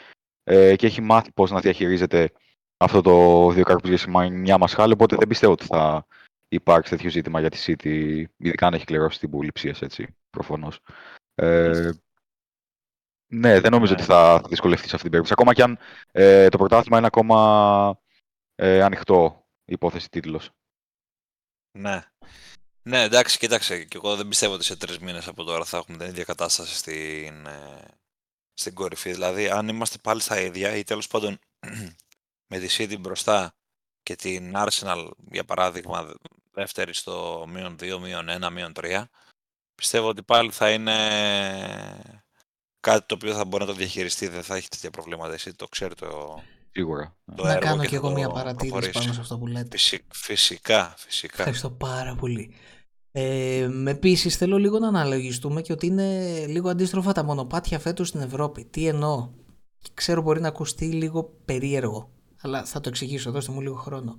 ε, 0.45 0.77
και 0.77 0.87
έχει 0.87 1.01
μάθει 1.01 1.33
πώς 1.33 1.51
να 1.51 1.61
διαχειρίζεται 1.61 2.33
αυτό 2.77 3.01
το 3.01 3.51
δύο 3.51 3.65
κάρπους 3.65 3.89
για 3.89 3.99
σημανιά 3.99 4.59
μασχάλη, 4.59 4.93
οπότε 4.93 5.17
δεν 5.17 5.29
πιστεύω 5.29 5.53
ότι 5.53 5.65
θα 5.65 6.07
υπάρξει 6.49 6.91
τέτοιο 6.91 7.11
ζήτημα 7.11 7.41
για 7.41 7.51
τη 7.51 7.59
City, 7.67 8.25
ειδικά 8.37 8.67
αν 8.67 8.75
έχει 8.75 8.85
κληρώσει 8.85 9.19
την 9.19 9.31
πουληψία, 9.31 9.75
έτσι, 9.81 10.17
προφανώς. 10.31 10.81
Ε, 11.35 11.91
ναι, 13.33 13.61
δεν 13.61 13.71
νομίζω 13.71 13.95
Ναι. 13.95 14.01
ότι 14.01 14.11
θα, 14.11 14.41
θα 14.43 14.49
δυσκολευτείς 14.49 14.89
σε 14.89 14.97
αυτή 14.97 15.09
την 15.09 15.19
περίπτωση. 15.21 15.33
Ακόμα 15.33 15.55
και 15.55 15.63
αν 15.63 15.79
ε, 16.13 16.49
το 16.49 16.59
πρωτάθλημα 16.59 16.99
είναι 16.99 17.07
ακόμα 17.07 18.01
ε, 18.55 18.83
ανοιχτό 18.83 19.47
υπόθεση 19.65 20.11
τίτλος. 20.11 20.51
Ναι. 21.79 22.05
Ναι, 22.83 23.03
εντάξει, 23.03 23.39
κοίταξε. 23.39 23.85
Και 23.85 23.97
εγώ 23.97 24.17
δεν 24.17 24.29
πιστεύω 24.29 24.55
ότι 24.55 24.65
σε 24.65 24.77
τρεις 24.77 24.99
μήνες 24.99 25.29
από 25.29 25.45
τώρα 25.45 25.65
θα 25.65 25.77
έχουμε 25.77 25.99
την 25.99 26.07
ίδια 26.07 26.25
κατάσταση 26.25 26.75
στην, 26.77 27.47
ε, 27.47 28.00
στην 28.61 28.75
κορυφή. 28.75 29.13
Δηλαδή, 29.13 29.49
αν 29.49 29.69
είμαστε 29.69 29.99
πάλι 30.03 30.21
στα 30.21 30.41
ίδια 30.41 30.77
ή 30.77 30.83
τέλος 30.85 31.07
πάντων 31.07 31.39
με 32.53 32.59
τη 32.59 32.67
City 32.79 32.99
μπροστά 33.01 33.55
και 34.03 34.17
την 34.17 34.53
Arsenal, 34.57 35.09
για 35.31 35.45
παράδειγμα, 35.45 36.03
δε- 36.05 36.13
δεύτερη 36.51 36.95
στο 36.95 37.45
μείον 37.49 37.77
2, 37.81 37.99
μείον 38.01 38.27
1, 38.45 38.51
μείον 38.53 38.73
3, 38.81 39.03
πιστεύω 39.75 40.09
ότι 40.09 40.23
πάλι 40.23 40.51
θα 40.51 40.71
είναι 40.71 40.95
κάτι 42.81 43.07
το 43.07 43.15
οποίο 43.15 43.35
θα 43.35 43.45
μπορεί 43.45 43.65
να 43.65 43.71
το 43.71 43.77
διαχειριστεί. 43.77 44.29
Δεν 44.29 44.43
θα 44.43 44.57
έχει 44.57 44.69
τέτοια 44.69 44.91
προβλήματα. 44.91 45.33
Εσύ 45.33 45.55
το 45.55 45.69
ξέρει 45.69 45.95
το, 45.95 46.43
Σίγουρα. 46.73 47.17
το 47.37 47.43
να 47.45 47.51
έργο 47.53 47.65
κάνω 47.65 47.81
και 47.83 47.87
κι 47.89 47.95
θα 47.95 47.97
εγώ 47.97 48.09
το 48.09 48.15
μια 48.15 48.29
παρατήρηση 48.29 48.69
προχωρήσει. 48.69 48.93
πάνω 48.99 49.13
σε 49.13 49.21
αυτό 49.21 49.39
που 49.39 49.47
λέτε. 49.47 49.77
Φυσι- 49.77 50.05
Φυσικά, 50.15 50.95
φυσικά. 50.99 51.37
Ευχαριστώ 51.39 51.71
πάρα 51.71 52.15
πολύ. 52.15 52.55
Ε, 53.13 53.69
Επίσης, 53.87 54.37
θέλω 54.37 54.57
λίγο 54.57 54.79
να 54.79 54.89
αναλογιστούμε 54.89 55.63
και 55.63 55.73
ότι 55.73 55.87
είναι 55.87 56.47
λίγο 56.47 56.69
αντίστροφα 56.69 57.13
τα 57.13 57.25
μονοπάτια 57.25 57.79
φέτος 57.79 58.09
στην 58.09 58.21
Ευρώπη. 58.21 58.65
Τι 58.65 58.87
εννοώ; 58.87 59.29
Ξέρω 59.95 60.23
μπορεί 60.23 60.41
να 60.41 60.49
ακουστεί 60.49 60.85
λίγο 60.85 61.35
περίεργο, 61.45 62.11
αλλά 62.41 62.65
θα 62.65 62.81
το 62.81 62.89
εξηγήσω. 62.89 63.31
Δώστε 63.31 63.53
μου 63.53 63.61
λίγο 63.61 63.75
χρόνο. 63.75 64.17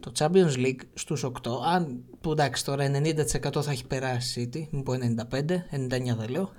Το 0.00 0.12
Champions 0.18 0.56
League 0.56 0.80
στους 0.94 1.24
8, 1.24 1.30
αν 1.74 2.04
που 2.20 2.30
εντάξει 2.30 2.64
τώρα 2.64 2.90
90% 2.90 3.62
θα 3.62 3.70
έχει 3.70 3.86
περάσει 3.86 4.40
η 4.40 4.50
City, 4.52 4.66
μην 4.70 4.82
πω 4.82 4.92
95, 5.30 5.40
99 5.40 6.16
δεν 6.16 6.28
λέω, 6.28 6.50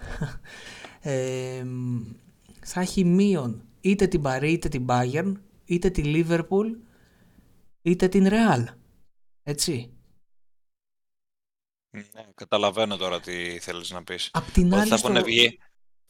ε, 1.02 1.66
θα 2.62 2.82
έχει 2.82 3.04
μείον 3.04 3.64
είτε 3.82 4.08
την 4.08 4.22
Paris 4.26 4.50
είτε 4.50 4.68
την 4.70 4.86
Bayern, 4.88 5.32
είτε 5.66 5.90
τη 5.90 6.02
Liverpool, 6.06 6.76
είτε 7.82 8.08
την 8.08 8.28
Real. 8.30 8.64
Έτσι. 9.44 9.97
Ναι, 11.90 12.04
καταλαβαίνω 12.36 12.98
τώρα 12.98 13.20
τι 13.20 13.60
θέλεις 13.60 13.90
να 13.92 14.04
πεις. 14.04 14.30
Απ' 14.34 14.52
την 14.52 14.66
Ότι 14.72 14.82
άλλη 14.82 14.90
θα, 14.90 14.98
στο... 14.98 15.08
έχουν 15.12 15.24
βγει, 15.24 15.60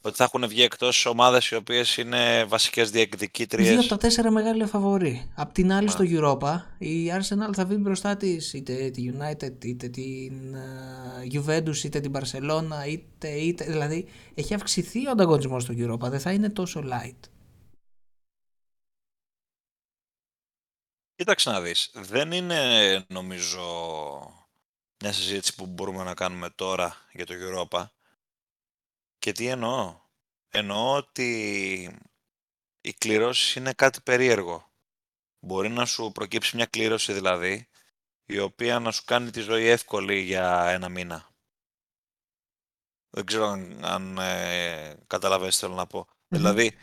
ότι 0.00 0.16
θα 0.16 0.24
έχουν 0.24 0.48
βγει 0.48 0.62
εκτός 0.62 1.06
ομάδες 1.06 1.48
οι 1.48 1.54
οποίες 1.54 1.96
είναι 1.96 2.44
βασικές 2.44 2.90
Δύο 2.90 3.00
διεκδικήτριες. 3.00 3.78
από 3.78 3.88
τα 3.88 3.96
τέσσερα 3.96 4.30
μεγάλα 4.30 4.66
φαβορή. 4.66 5.32
Απ' 5.34 5.52
την 5.52 5.72
άλλη 5.72 5.86
Μα. 5.86 5.92
στο 5.92 6.04
Europa 6.06 6.60
η 6.78 7.10
Arsenal 7.12 7.54
θα 7.54 7.64
βγει 7.64 7.76
μπροστά 7.80 8.16
της 8.16 8.52
είτε 8.52 8.90
τη 8.90 9.10
United 9.14 9.64
είτε 9.64 9.88
την 9.88 10.54
ε, 10.54 11.26
Juventus 11.32 11.76
είτε 11.84 12.00
την 12.00 12.12
Barcelona 12.16 12.88
είτε, 12.88 13.28
είτε 13.28 13.64
δηλαδή 13.64 14.08
έχει 14.34 14.54
αυξηθεί 14.54 15.06
ο 15.06 15.10
ανταγωνισμός 15.10 15.62
στο 15.62 15.74
Europa 15.76 16.08
δεν 16.10 16.20
θα 16.20 16.32
είναι 16.32 16.50
τόσο 16.50 16.82
light. 16.84 17.28
Κοίταξε 21.14 21.50
να 21.50 21.60
δεις, 21.60 21.90
δεν 21.94 22.32
είναι 22.32 22.58
νομίζω 23.08 23.60
μια 25.00 25.12
συζήτηση 25.12 25.54
που 25.54 25.66
μπορούμε 25.66 26.02
να 26.02 26.14
κάνουμε 26.14 26.50
τώρα 26.50 26.96
για 27.12 27.26
το 27.26 27.34
Europa. 27.36 27.86
Και 29.18 29.32
τι 29.32 29.46
εννοώ; 29.46 30.00
Εννοώ 30.50 30.96
ότι 30.96 32.00
η 32.80 32.92
κλήρωση 32.92 33.58
είναι 33.58 33.72
κάτι 33.72 34.00
περίεργο. 34.00 34.70
Μπορεί 35.40 35.68
να 35.68 35.84
σου 35.84 36.12
προκύψει 36.12 36.56
μια 36.56 36.66
κλήρωση 36.66 37.12
δηλαδή, 37.12 37.68
η 38.24 38.38
οποία 38.38 38.78
να 38.78 38.90
σου 38.90 39.04
κάνει 39.04 39.30
τη 39.30 39.40
ζωή 39.40 39.66
εύκολη 39.66 40.18
για 40.20 40.68
ένα 40.68 40.88
μήνα. 40.88 41.28
Δεν 43.10 43.24
ξέρω 43.24 43.46
αν, 43.46 43.84
αν 43.84 44.18
ε, 44.18 44.94
καταλαβαίνεις 45.06 45.54
τι 45.54 45.60
θέλω 45.60 45.74
να 45.74 45.86
πω. 45.86 46.06
Δηλαδή, 46.28 46.78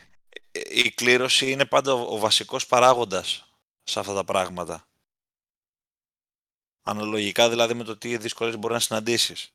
ε, 0.50 0.60
η 0.68 0.90
κλήρωση 0.90 1.50
είναι 1.50 1.64
πάντα 1.66 1.92
ο, 1.92 2.14
ο 2.14 2.18
βασικός 2.18 2.66
παράγοντας 2.66 3.50
σε 3.82 4.00
αυτά 4.00 4.14
τα 4.14 4.24
πράγματα. 4.24 4.85
Αναλογικά 6.88 7.48
δηλαδή 7.48 7.74
με 7.74 7.84
το 7.84 7.96
τι 7.96 8.16
δυσκολίες 8.16 8.58
μπορεί 8.58 8.72
να 8.72 8.80
συναντήσεις. 8.80 9.50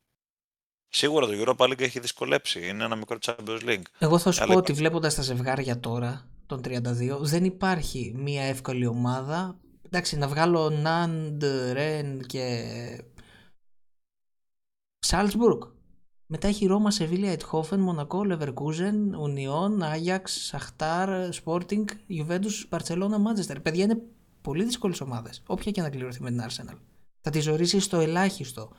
Σίγουρα 0.88 1.26
το 1.26 1.32
Europa 1.36 1.68
League 1.68 1.80
έχει 1.80 2.00
δυσκολέψει. 2.00 2.68
Είναι 2.68 2.84
ένα 2.84 2.96
μικρό 2.96 3.18
Champions 3.20 3.60
League. 3.64 3.82
Εγώ 3.98 4.18
θα 4.18 4.30
σου 4.30 4.42
Αλλά 4.42 4.52
πω 4.52 4.58
ότι 4.58 4.72
βλέποντας 4.72 5.14
τα 5.14 5.22
ζευγάρια 5.22 5.80
τώρα, 5.80 6.28
των 6.46 6.60
32, 6.64 7.18
δεν 7.20 7.44
υπάρχει 7.44 8.12
μία 8.16 8.42
εύκολη 8.42 8.86
ομάδα. 8.86 9.60
Εντάξει, 9.82 10.16
να 10.16 10.28
βγάλω 10.28 10.70
Ναντ, 10.70 11.44
Ρεν 11.72 12.26
και. 12.26 12.64
Σάλτσμπουργκ. 14.98 15.62
Μετά 16.26 16.48
έχει 16.48 16.66
Ρώμα, 16.66 16.90
Σεβίλια, 16.90 17.30
Αιτχόφεν, 17.30 17.80
Μονακό, 17.80 18.24
Λεβερκούζεν, 18.24 19.14
Ουνιόν, 19.14 19.82
Άγιαξ, 19.82 20.44
Σαχτάρ, 20.44 21.32
Σπόρτινγκ, 21.32 21.88
Ιουβέντου, 22.06 22.48
Μπαρσελόνα, 22.68 23.18
Μάντζεστερ. 23.18 23.60
Παιδιά 23.60 23.84
είναι 23.84 24.02
πολύ 24.42 24.64
δύσκολες 24.64 25.00
ομάδες. 25.00 25.42
Όποια 25.46 25.70
και 25.70 25.80
να 25.80 25.90
κληρωθεί 25.90 26.22
με 26.22 26.30
την 26.30 26.42
Arsenal. 26.48 26.76
Θα 27.24 27.30
τη 27.30 27.40
ζορίσει 27.40 27.80
στο 27.80 27.98
ελάχιστο. 27.98 28.70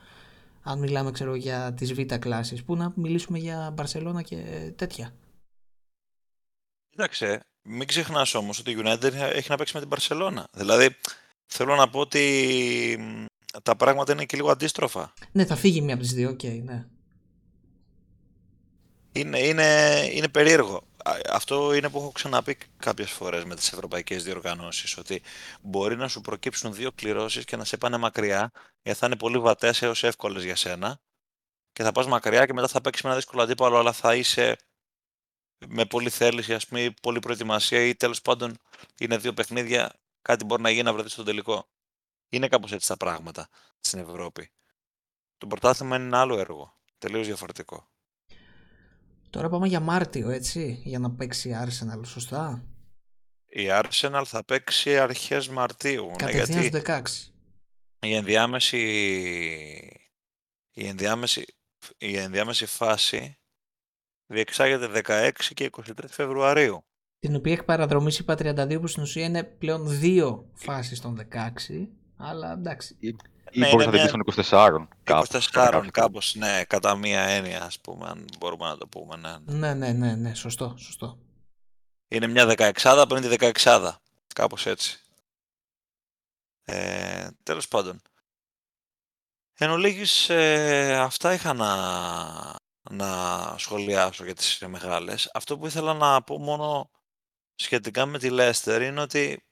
Αν 0.62 0.78
μιλάμε, 0.78 1.10
ξέρω, 1.10 1.34
για 1.34 1.74
τις 1.74 1.94
β' 1.94 2.14
κλάσεις. 2.18 2.64
Πού 2.64 2.76
να 2.76 2.92
μιλήσουμε 2.96 3.38
για 3.38 3.70
Μπαρσελόνα 3.74 4.22
και 4.22 4.36
τέτοια. 4.76 5.14
Κοίταξε, 6.88 7.40
μην 7.62 7.86
ξεχνάς 7.86 8.34
όμως 8.34 8.58
ότι 8.58 8.70
η 8.70 8.76
United 8.78 9.12
έχει 9.12 9.50
να 9.50 9.56
παίξει 9.56 9.76
με 9.78 9.86
την 9.86 9.90
Barcelona. 9.96 10.44
Δηλαδή, 10.52 10.96
θέλω 11.46 11.74
να 11.74 11.88
πω 11.90 12.00
ότι 12.00 12.96
μ, 13.00 13.24
τα 13.62 13.76
πράγματα 13.76 14.12
είναι 14.12 14.24
και 14.24 14.36
λίγο 14.36 14.50
αντίστροφα. 14.50 15.12
Ναι, 15.32 15.44
θα 15.44 15.56
φύγει 15.56 15.80
μία 15.80 15.94
από 15.94 16.02
τις 16.02 16.12
δύο, 16.12 16.30
οκ, 16.30 16.42
ναι. 16.42 16.86
Είναι, 19.12 19.38
είναι, 19.38 20.00
είναι 20.12 20.28
περίεργο. 20.28 20.82
Α, 21.08 21.20
Αυτό 21.30 21.72
είναι 21.74 21.90
που 21.90 21.98
έχω 21.98 22.12
ξαναπεί 22.12 22.58
κάποιες 22.76 23.10
φορές 23.10 23.44
με 23.44 23.54
τις 23.54 23.72
ευρωπαϊκές 23.72 24.24
διοργανώσεις, 24.24 24.96
ότι 24.96 25.22
μπορεί 25.62 25.96
να 25.96 26.08
σου 26.08 26.20
προκύψουν 26.20 26.74
δύο 26.74 26.92
κληρώσεις 26.92 27.44
και 27.44 27.56
να 27.56 27.64
σε 27.64 27.76
πάνε 27.76 27.96
μακριά, 27.96 28.50
γιατί 28.82 28.98
θα 28.98 29.06
είναι 29.06 29.16
πολύ 29.16 29.38
βατές 29.38 29.82
έως 29.82 30.02
εύκολες 30.02 30.44
για 30.44 30.56
σένα 30.56 31.00
και 31.72 31.82
θα 31.82 31.92
πας 31.92 32.06
μακριά 32.06 32.46
και 32.46 32.52
μετά 32.52 32.68
θα 32.68 32.80
παίξεις 32.80 33.02
με 33.04 33.10
ένα 33.10 33.18
δύσκολο 33.18 33.42
αντίπαλο, 33.42 33.78
αλλά 33.78 33.92
θα 33.92 34.14
είσαι 34.14 34.56
με 35.68 35.84
πολλή 35.84 36.10
θέληση, 36.10 36.54
ας 36.54 36.66
πούμε, 36.66 36.82
ή 36.82 36.94
πολλή 37.02 37.18
προετοιμασία 37.18 37.80
ή 37.80 37.94
τέλος 37.94 38.20
πάντων 38.22 38.58
είναι 38.98 39.18
δύο 39.18 39.34
παιχνίδια, 39.34 40.00
κάτι 40.22 40.44
μπορεί 40.44 40.62
να 40.62 40.70
γίνει 40.70 40.82
να 40.82 40.92
βρεθείς 40.92 41.12
στο 41.12 41.22
τελικό. 41.22 41.68
Είναι 42.28 42.48
κάπως 42.48 42.72
έτσι 42.72 42.88
τα 42.88 42.96
πράγματα 42.96 43.48
στην 43.80 43.98
Ευρώπη. 43.98 44.50
Το 45.36 45.46
πρωτάθλημα 45.46 45.96
είναι 45.96 46.04
ένα 46.04 46.20
άλλο 46.20 46.38
έργο, 46.38 46.74
τελείως 46.98 47.26
διαφορετικό. 47.26 47.93
Τώρα 49.34 49.48
πάμε 49.48 49.66
για 49.68 49.80
Μάρτιο, 49.80 50.30
έτσι, 50.30 50.80
για 50.84 50.98
να 50.98 51.10
παίξει 51.10 51.48
η 51.48 51.54
Arsenal, 51.64 52.00
σωστά; 52.04 52.64
Η 53.46 53.66
Arsenal 53.70 54.22
θα 54.24 54.44
παίξει 54.44 54.98
αρχές 54.98 55.48
Μαρτίου, 55.48 56.06
ναι, 56.06 56.16
Κατευθείαν 56.16 56.60
γιατί 56.60 56.78
στους 56.78 57.30
16. 58.00 58.06
η 58.06 58.14
ενδιάμεση, 58.14 58.78
η 60.72 60.86
ενδιάμεση, 60.86 61.44
η 61.98 62.16
ενδιάμεση 62.16 62.66
φάση 62.66 63.38
διεξάγεται 64.26 65.02
16 65.06 65.30
και 65.54 65.70
23 65.72 65.92
Φεβρουαρίου. 66.08 66.84
Την 67.18 67.34
οποία 67.34 67.52
έχει 67.52 67.64
παραδρομήσει 67.64 68.22
είπα 68.22 68.34
32 68.38 68.78
που 68.80 68.86
στην 68.86 69.02
ουσία 69.02 69.24
είναι 69.24 69.44
πλέον 69.44 69.98
δύο 69.98 70.50
φάσεις 70.54 71.00
των 71.00 71.28
16. 71.32 71.88
Αλλά 72.16 72.52
εντάξει. 72.52 72.96
Ή, 73.54 73.58
ή 73.58 73.60
Ναι, 73.60 73.70
μπορείς 73.70 73.86
είναι 73.86 73.96
να 73.98 74.06
την 74.08 74.20
μια- 74.20 74.24
πεις 74.24 74.48
των 74.48 74.48
24. 74.56 74.88
κάπου, 75.02 75.24
24 75.24 75.50
κατά 75.50 75.70
κάποιο 75.70 75.90
κάπως, 75.90 76.34
ναι, 76.34 76.64
κατά 76.64 76.94
μία 76.96 77.20
έννοια, 77.20 77.62
ας 77.62 77.80
πούμε, 77.80 78.06
αν 78.08 78.24
μπορούμε 78.38 78.66
να 78.68 78.76
το 78.76 78.86
πούμε, 78.86 79.16
ναι. 79.16 79.36
Ναι, 79.44 79.74
ναι, 79.74 79.92
ναι, 79.92 80.14
ναι, 80.14 80.34
σωστό, 80.34 80.74
σωστό. 80.78 81.18
Είναι 82.08 82.26
μια 82.26 82.46
16 82.46 83.06
πριν 83.08 83.22
τη 83.22 83.28
16 83.28 84.00
κάπως 84.34 84.66
έτσι. 84.66 84.98
Ε, 86.64 87.28
τέλος 87.42 87.68
πάντων. 87.68 88.00
Εν 89.54 89.70
ολίγης, 89.70 90.28
ε, 90.28 90.96
αυτά 90.98 91.32
είχα 91.32 91.52
να, 91.52 91.76
να 92.90 93.08
σχολιάσω 93.58 94.24
για 94.24 94.34
τις 94.34 94.62
μεγάλες. 94.66 95.30
Αυτό 95.34 95.58
που 95.58 95.66
ήθελα 95.66 95.94
να 95.94 96.22
πω 96.22 96.38
μόνο 96.38 96.90
σχετικά 97.54 98.06
με 98.06 98.18
τη 98.18 98.30
Λέστερ 98.30 98.82
είναι 98.82 99.00
ότι 99.00 99.44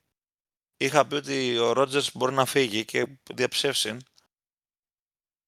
είχα 0.85 1.07
πει 1.07 1.15
ότι 1.15 1.59
ο 1.59 1.73
Ρότζερς 1.73 2.13
μπορεί 2.15 2.35
να 2.35 2.45
φύγει 2.45 2.85
και 2.85 3.07
διαψεύσει. 3.35 3.97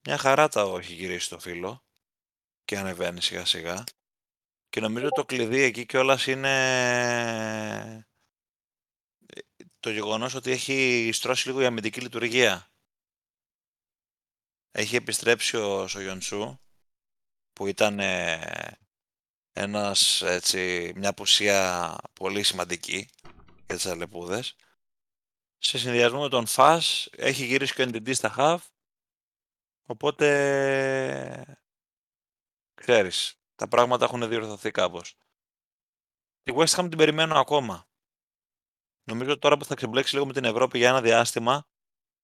Μια 0.07 0.19
χαρά 0.19 0.49
τα 0.49 0.61
έχει 0.61 0.95
γυρίσει 0.95 1.29
το 1.29 1.39
φίλο 1.39 1.85
και 2.65 2.79
ανεβαίνει 2.79 3.23
σιγά 3.23 3.45
σιγά. 3.45 3.85
Και 4.69 4.81
νομίζω 4.81 5.09
το 5.09 5.25
κλειδί 5.25 5.61
εκεί 5.61 5.87
κιόλας 5.87 6.27
είναι 6.27 8.07
το 9.81 9.91
γεγονός 9.91 10.35
ότι 10.35 10.51
έχει 10.51 11.11
στρώσει 11.13 11.49
λίγο 11.49 11.61
η 11.61 11.67
αμυντική 11.67 12.01
λειτουργία. 12.01 12.71
Έχει 14.71 14.97
επιστρέψει 14.97 15.57
ο 15.57 15.89
Σογιοντσού 15.89 16.59
που 17.53 17.67
ήταν 17.67 18.01
ε, 18.01 18.79
ένας, 19.53 20.23
έτσι, 20.23 20.93
μια 20.97 21.09
απουσία 21.09 21.97
πολύ 22.13 22.43
σημαντική 22.43 23.09
για 23.67 23.77
τις 23.77 23.87
αλεπούδες. 23.87 24.57
Σε 25.59 25.79
συνδυασμό 25.79 26.21
με 26.21 26.29
τον 26.29 26.47
Φας 26.47 27.09
έχει 27.17 27.45
γυρίσει 27.45 27.75
και 27.75 27.83
ο 27.83 27.85
NDD 27.85 28.15
στα 28.15 28.29
χαβ 28.29 28.63
οπότε 29.87 31.59
ξέρεις, 32.75 33.39
τα 33.55 33.69
πράγματα 33.69 34.05
έχουν 34.05 34.29
διορθωθεί 34.29 34.71
κάπως. 34.71 35.17
Τη 36.43 36.53
West 36.57 36.75
Ham 36.75 36.87
την 36.89 36.99
περιμένω 36.99 37.39
ακόμα. 37.39 37.87
Νομίζω 39.05 39.39
τώρα 39.39 39.57
που 39.57 39.65
θα 39.65 39.75
ξεμπλέξει 39.75 40.15
λίγο 40.15 40.27
με 40.27 40.33
την 40.33 40.45
Ευρώπη 40.45 40.79
για 40.79 40.89
ένα 40.89 41.01
διάστημα, 41.01 41.67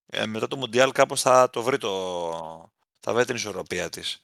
ε, 0.05 0.25
μετά 0.25 0.47
το 0.47 0.57
Μουντιάλ 0.57 0.91
κάπως 0.91 1.21
θα 1.21 1.49
το 1.49 1.63
βρει 1.63 1.77
το... 1.77 2.71
θα 2.99 3.13
βρει 3.13 3.25
την 3.25 3.35
ισορροπία 3.35 3.89
της. 3.89 4.23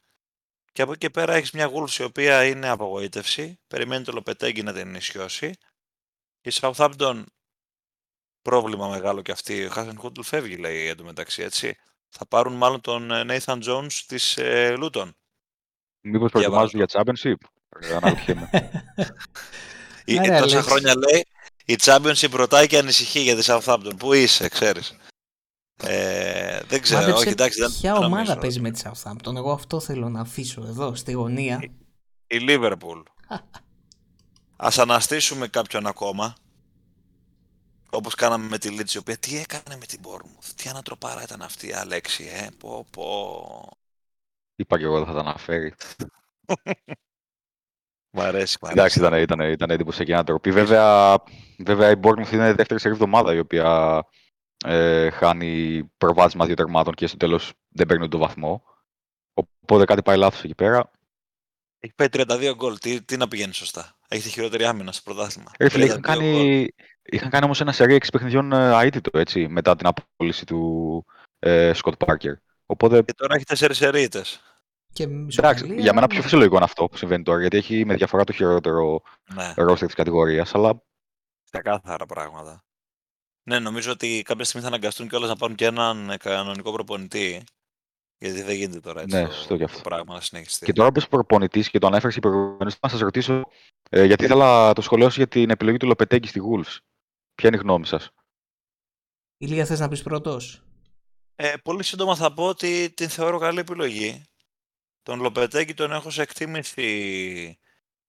Και 0.72 0.82
από 0.82 0.90
εκεί 0.90 1.00
και 1.00 1.10
πέρα 1.10 1.34
έχεις 1.34 1.50
μια 1.50 1.70
Wolves 1.72 1.98
η 1.98 2.02
οποία 2.02 2.44
είναι 2.44 2.68
απογοήτευση, 2.68 3.60
περιμένει 3.66 4.04
το 4.04 4.12
Λοπετέγκι 4.12 4.62
να 4.62 4.72
την 4.72 4.94
ισιώσει. 4.94 5.54
Η 6.40 6.50
Southampton 6.52 7.24
πρόβλημα 8.48 8.88
μεγάλο 8.88 9.22
και 9.22 9.32
αυτή, 9.32 9.64
ο 9.64 9.68
Χάσεν 9.70 9.98
Χούντλ 9.98 10.20
φεύγει 10.20 10.56
λέει 10.56 10.86
εντωμεταξύ 10.86 11.42
έτσι. 11.42 11.76
Θα 12.08 12.26
πάρουν 12.26 12.52
μάλλον 12.52 12.80
τον 12.80 13.10
ε, 13.10 13.24
Nathan 13.28 13.58
Jones 13.62 13.92
της 14.06 14.36
ε, 14.36 14.74
Luton. 14.82 15.10
Μήπως 16.00 16.30
προετοιμάζονται 16.30 16.84
για 16.84 16.86
Championship; 17.02 17.34
Ε, 17.80 17.94
Αναρωτιέμαι. 17.94 18.50
Η- 20.04 20.18
Άρα, 20.18 20.40
τόσα 20.40 20.56
Αλέξη. 20.56 20.70
χρόνια 20.70 20.94
λέει 20.96 21.26
η 21.64 21.76
Championship 21.80 22.30
ρωτάει 22.30 22.66
και 22.66 22.78
ανησυχεί 22.78 23.20
για 23.20 23.36
τη 23.36 23.42
Southampton. 23.46 23.92
Πού 23.98 24.12
είσαι, 24.12 24.48
ξέρεις. 24.48 24.96
Ε, 25.82 26.60
δεν 26.68 26.80
ξέρω, 26.82 27.00
Μάντεψε 27.00 27.20
όχι 27.20 27.28
εντάξει. 27.28 27.60
Δεν 27.60 27.70
ποια 27.80 27.92
δεν 27.92 28.02
ομάδα 28.02 28.16
νομίζω. 28.18 28.36
παίζει 28.36 28.60
με 28.60 28.70
τη 28.70 28.80
Southampton; 28.84 29.36
Εγώ 29.36 29.52
αυτό 29.52 29.80
θέλω 29.80 30.08
να 30.08 30.20
αφήσω 30.20 30.64
εδώ 30.66 30.94
στη 30.94 31.12
γωνία. 31.12 31.60
Η 32.26 32.36
Liverpool. 32.48 33.02
Ας 34.56 34.78
αναστήσουμε 34.78 35.48
κάποιον 35.48 35.86
ακόμα. 35.86 36.34
Όπως 37.90 38.14
κάναμε 38.14 38.48
με 38.48 38.58
τη 38.58 38.76
Leeds, 38.78 38.94
η 38.94 38.98
οποία 38.98 39.16
τι 39.16 39.38
έκανε 39.38 39.76
με 39.78 39.86
την 39.86 40.00
Bournemouth. 40.02 40.52
Τι 40.56 40.68
ανατροπάρα 40.68 41.22
ήταν 41.22 41.42
αυτή 41.42 41.68
η 41.68 41.72
Αλέξη, 41.72 42.24
ε. 42.24 42.48
Πω, 42.58 42.86
πω. 42.90 43.78
Είπα 44.56 44.78
και 44.78 44.84
εγώ 44.84 44.96
δεν 44.96 45.06
θα 45.06 45.12
τα 45.12 45.20
αναφέρει. 45.20 45.74
Μ' 48.10 48.20
αρέσει, 48.20 48.58
μ' 48.60 48.66
αρέσει. 48.66 48.80
Εντάξει, 48.80 48.98
ήταν, 48.98 49.14
ήταν, 49.14 49.40
ήταν 49.40 49.70
εντυπωσιακή 49.70 50.12
ανατροπή. 50.12 50.50
Βέβαια, 50.50 51.16
βέβαια 51.58 51.90
η 51.90 51.94
Bournemouth 52.02 52.32
είναι 52.32 52.48
η 52.48 52.52
δεύτερη 52.52 52.80
σερή 52.80 52.94
εβδομάδα 52.94 53.34
η 53.34 53.38
οποία 53.38 54.02
ε, 54.64 55.10
χάνει 55.10 55.84
προβάδισμα 55.98 56.46
δύο 56.46 56.54
τερμάτων 56.54 56.94
και 56.94 57.06
στο 57.06 57.16
τέλος 57.16 57.52
δεν 57.68 57.86
παίρνει 57.86 58.08
τον 58.08 58.20
βαθμό. 58.20 58.62
Οπότε 59.34 59.84
κάτι 59.84 60.02
πάει 60.02 60.16
λάθος 60.16 60.44
εκεί 60.44 60.54
πέρα. 60.54 60.90
Έχει 61.78 61.94
πάει 61.94 62.08
32 62.12 62.52
γκολ. 62.56 62.78
Τι, 62.78 63.02
τι 63.02 63.16
να 63.16 63.28
πηγαίνει 63.28 63.54
σωστά. 63.54 63.98
Έχει 64.08 64.22
τη 64.22 64.28
χειρότερη 64.28 64.64
άμυνα 64.64 64.92
στο 64.92 65.02
πρωτάθλημα. 65.04 65.50
Ρε 65.58 65.68
φίλε, 65.68 65.84
είχαν 65.84 65.96
32 65.96 66.00
γκολ. 66.00 66.16
κάνει, 66.16 66.68
είχαν 67.10 67.30
κάνει 67.30 67.44
όμως 67.44 67.60
ένα 67.60 67.72
σερί 67.72 67.94
6 67.94 68.06
παιχνιδιών 68.12 68.52
ε, 68.52 68.84
αίτητο, 68.84 69.18
έτσι, 69.18 69.48
μετά 69.48 69.76
την 69.76 69.86
απόλυση 69.86 70.46
του 70.46 71.04
ε, 71.38 71.72
Σκοτ 71.72 72.04
Πάρκερ. 72.04 72.34
Οπότε, 72.66 73.02
Και 73.02 73.14
τώρα 73.14 73.34
έχει 73.34 73.44
τέσσερις 73.44 73.80
ερείτες. 73.80 74.40
Και 74.92 75.02
εντάξει, 75.02 75.26
ισοπαλία, 75.26 75.82
για 75.82 75.94
μένα 75.94 76.06
πιο 76.06 76.16
ναι. 76.16 76.22
φυσιολογικό 76.22 76.56
είναι 76.56 76.64
αυτό 76.64 76.84
που 76.88 76.96
συμβαίνει 76.96 77.22
τώρα, 77.22 77.40
γιατί 77.40 77.56
έχει 77.56 77.84
με 77.84 77.94
διαφορά 77.94 78.24
το 78.24 78.32
χειρότερο 78.32 79.02
Ναι, 79.34 79.52
ρόστερ 79.56 79.86
της 79.86 79.96
κατηγορίας, 79.96 80.54
αλλά 80.54 80.82
ξεκάθαρα 81.50 82.06
πράγματα. 82.06 82.64
Ναι, 83.48 83.58
νομίζω 83.58 83.92
ότι 83.92 84.22
κάποια 84.24 84.44
στιγμή 84.44 84.66
θα 84.66 84.72
αναγκαστούν 84.72 85.08
κιόλας 85.08 85.28
να 85.28 85.36
πάρουν 85.36 85.56
και 85.56 85.64
έναν 85.64 86.16
κανονικό 86.18 86.72
προπονητή. 86.72 87.44
Γιατί 88.18 88.42
δεν 88.42 88.54
γίνεται 88.56 88.80
τώρα 88.80 89.00
έτσι 89.00 89.16
Ναι, 89.16 89.26
το, 89.26 89.32
σωστό 89.32 89.56
κι 89.56 89.64
το 89.64 89.64
αυτό. 89.64 89.80
πράγμα 89.80 90.14
να 90.14 90.20
συνεχιστεί. 90.20 90.64
Και 90.64 90.72
τώρα 90.72 90.92
που 90.92 91.00
προπονητής 91.10 91.70
και 91.70 91.78
το 91.78 91.86
ανέφερες 91.86 92.14
και 92.14 92.20
προηγουμένω, 92.20 92.70
να 92.80 92.88
σας 92.88 93.00
ρωτήσω, 93.00 93.48
ε, 93.90 94.04
γιατί 94.04 94.24
ήθελα 94.24 94.72
το 94.72 94.80
σχολείο 94.80 95.10
σου 95.10 95.16
για 95.16 95.28
την 95.28 95.50
επιλογή 95.50 95.76
του 95.76 95.86
Λοπετέγκη 95.86 96.28
στη 96.28 96.40
Wolves. 96.44 96.76
Ποια 97.38 97.48
είναι 97.48 97.58
η 97.58 97.60
γνώμη 97.60 97.86
σας; 97.86 98.10
Ηλία 99.36 99.66
θες 99.66 99.80
να 99.80 99.88
πεις 99.88 100.02
πρώτος; 100.02 100.62
Ε, 101.34 101.56
πολύ 101.56 101.82
σύντομα 101.82 102.16
θα 102.16 102.34
πω 102.34 102.46
ότι 102.46 102.90
την 102.90 103.08
θεωρώ 103.08 103.38
καλή 103.38 103.58
επιλογή. 103.58 104.22
Τον 105.02 105.20
Λοπετέκη 105.20 105.74
τον 105.74 105.92
έχω 105.92 106.10
σε 106.10 106.22
εκτίμηση 106.22 107.58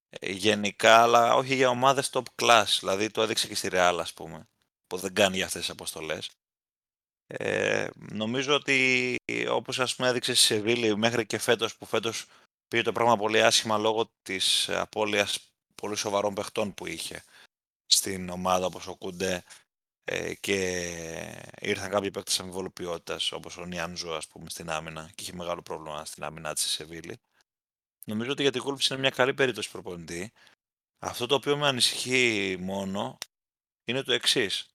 ε, 0.10 0.32
γενικά, 0.32 1.02
αλλά 1.02 1.36
όχι 1.36 1.56
για 1.56 1.70
ομάδες 1.70 2.10
top 2.14 2.24
class. 2.36 2.66
Δηλαδή 2.80 3.10
το 3.10 3.22
έδειξε 3.22 3.48
και 3.48 3.56
στη 3.56 3.68
Real, 3.72 3.98
ας 4.00 4.14
πούμε, 4.14 4.48
που 4.88 4.98
δεν 4.98 5.14
κάνει 5.14 5.36
για 5.36 5.46
αυτές 5.46 5.62
τις 5.62 5.70
αποστολές. 5.70 6.30
Ε, 7.28 7.88
νομίζω 7.96 8.54
ότι 8.56 9.16
όπως 9.50 9.80
ας 9.80 9.96
πούμε 9.96 10.08
έδειξε 10.08 10.34
στη 10.34 10.46
Σεβίλη 10.46 10.98
μέχρι 10.98 11.26
και 11.26 11.38
φέτος, 11.38 11.78
που 11.78 11.86
φέτος 11.86 12.26
πήγε 12.68 12.84
το 12.84 12.92
πράγμα 12.92 13.18
πολύ 13.18 13.44
άσχημα 13.44 13.78
λόγω 13.78 14.12
της 14.22 14.70
απώλειας 14.70 15.54
πολύ 15.76 15.96
σοβαρών 15.96 16.34
παιχτών 16.34 16.74
που 16.74 16.86
είχε 16.86 17.24
στην 17.92 18.30
ομάδα 18.30 18.66
όπως 18.66 18.88
ο 18.88 18.96
Κουντέ 18.96 19.44
ε, 20.04 20.34
και 20.34 20.58
ήρθαν 21.60 21.90
κάποιοι 21.90 22.12
παίκτες 22.12 22.40
αμοιβόλου 22.40 22.74
ποιότητας 22.74 23.32
όπως 23.32 23.58
ο 23.58 23.66
Νιάνζο 23.66 24.14
ας 24.14 24.28
πούμε 24.28 24.50
στην 24.50 24.70
άμυνα 24.70 25.12
και 25.16 25.24
είχε 25.24 25.34
μεγάλο 25.34 25.62
πρόβλημα 25.62 26.06
στην 26.06 26.24
άμυνα 26.24 26.54
της 26.54 26.64
στη 26.64 26.72
Σεβίλη. 26.72 27.20
Νομίζω 28.06 28.32
ότι 28.32 28.42
για 28.42 28.52
την 28.52 28.62
Wolves 28.66 28.90
είναι 28.90 29.00
μια 29.00 29.10
καλή 29.10 29.34
περίπτωση 29.34 29.72
προπονητή. 29.72 30.32
Αυτό 31.00 31.26
το 31.26 31.36
οποίο 31.36 31.58
με 31.58 31.68
ανησυχεί 31.68 32.58
μόνο 32.60 33.18
είναι 33.86 34.02
το 34.02 34.14
εξής. 34.14 34.66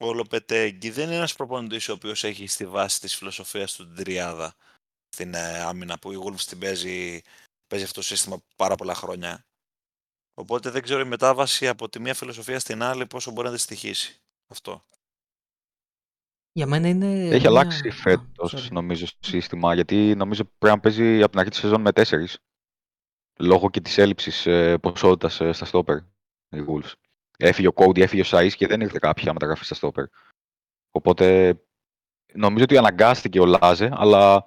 Ο 0.00 0.12
Λοπετέγκη 0.12 0.90
δεν 0.90 1.06
είναι 1.06 1.16
ένας 1.16 1.34
προπονητής 1.34 1.88
ο 1.88 1.92
οποίος 1.92 2.24
έχει 2.24 2.46
στη 2.46 2.66
βάση 2.66 3.00
της 3.00 3.16
φιλοσοφίας 3.16 3.72
του 3.74 3.86
την 3.86 3.96
τριάδα 3.96 4.54
στην 5.08 5.34
ε, 5.34 5.58
άμυνα 5.58 5.98
που 5.98 6.12
η 6.12 6.18
Wolves 6.24 6.40
την 6.40 6.58
παίζει, 6.58 7.20
παίζει 7.66 7.84
αυτό 7.84 8.00
το 8.00 8.06
σύστημα 8.06 8.42
πάρα 8.56 8.74
πολλά 8.74 8.94
χρόνια. 8.94 9.47
Οπότε 10.38 10.70
δεν 10.70 10.82
ξέρω 10.82 11.00
η 11.00 11.04
μετάβαση 11.04 11.68
από 11.68 11.88
τη 11.88 12.00
μία 12.00 12.14
φιλοσοφία 12.14 12.58
στην 12.58 12.82
άλλη 12.82 13.06
πόσο 13.06 13.30
μπορεί 13.30 13.48
να 13.48 13.54
τη 13.54 13.60
στοιχήσει. 13.60 14.20
Αυτό. 14.46 14.84
Για 16.52 16.66
μένα 16.66 16.88
είναι. 16.88 17.06
Έχει 17.28 17.40
μια- 17.40 17.48
αλλάξει 17.48 17.88
Α, 17.88 17.92
φέτος, 17.92 18.54
sorry. 18.54 18.70
νομίζω, 18.70 19.06
το 19.06 19.28
σύστημα. 19.28 19.74
Γιατί 19.74 20.14
νομίζω 20.16 20.44
πρέπει 20.44 20.74
να 20.74 20.80
παίζει 20.80 21.18
από 21.22 21.30
την 21.30 21.38
αρχή 21.38 21.50
της 21.50 21.58
σεζόν 21.60 21.80
με 21.80 21.92
τέσσερις. 21.92 22.38
Λόγω 23.38 23.70
και 23.70 23.80
της 23.80 23.98
έλλειψης 23.98 24.46
ε, 24.46 24.78
ποσότητας 24.78 25.34
στα 25.34 25.64
στόπερ. 25.64 25.96
Οι 26.48 26.64
Wolves. 26.68 26.92
Έφυγε 27.38 27.66
ο 27.66 27.72
Κόουντι, 27.72 28.02
έφυγε 28.02 28.22
ο 28.22 28.24
Σαΐς 28.26 28.52
και 28.56 28.66
δεν 28.66 28.80
ήρθε 28.80 28.98
κάποια 28.98 29.32
μεταγραφή 29.32 29.64
στα 29.64 29.74
στόπερ. 29.74 30.04
Οπότε 30.90 31.58
νομίζω 32.32 32.64
ότι 32.64 32.76
αναγκάστηκε 32.76 33.40
ο 33.40 33.46
Λάζε, 33.46 33.90
αλλά 33.92 34.44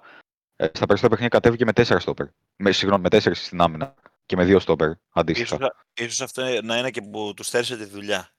ε, 0.56 0.64
στα 0.64 0.86
περισσότερα 0.86 1.08
παιχνίδια 1.08 1.28
κατέβηκε 1.28 1.64
με 1.64 1.72
τέσσερα 1.72 2.00
στόπερ. 2.00 2.26
Με, 2.56 2.72
συγγνώμη, 2.72 3.02
με 3.02 3.08
τέσσερις 3.08 3.46
στην 3.46 3.60
άμυνα 3.60 3.94
και 4.26 4.36
με 4.36 4.44
δύο 4.44 4.58
στόπερ 4.60 4.90
αντίστοιχα. 5.10 5.54
Ίσως, 5.56 5.68
ίσως 6.00 6.20
αυτό 6.20 6.62
να 6.62 6.78
είναι 6.78 6.90
και 6.90 7.02
που 7.02 7.32
τους 7.36 7.46
στέρισε 7.46 7.76
τη 7.76 7.84
δουλειά. 7.84 8.34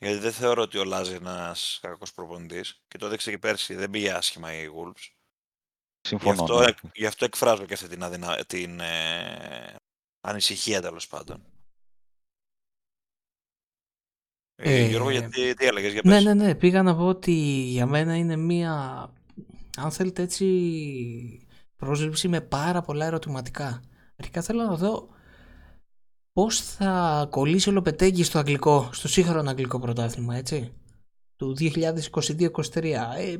Γιατί 0.00 0.18
δεν 0.18 0.32
θεωρώ 0.32 0.62
ότι 0.62 0.78
ο 0.78 0.84
Λάζ 0.84 1.08
είναι 1.08 1.16
ένας 1.30 1.78
κακός 1.82 2.12
προπονητής 2.12 2.82
και 2.88 2.98
το 2.98 3.06
έδειξε 3.06 3.30
και 3.30 3.38
πέρσι. 3.38 3.74
Δεν 3.74 3.90
πήγε 3.90 4.12
άσχημα 4.12 4.52
η 4.52 4.66
Wolves. 4.76 5.02
Γι' 6.00 6.08
Συμφωνώ. 6.08 6.42
αυτό, 6.42 6.58
ναι. 6.58 6.64
εκ- 6.66 6.78
γι' 6.96 7.06
αυτό 7.06 7.24
εκφράζω 7.24 7.64
και 7.66 7.74
αυτή 7.74 7.88
την, 7.88 8.02
αδυνα... 8.02 8.44
την 8.44 8.80
ε, 8.80 9.74
ανησυχία 10.20 10.80
τέλος 10.80 11.06
πάντων. 11.08 11.42
Ε, 14.54 14.74
Ε, 14.84 14.86
Γιώργο, 14.88 15.10
γιατί 15.10 15.54
τι 15.54 15.66
έλεγες, 15.66 15.92
για 15.92 16.00
Ναι, 16.04 16.14
πες. 16.14 16.24
ναι, 16.24 16.34
ναι. 16.34 16.54
Πήγα 16.54 16.82
να 16.82 16.96
πω 16.96 17.06
ότι 17.06 17.32
για 17.70 17.86
μένα 17.86 18.16
είναι 18.16 18.36
μία, 18.36 18.72
αν 19.76 19.90
θέλετε 19.90 20.22
έτσι, 20.22 21.46
πρόσληψη 21.76 22.28
με 22.28 22.40
πάρα 22.40 22.82
πολλά 22.82 23.04
ερωτηματικά. 23.06 23.82
Αρχικά 24.16 24.42
θέλω 24.42 24.62
να 24.64 24.76
δω 24.76 25.08
πώς 26.38 26.60
θα 26.60 27.26
κολλήσει 27.30 27.68
ο 27.68 27.72
Λοπετέγκη 27.72 28.22
στο 28.22 28.38
αγγλικό, 28.38 28.88
στο 28.92 29.08
σύγχρονο 29.08 29.50
αγγλικό 29.50 29.78
πρωτάθλημα, 29.78 30.36
έτσι, 30.36 30.72
του 31.36 31.56
2022-2023. 31.58 32.82
Ε, 33.16 33.36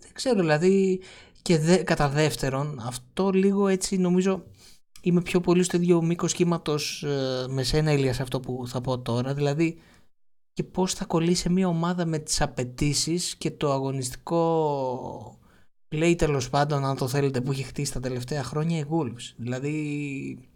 δεν 0.00 0.12
ξέρω, 0.12 0.40
δηλαδή, 0.40 1.00
και 1.42 1.58
δε, 1.58 1.76
κατά 1.76 2.08
δεύτερον, 2.08 2.80
αυτό 2.84 3.30
λίγο 3.30 3.68
έτσι 3.68 3.96
νομίζω 3.96 4.44
είμαι 5.00 5.22
πιο 5.22 5.40
πολύ 5.40 5.62
στο 5.62 5.76
ίδιο 5.76 6.02
μήκο 6.02 6.26
κύματο 6.26 6.76
με 7.48 7.62
σένα, 7.62 7.92
Ηλία, 7.92 8.12
σε 8.12 8.22
αυτό 8.22 8.40
που 8.40 8.64
θα 8.66 8.80
πω 8.80 8.98
τώρα. 8.98 9.34
Δηλαδή, 9.34 9.78
και 10.52 10.62
πώς 10.62 10.94
θα 10.94 11.04
κολλήσει 11.04 11.42
σε 11.42 11.50
μια 11.50 11.68
ομάδα 11.68 12.04
με 12.06 12.18
τις 12.18 12.40
απαιτήσεις 12.40 13.36
και 13.36 13.50
το 13.50 13.72
αγωνιστικό 13.72 15.38
play 15.92 16.14
τέλος 16.18 16.50
πάντων, 16.50 16.84
αν 16.84 16.96
το 16.96 17.08
θέλετε, 17.08 17.40
που 17.40 17.50
έχει 17.50 17.62
χτίσει 17.62 17.92
τα 17.92 18.00
τελευταία 18.00 18.42
χρόνια 18.42 18.78
οι 18.78 18.84
Wolves. 18.90 19.34
Δηλαδή, 19.36 20.48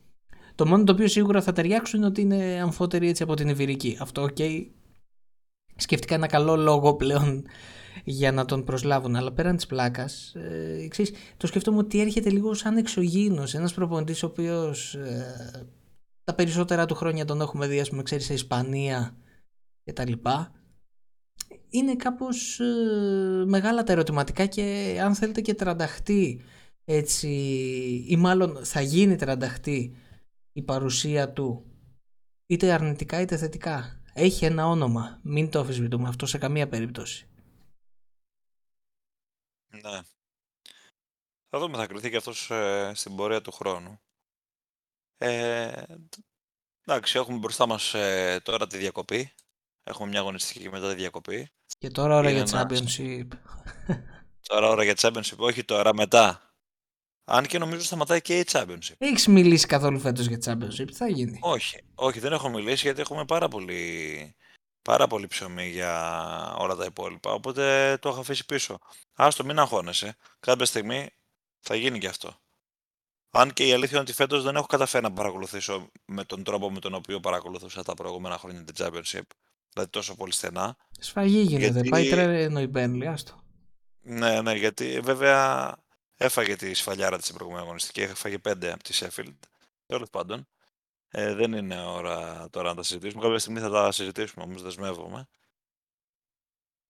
το 0.54 0.66
μόνο 0.66 0.84
το 0.84 0.92
οποίο 0.92 1.08
σίγουρα 1.08 1.42
θα 1.42 1.52
ταιριάξουν 1.52 1.98
είναι 1.98 2.08
ότι 2.08 2.20
είναι 2.20 2.60
αμφότεροι 2.62 3.08
έτσι 3.08 3.22
από 3.22 3.34
την 3.34 3.48
Ιβηρική. 3.48 3.96
Αυτό, 4.00 4.22
οκ. 4.22 4.36
Σκέφτηκα 5.76 6.14
ένα 6.14 6.26
καλό 6.26 6.56
λόγο 6.56 6.94
πλέον 6.94 7.44
για 8.04 8.32
να 8.32 8.44
τον 8.44 8.64
προσλάβουν. 8.64 9.16
Αλλά 9.16 9.32
πέραν 9.32 9.56
της 9.56 9.66
πλάκας, 9.66 10.34
ε, 10.34 10.82
εξής, 10.84 11.12
το 11.36 11.46
σκέφτομαι 11.46 11.78
ότι 11.78 12.00
έρχεται 12.00 12.30
λίγο 12.30 12.54
σαν 12.54 12.76
εξωγήινος. 12.76 13.54
Ένας 13.54 13.74
προπονητής 13.74 14.22
ο 14.22 14.26
οποίος 14.26 14.94
ε, 14.94 15.66
τα 16.24 16.34
περισσότερα 16.34 16.86
του 16.86 16.94
χρόνια 16.94 17.24
τον 17.24 17.40
έχουμε 17.40 17.66
δει, 17.66 17.80
ας 17.80 17.88
πούμε, 17.88 18.02
ξέρεις, 18.02 18.24
σε 18.24 18.32
Ισπανία 18.32 19.16
και 19.84 19.92
τα 19.92 20.08
λοιπά. 20.08 20.52
Είναι 21.68 21.96
κάπως 21.96 22.60
ε, 22.60 23.44
μεγάλα 23.46 23.82
τα 23.82 23.92
ερωτηματικά 23.92 24.46
και 24.46 24.96
αν 25.04 25.14
θέλετε 25.14 25.40
και 25.40 25.54
τρανταχτή 25.54 26.40
έτσι 26.84 27.28
ή 28.08 28.16
μάλλον 28.16 28.58
θα 28.62 28.80
γίνει 28.80 29.16
τρανταχτή 29.16 29.96
η 30.52 30.62
παρουσία 30.62 31.32
του 31.32 31.66
είτε 32.46 32.72
αρνητικά 32.72 33.20
είτε 33.20 33.36
θετικά. 33.36 34.02
Έχει 34.14 34.44
ένα 34.44 34.66
όνομα. 34.66 35.20
Μην 35.22 35.50
το 35.50 35.60
αφισβητούμε 35.60 36.08
αυτό 36.08 36.26
σε 36.26 36.38
καμία 36.38 36.68
περίπτωση. 36.68 37.26
Ναι. 39.66 40.00
Θα 41.48 41.58
δούμε, 41.58 41.76
θα 41.76 41.86
κρυθεί 41.86 42.10
και 42.10 42.16
αυτός 42.16 42.50
ε, 42.50 42.92
στην 42.94 43.16
πορεία 43.16 43.40
του 43.40 43.52
χρόνου. 43.52 44.00
Ε, 45.18 45.82
εντάξει, 46.86 47.18
έχουμε 47.18 47.38
μπροστά 47.38 47.66
μας 47.66 47.94
ε, 47.94 48.40
τώρα 48.44 48.66
τη 48.66 48.78
διακοπή. 48.78 49.32
Έχουμε 49.84 50.08
μια 50.08 50.18
αγωνιστική 50.20 50.60
και 50.60 50.70
μετά 50.70 50.88
τη 50.88 50.94
διακοπή. 50.94 51.48
Και 51.78 51.88
τώρα 51.90 52.16
ώρα 52.16 52.30
Είναι 52.30 52.42
για 52.42 52.58
ένας- 52.60 52.82
championship. 52.96 53.28
Τώρα 54.48 54.68
ώρα 54.68 54.84
για 54.84 54.94
Championship, 54.96 55.36
όχι 55.36 55.64
τώρα, 55.64 55.94
μετά. 55.94 56.51
Αν 57.24 57.46
και 57.46 57.58
νομίζω 57.58 57.82
σταματάει 57.82 58.20
και 58.20 58.38
η 58.38 58.44
Championship. 58.50 58.94
Έχεις 58.98 59.26
μιλήσει 59.26 59.66
καθόλου 59.66 59.98
φέτος 60.00 60.26
για 60.26 60.38
championship. 60.44 60.86
Τι 60.86 60.94
θα 60.94 61.08
γίνει. 61.08 61.38
Όχι, 61.42 61.82
όχι, 61.94 62.18
δεν 62.20 62.32
έχω 62.32 62.48
μιλήσει 62.48 62.82
γιατί 62.82 63.00
έχουμε 63.00 63.24
πάρα 63.24 63.48
πολύ, 63.48 64.34
πάρα 64.82 65.06
πολύ 65.06 65.26
ψωμί 65.26 65.68
για 65.68 66.54
όλα 66.58 66.74
τα 66.76 66.84
υπόλοιπα. 66.84 67.32
Οπότε 67.32 67.96
το 68.00 68.08
έχω 68.08 68.20
αφήσει 68.20 68.44
πίσω. 68.44 68.78
Άστο, 69.14 69.44
μην 69.44 69.58
αγχώνεσαι. 69.58 70.16
Κάποια 70.40 70.64
στιγμή 70.64 71.08
θα 71.60 71.74
γίνει 71.74 71.98
και 71.98 72.06
αυτό. 72.08 72.36
Αν 73.30 73.52
και 73.52 73.66
η 73.66 73.72
αλήθεια 73.72 73.90
είναι 73.90 74.00
ότι 74.00 74.12
φέτος 74.12 74.42
δεν 74.42 74.56
έχω 74.56 74.66
καταφέρει 74.66 75.02
να 75.04 75.12
παρακολουθήσω 75.12 75.90
με 76.04 76.24
τον 76.24 76.42
τρόπο 76.44 76.70
με 76.70 76.80
τον 76.80 76.94
οποίο 76.94 77.20
παρακολουθούσα 77.20 77.82
τα 77.82 77.94
προηγούμενα 77.94 78.38
χρόνια 78.38 78.64
την 78.64 78.74
Championship. 78.78 79.20
Δηλαδή 79.72 79.90
τόσο 79.90 80.14
πολύ 80.14 80.32
στενά. 80.32 80.76
Σφαγή 80.98 81.40
γίνεται. 81.40 81.70
Γιατί- 81.72 81.88
Πάει 81.88 82.08
τρένο 82.08 82.60
η 82.60 82.70
Burnley, 82.74 83.04
άστο. 83.04 83.42
Ναι, 84.02 84.40
ναι, 84.40 84.52
γιατί 84.54 85.00
βέβαια 85.00 85.74
έφαγε 86.24 86.56
τη 86.56 86.74
σφαλιάρα 86.74 87.16
της 87.16 87.24
στην 87.24 87.36
προηγούμενη 87.36 87.66
αγωνιστική. 87.66 88.00
Έφαγε 88.00 88.38
πέντε 88.38 88.72
από 88.72 88.82
τη 88.82 88.98
Sheffield. 89.00 89.38
Τέλος 89.86 90.10
πάντων. 90.10 90.48
Ε, 91.08 91.34
δεν 91.34 91.52
είναι 91.52 91.82
ώρα 91.82 92.48
τώρα 92.50 92.68
να 92.68 92.74
τα 92.74 92.82
συζητήσουμε. 92.82 93.22
Κάποια 93.22 93.38
στιγμή 93.38 93.60
θα 93.60 93.70
τα 93.70 93.92
συζητήσουμε, 93.92 94.44
όμως 94.44 94.62
δεσμεύομαι. 94.62 95.28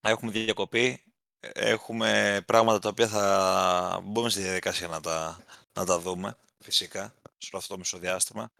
Έχουμε 0.01 0.31
διακοπή. 0.31 1.05
Έχουμε 1.41 2.43
πράγματα 2.47 2.79
τα 2.79 2.89
οποία 2.89 3.09
θα 3.09 4.01
μπούμε 4.05 4.31
στη 4.31 4.41
διαδικασία 4.41 4.89
να 4.89 5.01
τα, 5.01 5.45
να 5.73 5.85
τα 5.85 5.99
δούμε, 5.99 6.37
φυσικά, 6.59 7.15
σε 7.39 7.49
όλο 7.53 7.59
αυτό 7.59 7.73
το 7.73 7.79
μεσοδιάστημα. 7.79 8.53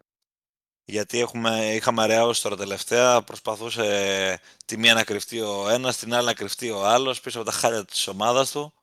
Γιατί 0.85 1.19
έχουμε, 1.19 1.73
είχαμε 1.73 2.01
αραιάωση 2.01 2.41
τώρα 2.41 2.55
τελευταία, 2.55 3.21
προσπαθούσε 3.21 4.41
τη 4.65 4.77
μία 4.77 4.93
να 4.93 5.03
κρυφτεί 5.03 5.41
ο 5.41 5.69
ένας, 5.69 5.97
την 5.97 6.13
άλλη 6.13 6.25
να 6.25 6.33
κρυφτεί 6.33 6.69
ο 6.69 6.85
άλλος 6.85 7.21
πίσω 7.21 7.39
από 7.41 7.49
τα 7.49 7.55
χάλια 7.55 7.85
της 7.85 8.07
ομάδας 8.07 8.51
του. 8.51 8.73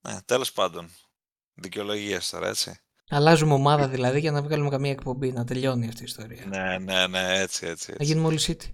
Ναι, 0.00 0.18
τέλος 0.24 0.52
πάντων. 0.52 0.90
Δικαιολογίες 1.54 2.30
τώρα, 2.30 2.48
έτσι. 2.48 2.80
Αλλάζουμε 3.10 3.52
ομάδα 3.54 3.88
δηλαδή 3.88 4.20
για 4.20 4.30
να 4.30 4.42
βγάλουμε 4.42 4.70
καμία 4.70 4.90
εκπομπή, 4.90 5.32
να 5.32 5.44
τελειώνει 5.44 5.88
αυτή 5.88 6.00
η 6.00 6.04
ιστορία. 6.04 6.44
Ναι, 6.46 6.78
ναι, 6.78 7.06
ναι, 7.06 7.38
έτσι, 7.40 7.66
έτσι. 7.66 7.90
Να 7.90 7.96
έτσι. 8.00 8.04
γίνουμε 8.12 8.26
όλοι 8.26 8.38
City. 8.42 8.72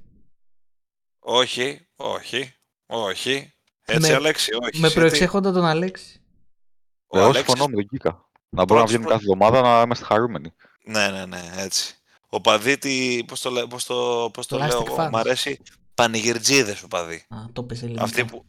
Όχι, 1.19 1.89
όχι, 1.97 2.55
όχι. 2.87 3.53
Έτσι, 3.85 4.11
Με- 4.11 4.17
Αλέξη, 4.17 4.51
όχι. 4.55 4.81
Με 4.81 4.89
City. 4.89 4.93
προεξέχοντα 4.95 5.53
τον 5.53 5.65
Αλέξη. 5.65 6.23
Ο 7.07 7.19
Εγώ 7.19 7.27
Αλέξης- 7.27 7.47
συμφωνώ 7.49 7.69
με 7.69 7.75
τον 7.77 7.89
Κίκα. 7.89 8.11
Να 8.49 8.65
μπορούμε 8.65 8.65
να 8.65 8.65
Πρώτος 8.65 8.91
βγαίνουμε 8.91 9.07
προ- 9.09 9.19
κάθε 9.19 9.25
εβδομάδα 9.33 9.77
να 9.79 9.83
είμαστε 9.83 10.05
χαρούμενοι. 10.05 10.55
Ναι, 10.85 11.09
ναι, 11.11 11.27
ναι, 11.27 11.51
έτσι. 11.57 11.95
Ο 12.29 12.41
Παδίτη, 12.41 13.25
πώς 13.27 13.41
το, 13.41 13.51
λέ- 13.51 13.67
πώς 13.67 13.85
το, 13.85 14.31
πώς 14.33 14.47
το 14.47 14.57
Plastic 14.57 14.69
λέω, 14.69 14.97
fans. 14.99 15.09
μ' 15.11 15.17
αρέσει, 15.17 15.61
πανηγυρτζίδες 15.95 16.83
οπαδοί. 16.83 17.25
Α, 17.29 17.37
το 17.53 17.63
πες 17.63 17.83
ελληνικά. 17.83 18.03
Αυτοί 18.05 18.25
που... 18.25 18.45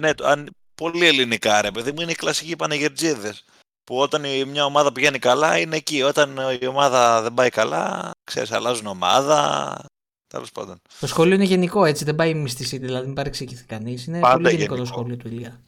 Ναι, 0.00 0.14
το- 0.14 0.26
αν... 0.26 0.50
πολύ 0.76 1.06
ελληνικά 1.06 1.60
ρε 1.60 1.70
παιδί 1.70 1.92
μου, 1.92 2.00
είναι 2.00 2.10
οι 2.10 2.14
κλασικοί 2.14 2.56
πανηγυρτζίδες. 2.56 3.44
Που 3.84 3.98
όταν 3.98 4.24
η- 4.24 4.44
μια 4.44 4.64
ομάδα 4.64 4.92
πηγαίνει 4.92 5.18
καλά 5.18 5.58
είναι 5.58 5.76
εκεί. 5.76 6.02
Όταν 6.02 6.38
η 6.60 6.66
ομάδα 6.66 7.22
δεν 7.22 7.34
πάει 7.34 7.48
καλά, 7.50 8.10
ξέρεις, 8.24 8.52
αλλάζουν 8.52 8.86
ομάδα. 8.86 9.78
Τέλος 10.26 10.52
πάντων. 10.52 10.80
Το 11.00 11.06
σχόλιο 11.06 11.34
είναι 11.34 11.44
γενικό, 11.44 11.84
έτσι. 11.84 12.04
Δεν 12.04 12.14
πάει 12.14 12.34
μυστική, 12.34 12.78
δηλαδή 12.78 13.06
μην 13.06 13.14
παρεξηγηθεί 13.14 13.64
κανείς. 13.64 14.06
Είναι 14.06 14.20
Πάντα 14.20 14.34
πολύ 14.36 14.50
γενικό, 14.50 14.68
το 14.68 14.74
γενικό. 14.74 14.94
σχόλιο 14.94 15.16
του 15.16 15.28
Ηλία. 15.28 15.60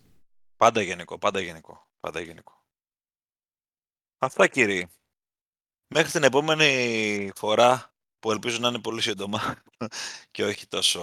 Πάντα 0.56 0.80
γενικό, 0.82 1.18
πάντα 1.18 1.40
γενικό. 1.40 1.86
Πάντα 2.00 2.20
γενικό. 2.20 2.62
Αυτά 4.18 4.46
κύριοι. 4.46 4.88
Μέχρι 5.94 6.10
την 6.10 6.22
επόμενη 6.22 7.30
φορά 7.34 7.92
που 8.20 8.30
ελπίζω 8.30 8.58
να 8.60 8.68
είναι 8.68 8.78
πολύ 8.78 9.00
σύντομα 9.00 9.54
και 10.30 10.44
όχι 10.44 10.66
τόσο 10.66 11.00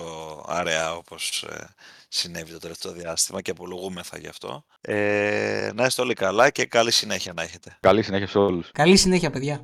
αραιά 0.47 0.95
όπως 0.95 1.43
ε, 1.43 1.67
συνέβη 2.07 2.51
το 2.51 2.57
τελευταίο 2.57 2.91
διάστημα 2.91 3.41
και 3.41 3.51
απολογούμεθα 3.51 4.17
γι' 4.17 4.27
αυτό. 4.27 4.65
Ε, 4.81 5.69
να 5.73 5.85
είστε 5.85 6.01
όλοι 6.01 6.13
καλά 6.13 6.49
και 6.49 6.65
καλή 6.65 6.91
συνέχεια 6.91 7.33
να 7.33 7.43
έχετε. 7.43 7.77
Καλή 7.79 8.01
συνέχεια 8.01 8.27
σε 8.27 8.37
όλους. 8.37 8.71
Καλή 8.71 8.97
συνέχεια, 8.97 9.29
παιδιά. 9.29 9.53